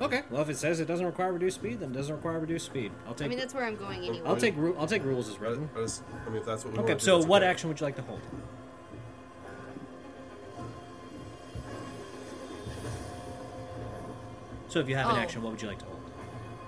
[0.00, 0.22] okay.
[0.30, 2.92] Well, if it says it doesn't require reduced speed, then it doesn't require reduced speed.
[3.06, 3.26] I'll take.
[3.26, 4.22] I mean, that's where I'm going anyway.
[4.24, 4.56] I'll take.
[4.56, 5.68] ru- I'll take rules as written.
[5.76, 6.88] I, just, I mean, if that's what we Okay.
[6.92, 7.50] want to So, that's what okay.
[7.50, 8.20] action would you like to hold?
[14.68, 15.20] So, if you have an Oh.
[15.20, 16.00] action, what would you like to hold?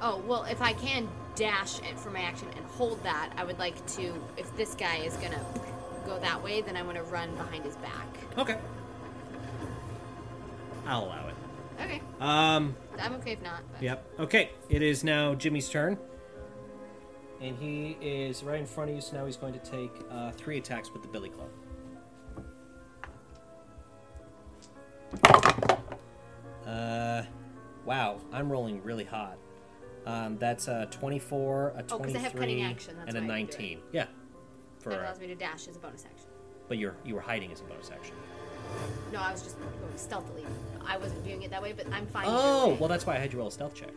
[0.01, 3.59] Oh well, if I can dash it for my action and hold that, I would
[3.59, 4.15] like to.
[4.37, 5.45] If this guy is gonna
[6.07, 8.07] go that way, then I want to run behind his back.
[8.39, 8.57] Okay.
[10.87, 11.35] I'll allow it.
[11.83, 12.75] Okay, Um.
[13.01, 13.63] I'm okay if not.
[13.73, 13.83] But.
[13.83, 14.07] Yep.
[14.21, 14.51] Okay.
[14.69, 15.99] It is now Jimmy's turn.
[17.41, 20.33] And he is right in front of you, so now he's going to take uh,
[20.33, 21.49] three attacks with the Billy Club.
[26.67, 27.23] Uh,
[27.89, 29.39] wow, I'm rolling really hot.
[30.07, 33.27] Um, that's a 24, a 23, Oh, 'cause I have cunning action, that's and a
[33.29, 33.59] why I can do it.
[33.61, 33.83] 19.
[33.93, 34.07] Yeah.
[34.79, 36.27] For, That uh, allows me to dash as a bonus action.
[36.69, 38.15] but you're you were hiding as a bonus action.
[39.13, 40.45] No, I was just going stealthily.
[40.87, 42.27] I wasn't doing it that way, but I'm fine.
[42.27, 43.95] either Oh, way, well, that's why I had you roll a stealth check.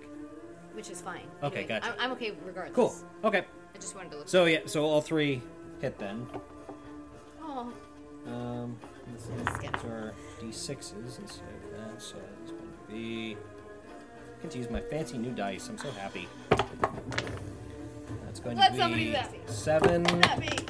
[0.73, 1.27] which is fine.
[1.43, 1.87] Okay, Anyway, gotcha.
[1.87, 2.73] I'm, I'm okay regardless.
[2.75, 2.95] Cool.
[3.25, 3.45] Okay.
[3.75, 4.29] I just wanted to look.
[4.29, 5.41] So yeah, so all three
[5.81, 6.25] hit then.
[7.43, 7.71] oh,
[8.25, 8.77] Um,
[9.11, 13.37] let's see, Let's get these are d6s instead of that, so it's going to be.
[14.41, 15.69] I get to use my fancy new dice.
[15.69, 16.27] I'm so happy.
[18.25, 20.65] That's going Glad to be seven happy.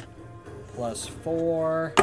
[0.73, 1.93] plus four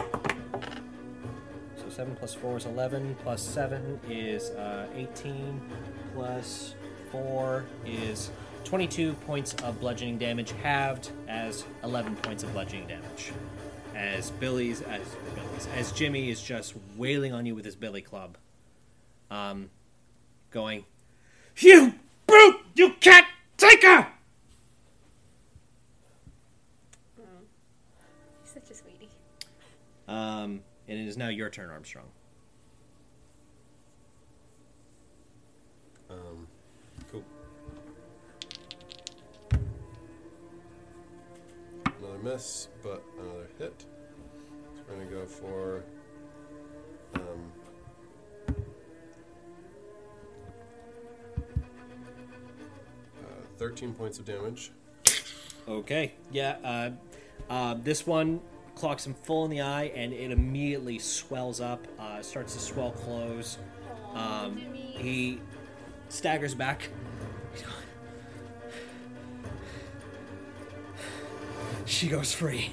[1.76, 5.60] So 7 plus 4 is 11, plus 7 is uh, 18,
[6.14, 6.74] plus
[7.12, 8.30] 4 is
[8.64, 13.32] 22 points of bludgeoning damage, halved as 11 points of bludgeoning damage.
[13.94, 15.02] As Billy's, as
[15.34, 18.38] Billy's, as Jimmy is just wailing on you with his billy club,
[19.30, 19.68] um,
[20.50, 20.84] going,
[21.60, 21.94] "You
[22.26, 22.60] brute!
[22.74, 24.06] You cat taker!"
[28.44, 29.10] Such a sweetie.
[30.06, 32.06] Um, and it is now your turn, Armstrong.
[36.10, 36.46] Um,
[37.12, 37.24] cool.
[41.98, 43.84] Another miss, but another hit.
[44.74, 45.84] So we're gonna go for
[47.14, 47.52] um,
[53.58, 54.70] uh, thirteen points of damage.
[55.66, 56.12] Okay.
[56.30, 56.56] Yeah.
[56.64, 56.90] Uh,
[57.50, 58.40] uh, this one
[58.74, 61.86] clocks him full in the eye, and it immediately swells up.
[61.98, 63.58] Uh, starts to swell close.
[64.14, 65.40] Um, he
[66.08, 66.88] staggers back.
[71.84, 72.70] She goes free.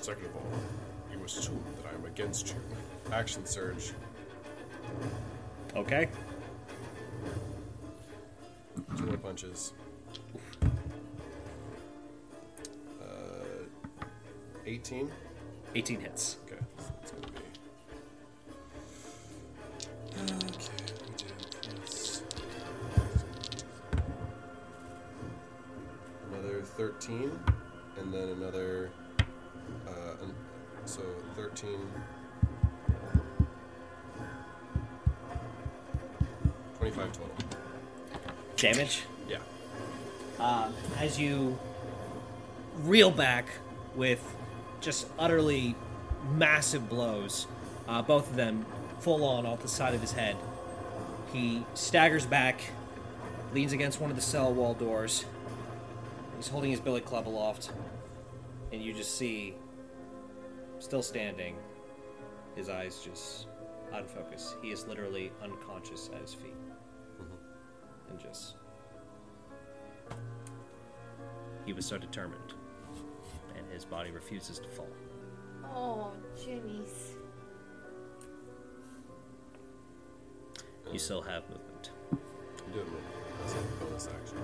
[0.00, 0.46] Second of all,
[1.12, 2.54] you assume that I am against you.
[3.12, 3.92] Action surge.
[5.76, 6.08] Okay.
[8.96, 9.72] Two more punches.
[13.00, 13.06] Uh,
[14.66, 15.10] 18.
[15.74, 16.36] 18 hits.
[16.46, 17.38] Okay, so it's gonna be.
[20.32, 21.24] Okay, we do
[21.62, 22.22] plus.
[26.32, 27.32] Another 13,
[27.98, 28.90] and then another.
[29.86, 30.34] Uh, an,
[30.84, 31.02] so
[31.36, 31.78] 13.
[36.78, 37.43] Twenty-five total.
[38.64, 39.02] Damage.
[39.28, 39.38] Yeah.
[40.38, 41.58] um, as you
[42.82, 43.46] reel back
[43.94, 44.22] with
[44.80, 45.74] just utterly
[46.32, 47.46] massive blows,
[47.88, 48.64] uh, both of them
[49.00, 50.36] full on off the side of his head.
[51.32, 52.60] He staggers back,
[53.52, 55.24] leans against one of the cell wall doors.
[56.36, 57.70] He's holding his billy club aloft,
[58.72, 59.54] and you just see,
[60.78, 61.56] still standing,
[62.56, 63.46] his eyes just
[63.92, 64.56] out of focus.
[64.62, 66.54] He is literally unconscious at his feet.
[68.14, 68.54] And just
[71.66, 72.54] he was so determined,
[73.56, 74.86] and his body refuses to fall.
[75.64, 77.16] Oh, Jimmy's.
[80.92, 81.90] You still have movement.
[82.12, 84.38] I'm doing it as a bonus action.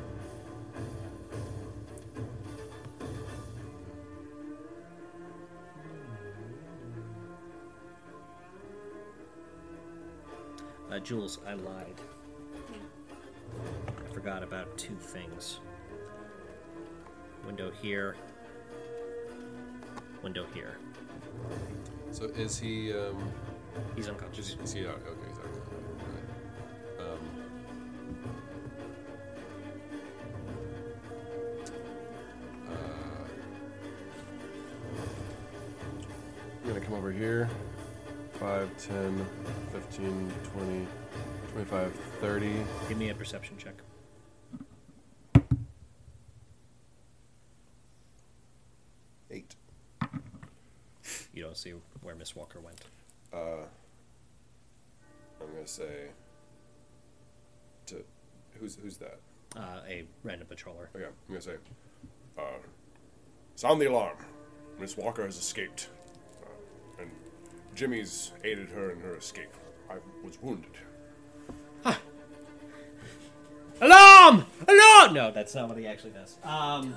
[10.91, 12.01] Uh, Jules, I lied.
[13.59, 15.61] I forgot about two things.
[17.47, 18.17] Window here.
[20.23, 20.77] Window here.
[22.11, 22.93] So is he?
[22.93, 23.33] Um,
[23.95, 24.57] He's Is, unconscious.
[24.63, 24.85] is he?
[24.87, 25.45] uh, Okay, he's out.
[25.47, 27.03] okay.
[27.03, 27.19] Um,
[32.69, 32.73] uh,
[36.63, 37.49] I'm gonna come over here.
[38.39, 39.27] 5, 10,
[39.73, 40.87] 15, 20,
[41.53, 42.53] 25, 30.
[42.89, 43.75] Give me a perception check.
[49.31, 49.57] Eight.
[51.33, 52.81] You don't see where Miss Walker went.
[53.33, 53.65] Uh,
[55.41, 56.09] I'm gonna say.
[57.87, 58.05] To
[58.59, 59.19] who's who's that?
[59.57, 60.87] Uh, a random patroller.
[60.95, 61.57] Okay, I'm gonna say.
[62.39, 62.43] Uh,
[63.57, 64.17] sound the alarm.
[64.79, 65.89] Miss Walker has escaped.
[66.43, 67.11] Uh, and
[67.75, 69.55] Jimmy's aided her in her escape.
[69.91, 70.71] I was wounded.
[73.83, 74.45] Alarm!
[74.69, 75.15] Alarm!
[75.15, 76.37] No, that's not what he actually does.
[76.45, 76.97] Um,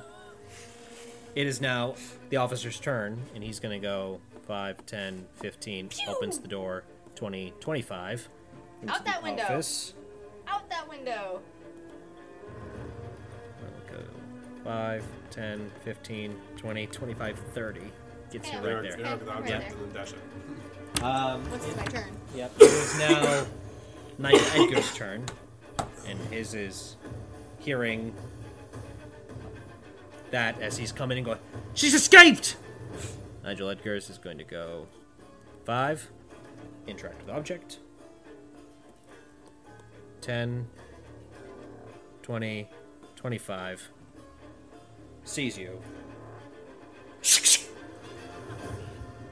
[1.34, 1.96] it is now
[2.30, 6.84] the officer's turn, and he's going to go 5, 10, 15, opens the door,
[7.16, 8.30] 20, 25.
[8.90, 9.44] Out that window.
[9.44, 9.94] Office.
[10.48, 11.40] Out that window.
[13.62, 14.04] I'll go
[14.66, 17.80] 5, 10, 15, 20, 25, 30.
[18.32, 18.92] Gets you right They're- there.
[18.92, 19.06] they're
[19.48, 19.62] Yeah.
[19.62, 21.02] and it.
[21.02, 22.12] Um, Once it's my turn.
[22.36, 22.52] Yep.
[22.60, 23.46] It is now
[24.18, 25.26] Nigel Edgars' turn,
[26.08, 26.98] and his is
[27.60, 28.14] hearing
[30.32, 31.40] that as he's coming and going,
[31.74, 32.58] She's escaped!
[33.44, 34.88] Nigel Edgars is going to go
[35.66, 36.10] 5,
[36.88, 37.80] interact with object,
[40.22, 40.68] 10,
[42.22, 42.70] 20,
[43.16, 43.90] 25,
[45.24, 45.82] sees you.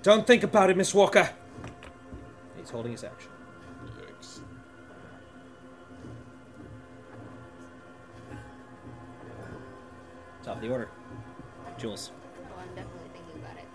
[0.04, 1.30] Don't think about it, Miss Walker!
[2.58, 3.31] He's holding his action.
[10.44, 10.90] Top of the order.
[11.78, 12.12] Jules.
[12.14, 13.68] Oh, I'm definitely thinking about it.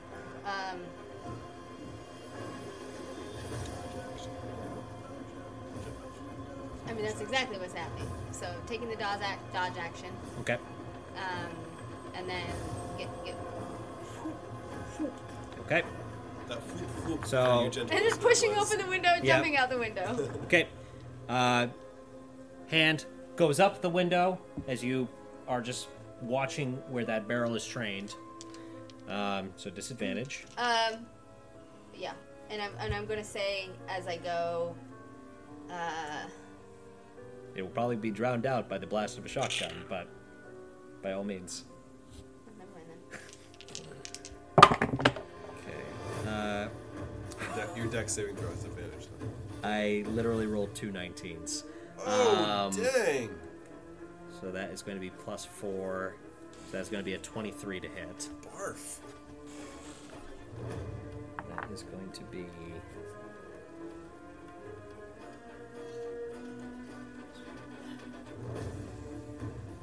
[0.75, 0.81] Um,
[6.89, 8.09] I mean, that's exactly what's happening.
[8.31, 10.11] So taking the dodge, act, dodge action.
[10.41, 10.55] Okay.
[11.17, 11.51] Um,
[12.15, 12.45] and then
[12.99, 13.35] get get.
[15.61, 15.83] Okay.
[17.25, 19.37] So and just pushing open the window, and Yep.
[19.37, 20.29] jumping out the window.
[20.45, 20.69] Okay.
[21.29, 21.67] Uh,
[22.69, 23.05] hand
[23.35, 24.39] goes up the window
[24.69, 25.09] as you
[25.49, 25.89] are just
[26.23, 28.15] watching where that barrel is trained.
[29.09, 30.45] Um, so disadvantage.
[30.59, 31.07] um,
[31.95, 32.13] yeah.
[32.51, 34.75] And I'm and I'm gonna say as I go,
[35.71, 36.27] uh,
[37.55, 40.07] It will probably be drowned out by the blast of a shotgun, but
[41.03, 41.65] by all means.
[42.59, 43.21] never mind then.
[45.59, 45.83] Okay.
[46.29, 46.69] Uh,
[47.41, 49.09] Your deck- Your dex saving throw has advantage.
[49.19, 49.31] Then.
[49.65, 51.65] I literally rolled two 19s.
[52.05, 53.31] Oh Um, dang!
[54.41, 56.15] So that is going to be plus four.
[56.71, 58.29] So that's going to be a 23 to hit.
[58.45, 58.99] Barf.
[61.49, 62.45] That is going to be.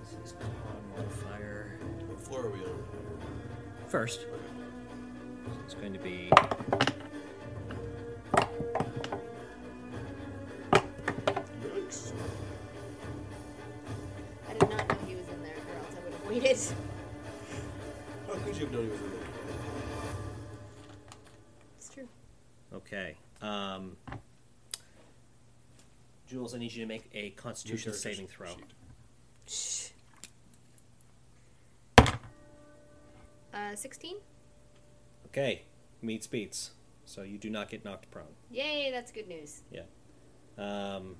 [0.02, 0.50] This is con
[0.96, 1.80] modifier.
[2.08, 2.84] What floor are we on?
[3.88, 4.22] First.
[4.22, 4.28] So
[5.66, 6.30] it's going to be.
[16.42, 17.04] Else I would have
[17.48, 17.58] waited.
[18.28, 19.20] How could you have known he was in there?
[21.78, 22.08] It's true.
[22.74, 23.16] Okay.
[23.42, 23.98] Um,
[26.28, 28.48] Jules, I need you to make a Constitution New saving throw.
[29.46, 29.92] sheet.
[33.54, 34.16] Uh, 16?
[35.28, 35.62] Okay.
[36.02, 36.72] Meets beats.
[37.06, 38.26] So you do not get knocked prone.
[38.50, 39.62] Yay, that's good news.
[39.72, 39.82] Yeah.
[40.58, 41.16] Um,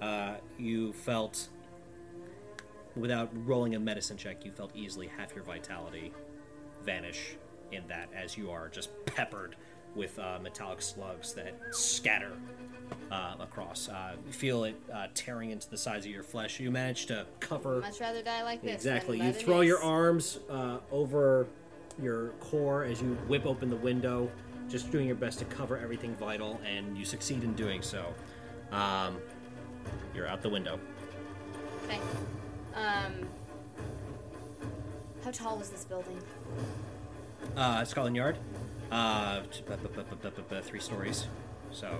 [0.00, 1.48] uh, you felt,
[2.96, 6.12] without rolling a medicine check, you felt easily half your vitality
[6.84, 7.36] vanish
[7.70, 9.56] in that as you are just peppered
[9.94, 12.32] with uh, metallic slugs that scatter
[13.10, 13.88] uh, across.
[13.88, 16.60] Uh, you feel it uh, tearing into the sides of your flesh.
[16.60, 17.80] You manage to cover.
[17.80, 18.74] Much rather die like this.
[18.74, 19.20] Exactly.
[19.20, 21.46] You throw your arms uh, over
[22.00, 24.30] your core as you whip open the window,
[24.68, 28.14] just doing your best to cover everything vital, and you succeed in doing so.
[28.70, 29.18] Um,
[30.14, 30.78] you're out the window.
[31.84, 32.00] Okay.
[32.74, 33.28] Um.
[35.24, 36.20] How tall is this building?
[37.56, 38.38] Uh, Scotland Yard,
[38.90, 39.42] uh,
[40.62, 41.28] three stories,
[41.70, 41.98] so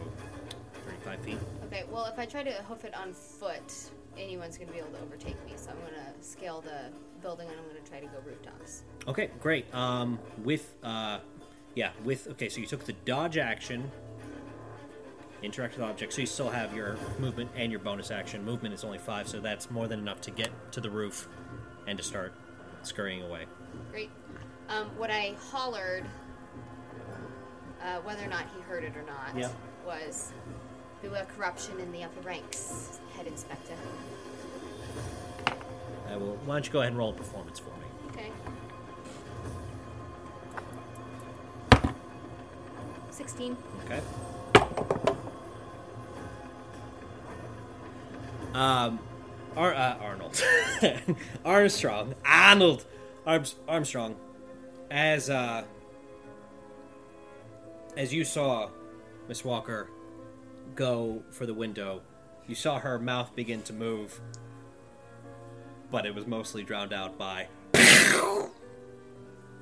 [0.86, 1.38] 35 feet.
[1.66, 4.90] Okay, well, if I try to hoof it on foot, anyone's going to be able
[4.90, 5.52] to overtake me.
[5.56, 8.82] So I'm going to scale the building and I'm going to try to go rooftops.
[9.06, 9.72] Okay, great.
[9.74, 11.18] Um, with uh,
[11.74, 12.48] yeah, with okay.
[12.48, 13.90] So you took the dodge action,
[15.42, 16.14] interact with objects.
[16.16, 18.44] So you still have your movement and your bonus action.
[18.44, 21.28] Movement is only five, so that's more than enough to get to the roof
[21.86, 22.32] and to start
[22.82, 23.46] scurrying away.
[23.90, 24.10] Great.
[24.68, 26.04] Um, what I hollered,
[27.82, 29.48] uh, whether or not he heard it or not, Yeah.
[29.84, 30.32] was
[31.00, 33.74] beware corruption in the upper ranks, head inspector.
[36.08, 36.36] I will.
[36.44, 37.86] Why don't you go ahead and roll a performance for me?
[38.10, 38.30] Okay.
[43.10, 43.56] 16.
[43.84, 44.00] Okay.
[48.54, 48.98] Um,
[49.56, 50.42] Ar- uh, Arnold,
[51.44, 52.84] Armstrong, Arnold,
[53.26, 54.16] Arms- Armstrong,
[54.90, 55.64] as uh,
[57.96, 58.70] as you saw
[59.28, 59.88] Miss Walker
[60.74, 62.02] go for the window,
[62.46, 64.20] you saw her mouth begin to move,
[65.90, 67.48] but it was mostly drowned out by.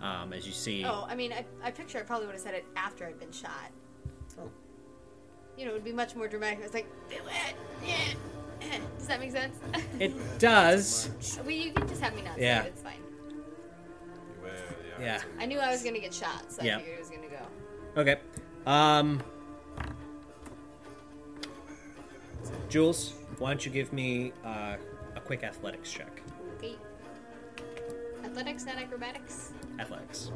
[0.02, 2.55] Um, as you see, Oh, I mean, I, I picture I probably would have said
[2.55, 3.70] it after I'd been shot.
[4.41, 4.50] Oh.
[5.59, 6.60] You know, it would be much more dramatic.
[6.62, 6.86] It's like,
[8.98, 9.56] does that make sense?
[9.98, 11.10] it does.
[11.42, 12.62] well, you can just have me not Yeah.
[12.62, 12.70] say it.
[12.72, 12.94] It's fine.
[14.36, 14.52] Beware
[14.98, 15.22] the Yeah.
[15.39, 16.76] I knew I was going to get shot, so Yeah.
[16.76, 18.00] I figured it was going to go.
[18.00, 18.16] Okay.
[18.66, 19.22] Um,
[22.68, 24.76] Jules, why don't you give me uh,
[25.16, 26.22] a quick athletics check?
[26.58, 26.76] Okay.
[28.24, 29.52] Athletics, not acrobatics?
[29.78, 30.30] Athletics.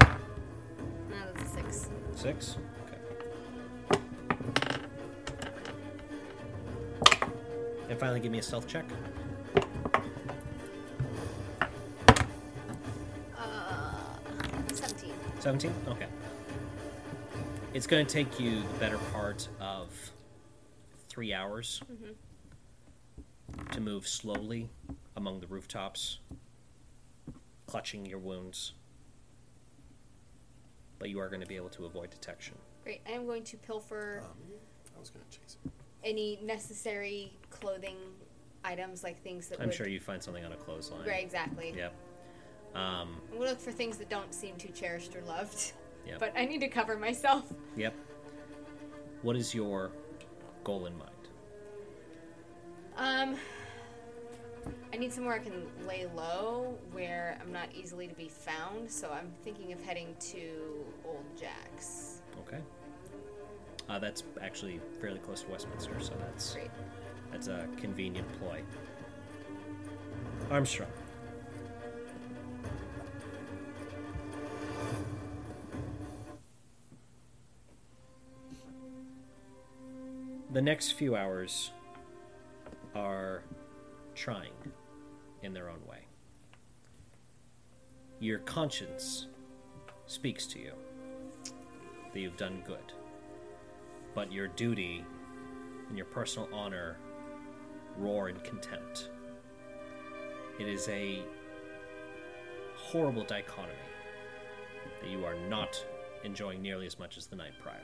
[0.00, 1.88] No, that's a six.
[2.16, 2.56] Six?
[3.92, 4.00] Okay.
[7.92, 8.86] And finally, give me a stealth check.
[13.36, 13.92] Uh,
[14.72, 15.12] 17.
[15.40, 15.74] 17?
[15.88, 16.06] Okay.
[17.74, 19.90] It's going to take you the better part of
[21.10, 21.82] three hours
[23.72, 24.70] to move slowly
[25.16, 26.20] among the rooftops,
[27.66, 28.72] clutching your wounds.
[30.98, 32.54] But you are going to be able to avoid detection.
[32.84, 33.02] Great.
[33.06, 34.30] I am going to pilfer Um,
[34.96, 35.72] I was gonna chase him.
[36.04, 37.96] Any necessary clothing
[38.64, 39.74] items, like things that I'm would...
[39.74, 41.06] sure you find something on a clothesline.
[41.06, 41.74] Right, exactly.
[41.76, 41.94] Yep.
[42.74, 45.72] Um, I'm to look for things that don't seem too cherished or loved.
[46.06, 46.18] Yep.
[46.18, 47.52] But I need to cover myself.
[47.76, 47.94] yep.
[49.22, 49.92] What is your
[50.64, 51.10] goal in mind?
[52.96, 53.36] Um,
[54.92, 58.90] I need somewhere I can lay low where I'm not easily to be found.
[58.90, 62.22] So I'm thinking of heading to Old Jack's.
[62.46, 62.60] Okay.
[63.88, 66.70] Uh, that's actually fairly close to Westminster, so that's Great.
[67.30, 68.62] that's a convenient ploy.
[70.50, 70.88] Armstrong.
[80.52, 81.70] The next few hours
[82.94, 83.42] are
[84.14, 84.52] trying
[85.42, 86.00] in their own way.
[88.20, 89.28] Your conscience
[90.06, 90.72] speaks to you
[92.12, 92.92] that you've done good,
[94.14, 95.04] but your duty
[95.88, 96.96] and your personal honor
[97.98, 99.10] roar in contempt.
[100.58, 101.22] It is a
[102.76, 103.74] horrible dichotomy
[105.00, 105.84] that you are not
[106.24, 107.80] enjoying nearly as much as the night prior.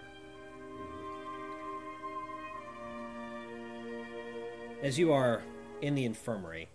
[4.83, 5.43] As you are
[5.83, 6.69] in the infirmary,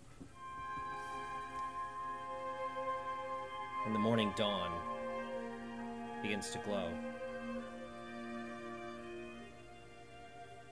[3.86, 4.70] and the morning dawn
[6.22, 6.88] begins to glow,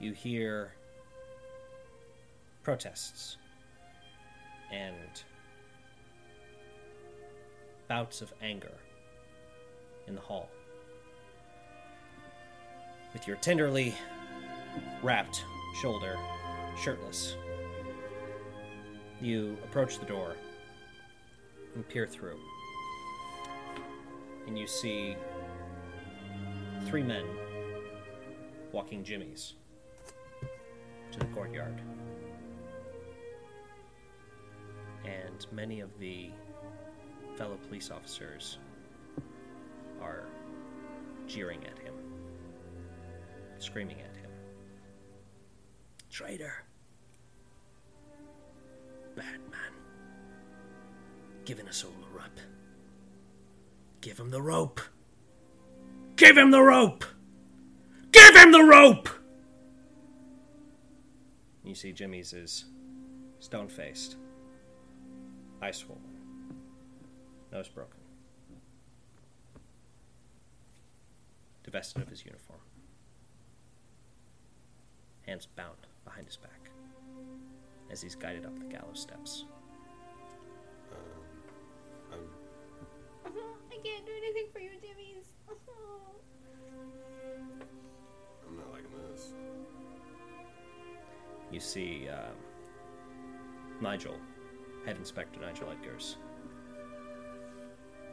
[0.03, 0.73] you hear
[2.65, 3.37] protests
[4.73, 5.23] and
[7.87, 8.73] bouts of anger
[10.09, 10.49] in the hall.
[13.13, 13.95] With your tenderly
[15.05, 15.45] wrapped
[15.81, 16.19] shoulder
[16.77, 17.37] shirtless,
[19.21, 20.35] you approach the door
[21.77, 22.41] and peer through.
[24.49, 25.15] And you see
[26.87, 27.25] three men
[28.73, 29.55] walking jimmies
[31.13, 31.81] to the courtyard.
[35.05, 36.31] And many of the
[37.37, 38.59] fellow police officers
[40.01, 40.25] are
[41.27, 41.95] jeering at him,
[43.59, 44.31] screaming at him.
[46.11, 46.65] Traitor!
[49.17, 49.73] Bad man.
[51.45, 52.41] Giving us all rope.
[54.01, 54.81] Give him the rope!
[56.17, 57.05] Give him the rope!
[58.13, 59.09] Give him the rope!
[61.73, 62.67] You see Jimmy's is
[63.39, 64.17] stone faced,
[65.63, 66.03] eye swollen,
[67.51, 67.99] nose broken,
[71.65, 72.61] divested of his uniform,
[75.23, 76.69] hands bound behind his back
[77.91, 79.47] as he's guided up the gallows steps.
[82.13, 82.19] Um,
[83.73, 85.25] I can't do anything for you, Jimmy's.
[88.47, 89.33] I'm not liking this.
[91.53, 92.35] You see um,
[93.83, 94.17] Nigel,
[94.87, 96.17] Head Inspector Nigel Edgars,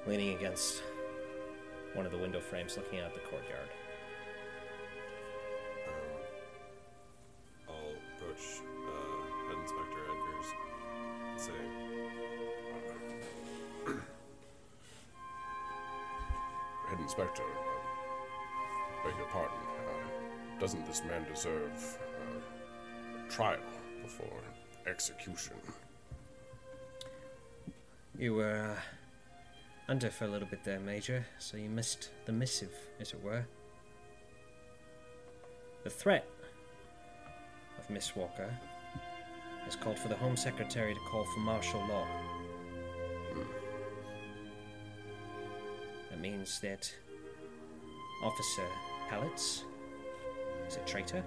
[0.05, 0.83] leaning against
[1.93, 3.69] one of the window frames looking out the courtyard.
[25.09, 25.55] Execution?
[28.17, 28.79] You were uh,
[29.88, 33.45] under for a little bit there, Major, so you missed the missive, as it were.
[35.83, 36.27] The threat
[37.79, 38.53] of Miss Walker
[39.63, 42.05] has called for the Home Secretary to call for martial law.
[46.09, 46.93] That means that
[48.23, 48.65] Officer
[49.09, 49.63] Pallets
[50.67, 51.23] is a traitor,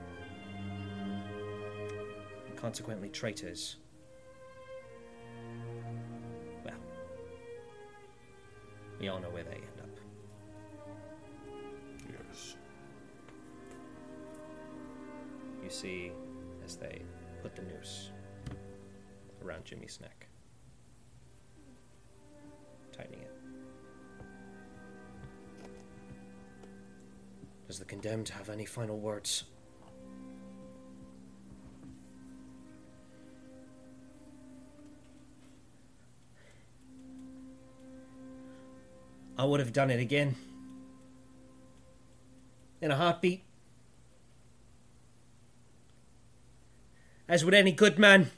[2.63, 3.77] consequently, traitors.
[6.65, 6.75] Well,
[9.01, 9.99] we all know where they end up.
[12.09, 12.55] Yes.
[15.65, 16.13] You see
[16.65, 17.03] as they
[17.43, 18.13] put the noose
[19.45, 20.29] around Jimmy's neck,
[22.97, 23.35] tightening it.
[27.67, 29.45] Does the condemned have any final words?
[39.43, 40.37] I would have done it again.
[42.81, 43.43] In a heartbeat.
[47.29, 48.31] As would any good man.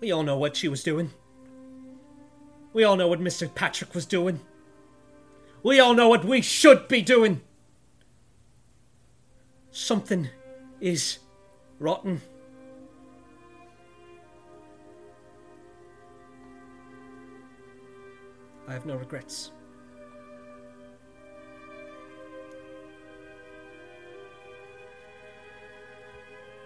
[0.00, 1.10] We all know what she was doing.
[2.72, 3.54] We all know what Mr.
[3.54, 4.40] Patrick was doing.
[5.62, 7.42] We all know what we should be doing.
[9.70, 10.30] Something
[10.80, 11.18] is
[11.78, 12.22] rotten.
[18.80, 19.50] have no regrets.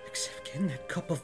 [0.06, 1.20] Except getting that cup of.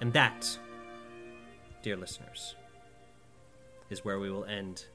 [0.00, 0.58] And that,
[1.82, 2.56] dear listeners,
[3.92, 4.86] is where we will end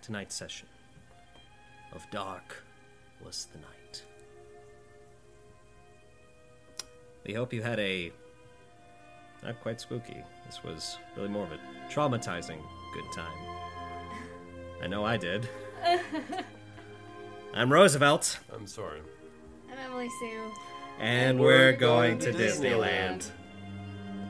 [0.00, 0.68] tonight's session
[1.92, 2.62] of Dark
[3.24, 4.04] Was the Night.
[7.26, 8.12] We hope you had a
[9.42, 10.22] not quite spooky.
[10.46, 11.58] This was really more of a
[11.92, 12.60] traumatizing
[12.94, 13.36] good time.
[14.80, 15.48] I know I did.
[17.54, 19.00] I'm Roosevelt, I'm sorry.
[19.72, 20.52] I'm Emily Sue.
[21.00, 23.28] and we're going to Disneyland.